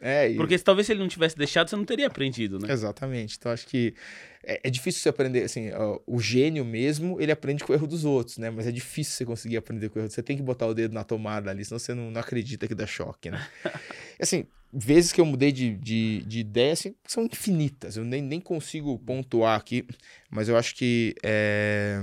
É, 0.00 0.30
e- 0.30 0.36
Porque 0.36 0.58
se, 0.58 0.64
talvez 0.64 0.86
se 0.86 0.92
ele 0.92 1.00
não 1.00 1.08
tivesse 1.08 1.36
deixado, 1.36 1.68
você 1.70 1.76
não 1.76 1.84
teria 1.84 2.06
aprendido, 2.06 2.58
né? 2.58 2.70
Exatamente. 2.72 3.36
Então 3.38 3.50
acho 3.52 3.66
que 3.66 3.94
é, 4.42 4.60
é 4.64 4.70
difícil 4.70 5.00
você 5.00 5.08
aprender, 5.08 5.44
assim, 5.44 5.70
ó, 5.72 5.98
o 6.06 6.20
gênio 6.20 6.64
mesmo, 6.64 7.20
ele 7.20 7.32
aprende 7.32 7.64
com 7.64 7.72
o 7.72 7.76
erro 7.76 7.86
dos 7.86 8.04
outros, 8.04 8.36
né? 8.38 8.50
Mas 8.50 8.66
é 8.66 8.72
difícil 8.72 9.14
você 9.14 9.24
conseguir 9.24 9.56
aprender 9.56 9.88
com 9.88 9.98
o 9.98 10.02
erro. 10.02 10.10
Você 10.10 10.22
tem 10.22 10.36
que 10.36 10.42
botar 10.42 10.66
o 10.66 10.74
dedo 10.74 10.92
na 10.92 11.04
tomada 11.04 11.50
ali, 11.50 11.64
senão 11.64 11.78
você 11.78 11.94
não, 11.94 12.10
não 12.10 12.20
acredita 12.20 12.66
que 12.68 12.74
dá 12.74 12.86
choque, 12.86 13.30
né? 13.30 13.46
assim, 14.20 14.44
vezes 14.72 15.12
que 15.12 15.20
eu 15.20 15.24
mudei 15.26 15.52
de, 15.52 15.74
de, 15.76 16.22
de 16.24 16.40
ideia, 16.40 16.72
assim, 16.72 16.94
são 17.06 17.24
infinitas. 17.24 17.96
Eu 17.96 18.04
nem, 18.04 18.20
nem 18.20 18.40
consigo 18.40 18.98
pontuar 18.98 19.58
aqui, 19.58 19.86
mas 20.28 20.48
eu 20.48 20.56
acho 20.56 20.74
que 20.74 21.14
é, 21.22 22.00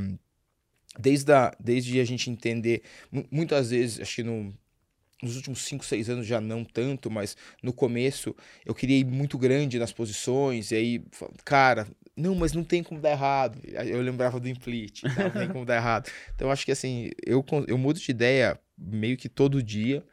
desde, 1.00 1.32
a, 1.32 1.54
desde 1.60 2.00
a 2.00 2.06
gente 2.06 2.30
entender, 2.30 2.82
mu- 3.12 3.26
muitas 3.32 3.70
vezes, 3.72 4.00
acho 4.00 4.16
que 4.16 4.24
no, 4.24 4.54
nos 5.22 5.36
últimos 5.36 5.64
5, 5.66 5.86
6 5.86 6.10
anos 6.10 6.26
já 6.26 6.42
não 6.42 6.64
tanto, 6.64 7.10
mas 7.10 7.38
no 7.62 7.72
começo 7.72 8.36
eu 8.66 8.74
queria 8.74 8.98
ir 8.98 9.06
muito 9.06 9.38
grande 9.38 9.78
nas 9.78 9.92
posições, 9.92 10.72
e 10.72 10.76
aí, 10.76 11.04
cara, 11.46 11.88
não, 12.16 12.36
mas 12.36 12.54
não 12.54 12.64
tem 12.64 12.84
como 12.84 13.00
dar 13.00 13.12
errado. 13.12 13.60
Eu 13.64 14.02
lembrava 14.02 14.40
do 14.40 14.48
implit, 14.48 15.02
tá? 15.02 15.24
não 15.24 15.32
tem 15.32 15.48
como 15.48 15.66
dar 15.66 15.78
errado. 15.78 16.10
Então 16.36 16.52
acho 16.52 16.66
que 16.66 16.72
assim, 16.72 17.10
eu, 17.26 17.44
eu 17.68 17.78
mudo 17.78 18.00
de 18.00 18.12
ideia 18.12 18.60
meio 18.78 19.18
que 19.18 19.30
todo 19.30 19.62
dia. 19.62 20.04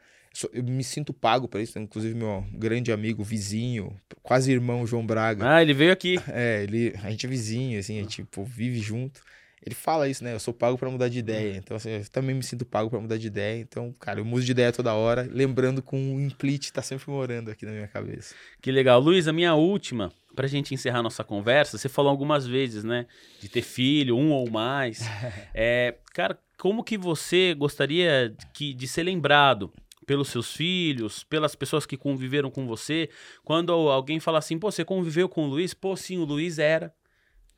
Eu 0.53 0.63
me 0.63 0.83
sinto 0.83 1.11
pago 1.11 1.47
para 1.47 1.61
isso, 1.61 1.77
inclusive 1.79 2.13
meu 2.13 2.45
grande 2.53 2.91
amigo, 2.91 3.23
vizinho, 3.23 3.99
quase 4.21 4.51
irmão 4.51 4.85
João 4.85 5.05
Braga. 5.05 5.55
Ah, 5.55 5.61
ele 5.61 5.73
veio 5.73 5.91
aqui. 5.91 6.17
É, 6.29 6.63
ele, 6.63 6.93
a 7.03 7.09
gente 7.09 7.25
é 7.25 7.29
vizinho, 7.29 7.79
assim, 7.79 7.97
a 7.97 8.03
gente 8.03 8.23
pô, 8.25 8.43
vive 8.43 8.79
junto. 8.79 9.21
Ele 9.65 9.75
fala 9.75 10.07
isso, 10.07 10.23
né? 10.23 10.33
Eu 10.33 10.39
sou 10.39 10.53
pago 10.53 10.77
pra 10.77 10.89
mudar 10.89 11.09
de 11.09 11.19
ideia. 11.19 11.57
Então, 11.57 11.77
assim, 11.77 11.89
eu 11.89 12.09
também 12.09 12.35
me 12.35 12.43
sinto 12.43 12.65
pago 12.65 12.89
pra 12.89 12.99
mudar 12.99 13.17
de 13.17 13.27
ideia. 13.27 13.59
Então, 13.59 13.93
cara, 13.99 14.19
eu 14.19 14.25
mudo 14.25 14.43
de 14.43 14.51
ideia 14.51 14.71
toda 14.71 14.93
hora, 14.93 15.27
lembrando 15.31 15.81
com 15.81 16.15
o 16.15 16.21
implit 16.21 16.71
tá 16.71 16.81
sempre 16.81 17.09
morando 17.09 17.51
aqui 17.51 17.65
na 17.65 17.71
minha 17.71 17.87
cabeça. 17.87 18.33
Que 18.61 18.71
legal. 18.71 18.99
Luiz, 18.99 19.27
a 19.27 19.33
minha 19.33 19.53
última, 19.55 20.11
pra 20.35 20.47
gente 20.47 20.73
encerrar 20.73 21.03
nossa 21.03 21.23
conversa, 21.23 21.77
você 21.77 21.89
falou 21.89 22.09
algumas 22.09 22.47
vezes, 22.47 22.83
né? 22.83 23.05
De 23.39 23.49
ter 23.49 23.61
filho, 23.61 24.17
um 24.17 24.31
ou 24.31 24.49
mais. 24.49 25.01
É, 25.53 25.95
cara, 26.13 26.39
como 26.57 26.83
que 26.83 26.97
você 26.97 27.53
gostaria 27.53 28.33
que, 28.53 28.73
de 28.73 28.87
ser 28.87 29.03
lembrado 29.03 29.73
pelos 30.05 30.29
seus 30.29 30.55
filhos, 30.55 31.23
pelas 31.23 31.53
pessoas 31.53 31.85
que 31.85 31.95
conviveram 31.95 32.49
com 32.49 32.65
você, 32.65 33.09
quando 33.43 33.71
alguém 33.71 34.19
fala 34.19 34.39
assim, 34.39 34.57
pô, 34.57 34.71
você 34.71 34.83
conviveu 34.83 35.29
com 35.29 35.45
o 35.45 35.47
Luiz? 35.47 35.73
Pô, 35.73 35.95
sim, 35.95 36.17
o 36.17 36.25
Luiz 36.25 36.57
era. 36.57 36.93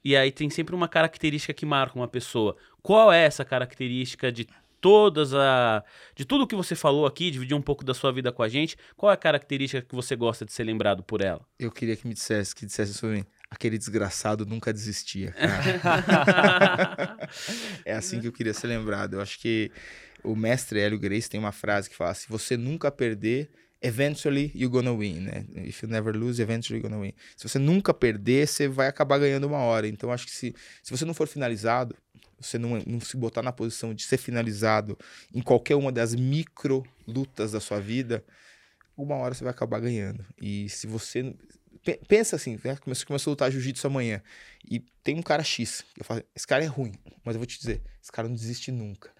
E 0.03 0.15
aí 0.15 0.31
tem 0.31 0.49
sempre 0.49 0.75
uma 0.75 0.87
característica 0.87 1.53
que 1.53 1.65
marca 1.65 1.97
uma 1.97 2.07
pessoa. 2.07 2.55
Qual 2.81 3.11
é 3.11 3.23
essa 3.23 3.45
característica 3.45 4.31
de 4.31 4.47
todas 4.81 5.33
a 5.33 5.83
de 6.15 6.25
tudo 6.25 6.47
que 6.47 6.55
você 6.55 6.75
falou 6.75 7.05
aqui, 7.05 7.29
dividir 7.29 7.55
um 7.55 7.61
pouco 7.61 7.85
da 7.85 7.93
sua 7.93 8.11
vida 8.11 8.31
com 8.31 8.41
a 8.41 8.49
gente, 8.49 8.75
qual 8.97 9.11
é 9.11 9.13
a 9.13 9.17
característica 9.17 9.81
que 9.81 9.93
você 9.93 10.15
gosta 10.15 10.43
de 10.43 10.51
ser 10.51 10.63
lembrado 10.63 11.03
por 11.03 11.21
ela? 11.21 11.45
Eu 11.59 11.71
queria 11.71 11.95
que 11.95 12.07
me 12.07 12.15
dissesse, 12.15 12.55
que 12.55 12.65
dissesse 12.65 12.95
sobre 12.95 13.17
mim. 13.17 13.25
Aquele 13.49 13.77
desgraçado 13.77 14.45
nunca 14.45 14.73
desistia. 14.73 15.33
cara. 15.81 17.17
é 17.85 17.93
assim 17.93 18.19
que 18.19 18.27
eu 18.27 18.31
queria 18.31 18.53
ser 18.53 18.67
lembrado. 18.67 19.15
Eu 19.15 19.21
acho 19.21 19.39
que 19.39 19.69
o 20.23 20.35
mestre 20.35 20.79
Hélio 20.79 20.97
Grace 20.97 21.29
tem 21.29 21.39
uma 21.39 21.51
frase 21.51 21.89
que 21.89 21.95
fala: 21.95 22.13
se 22.13 22.29
você 22.29 22.57
nunca 22.57 22.89
perder, 22.89 23.51
eventually 23.81 24.51
you're 24.53 24.71
gonna 24.71 24.93
win, 24.93 25.21
né? 25.21 25.45
If 25.55 25.81
you 25.83 25.89
never 25.89 26.15
lose, 26.15 26.41
eventually 26.41 26.79
you're 26.79 26.89
gonna 26.89 27.01
win. 27.01 27.13
Se 27.35 27.47
você 27.47 27.59
nunca 27.59 27.93
perder, 27.93 28.47
você 28.47 28.67
vai 28.67 28.87
acabar 28.87 29.19
ganhando 29.19 29.47
uma 29.47 29.57
hora. 29.59 29.87
Então 29.87 30.11
acho 30.11 30.25
que 30.25 30.31
se, 30.31 30.53
se 30.83 30.91
você 30.91 31.05
não 31.05 31.13
for 31.13 31.27
finalizado, 31.27 31.95
você 32.39 32.57
não, 32.57 32.79
não 32.85 32.99
se 32.99 33.17
botar 33.17 33.41
na 33.41 33.51
posição 33.51 33.93
de 33.93 34.03
ser 34.03 34.17
finalizado 34.17 34.97
em 35.33 35.41
qualquer 35.41 35.75
uma 35.75 35.91
das 35.91 36.13
micro 36.15 36.83
lutas 37.07 37.51
da 37.51 37.59
sua 37.59 37.79
vida, 37.79 38.23
uma 38.95 39.15
hora 39.15 39.33
você 39.33 39.43
vai 39.43 39.51
acabar 39.51 39.79
ganhando. 39.79 40.25
E 40.39 40.69
se 40.69 40.87
você 40.87 41.35
pe- 41.83 41.99
pensa 42.07 42.35
assim, 42.35 42.59
né? 42.63 42.77
Você 42.85 43.05
começou 43.05 43.31
a 43.31 43.33
lutar 43.33 43.51
jiu-jitsu 43.51 43.87
amanhã 43.87 44.21
e 44.69 44.79
tem 45.03 45.15
um 45.15 45.21
cara 45.21 45.43
X, 45.43 45.83
eu 45.97 46.05
falo, 46.05 46.23
esse 46.35 46.45
cara 46.45 46.63
é 46.63 46.67
ruim, 46.67 46.93
mas 47.23 47.35
eu 47.35 47.39
vou 47.39 47.45
te 47.47 47.59
dizer, 47.59 47.81
esse 48.01 48.11
cara 48.11 48.27
não 48.27 48.35
desiste 48.35 48.71
nunca. 48.71 49.11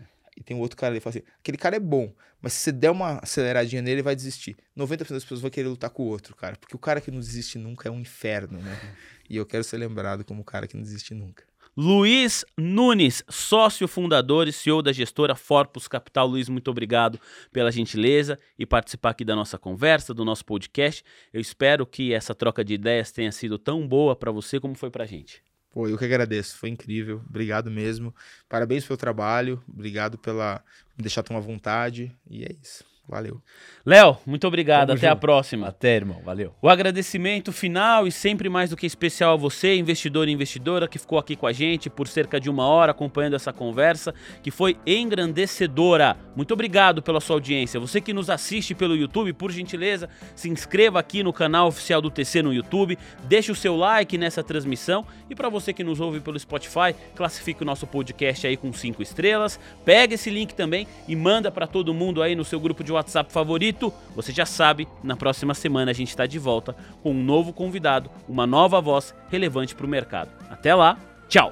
E 0.41 0.43
tem 0.43 0.57
um 0.57 0.59
outro 0.59 0.75
cara 0.75 0.91
ali 0.91 0.99
fala 0.99 1.15
assim, 1.15 1.25
aquele 1.39 1.55
cara 1.55 1.75
é 1.75 1.79
bom, 1.79 2.11
mas 2.41 2.53
se 2.53 2.61
você 2.61 2.71
der 2.71 2.89
uma 2.89 3.19
aceleradinha 3.19 3.79
nele, 3.79 3.97
ele 3.97 4.01
vai 4.01 4.15
desistir. 4.15 4.57
90% 4.75 4.97
das 4.97 5.21
pessoas 5.21 5.39
vão 5.39 5.51
querer 5.51 5.67
lutar 5.67 5.91
com 5.91 6.01
o 6.01 6.07
outro, 6.07 6.35
cara, 6.35 6.55
porque 6.55 6.75
o 6.75 6.79
cara 6.79 6.99
que 6.99 7.11
não 7.11 7.19
desiste 7.19 7.59
nunca 7.59 7.87
é 7.87 7.91
um 7.91 7.99
inferno, 7.99 8.59
né? 8.59 8.95
E 9.29 9.37
eu 9.37 9.45
quero 9.45 9.63
ser 9.63 9.77
lembrado 9.77 10.25
como 10.25 10.41
o 10.41 10.43
cara 10.43 10.65
que 10.65 10.75
não 10.75 10.81
desiste 10.81 11.13
nunca. 11.13 11.43
Luiz 11.77 12.43
Nunes, 12.57 13.23
sócio 13.29 13.87
fundador 13.87 14.47
e 14.47 14.51
CEO 14.51 14.81
da 14.81 14.91
gestora 14.91 15.35
Forpus 15.35 15.87
Capital. 15.87 16.27
Luiz, 16.27 16.49
muito 16.49 16.71
obrigado 16.71 17.19
pela 17.51 17.71
gentileza 17.71 18.39
e 18.57 18.65
participar 18.65 19.11
aqui 19.11 19.23
da 19.23 19.35
nossa 19.35 19.59
conversa, 19.59 20.11
do 20.11 20.25
nosso 20.25 20.43
podcast. 20.43 21.03
Eu 21.31 21.39
espero 21.39 21.85
que 21.85 22.13
essa 22.13 22.33
troca 22.33 22.65
de 22.65 22.73
ideias 22.73 23.11
tenha 23.11 23.31
sido 23.31 23.59
tão 23.59 23.87
boa 23.87 24.15
para 24.15 24.31
você 24.31 24.59
como 24.59 24.75
foi 24.75 24.89
pra 24.89 25.05
gente. 25.05 25.41
Pô, 25.71 25.87
eu 25.87 25.97
que 25.97 26.05
agradeço, 26.05 26.57
foi 26.57 26.69
incrível. 26.69 27.21
Obrigado 27.29 27.71
mesmo. 27.71 28.13
Parabéns 28.49 28.85
pelo 28.85 28.97
trabalho, 28.97 29.63
obrigado 29.67 30.17
pela 30.17 30.63
me 30.97 31.01
deixar 31.01 31.23
tão 31.23 31.37
à 31.37 31.39
vontade. 31.39 32.11
E 32.29 32.43
é 32.43 32.51
isso. 32.61 32.90
Valeu. 33.11 33.41
Léo, 33.85 34.17
muito 34.25 34.47
obrigado. 34.47 34.87
Tamo 34.87 34.97
Até 34.97 35.07
a 35.07 35.11
junto. 35.11 35.19
próxima. 35.19 35.67
Até, 35.67 35.95
irmão. 35.97 36.21
Valeu. 36.23 36.55
O 36.61 36.69
agradecimento 36.69 37.51
final 37.51 38.07
e 38.07 38.11
sempre 38.11 38.47
mais 38.47 38.69
do 38.69 38.77
que 38.77 38.85
especial 38.85 39.33
a 39.33 39.35
você, 39.35 39.75
investidor 39.75 40.29
e 40.29 40.31
investidora, 40.31 40.87
que 40.87 40.97
ficou 40.97 41.19
aqui 41.19 41.35
com 41.35 41.45
a 41.45 41.51
gente 41.51 41.89
por 41.89 42.07
cerca 42.07 42.39
de 42.39 42.49
uma 42.49 42.65
hora 42.65 42.91
acompanhando 42.91 43.35
essa 43.35 43.51
conversa, 43.51 44.13
que 44.41 44.49
foi 44.49 44.77
engrandecedora. 44.87 46.15
Muito 46.37 46.53
obrigado 46.53 47.01
pela 47.01 47.19
sua 47.19 47.35
audiência. 47.35 47.81
Você 47.81 47.99
que 47.99 48.13
nos 48.13 48.29
assiste 48.29 48.73
pelo 48.73 48.95
YouTube, 48.95 49.33
por 49.33 49.51
gentileza, 49.51 50.07
se 50.33 50.47
inscreva 50.47 50.97
aqui 50.97 51.21
no 51.21 51.33
canal 51.33 51.67
oficial 51.67 52.01
do 52.01 52.09
TC 52.09 52.41
no 52.41 52.53
YouTube, 52.53 52.97
deixe 53.25 53.51
o 53.51 53.55
seu 53.55 53.75
like 53.75 54.17
nessa 54.17 54.41
transmissão 54.41 55.05
e 55.29 55.35
para 55.35 55.49
você 55.49 55.73
que 55.73 55.83
nos 55.83 55.99
ouve 55.99 56.21
pelo 56.21 56.39
Spotify, 56.39 56.95
classifique 57.13 57.61
o 57.61 57.65
nosso 57.65 57.85
podcast 57.85 58.47
aí 58.47 58.55
com 58.55 58.71
cinco 58.71 59.03
estrelas. 59.03 59.59
Pega 59.83 60.13
esse 60.13 60.29
link 60.29 60.53
também 60.53 60.87
e 61.09 61.15
manda 61.15 61.51
para 61.51 61.67
todo 61.67 61.93
mundo 61.93 62.21
aí 62.21 62.35
no 62.35 62.45
seu 62.45 62.59
grupo 62.59 62.83
de 62.85 63.00
WhatsApp 63.01 63.31
favorito. 63.31 63.93
Você 64.15 64.31
já 64.31 64.45
sabe, 64.45 64.87
na 65.03 65.15
próxima 65.15 65.53
semana 65.53 65.91
a 65.91 65.93
gente 65.93 66.09
está 66.09 66.25
de 66.25 66.39
volta 66.39 66.75
com 67.03 67.11
um 67.11 67.23
novo 67.23 67.51
convidado, 67.51 68.09
uma 68.27 68.47
nova 68.47 68.79
voz 68.79 69.13
relevante 69.29 69.75
para 69.75 69.85
o 69.85 69.89
mercado. 69.89 70.31
Até 70.49 70.73
lá, 70.73 70.97
tchau! 71.27 71.51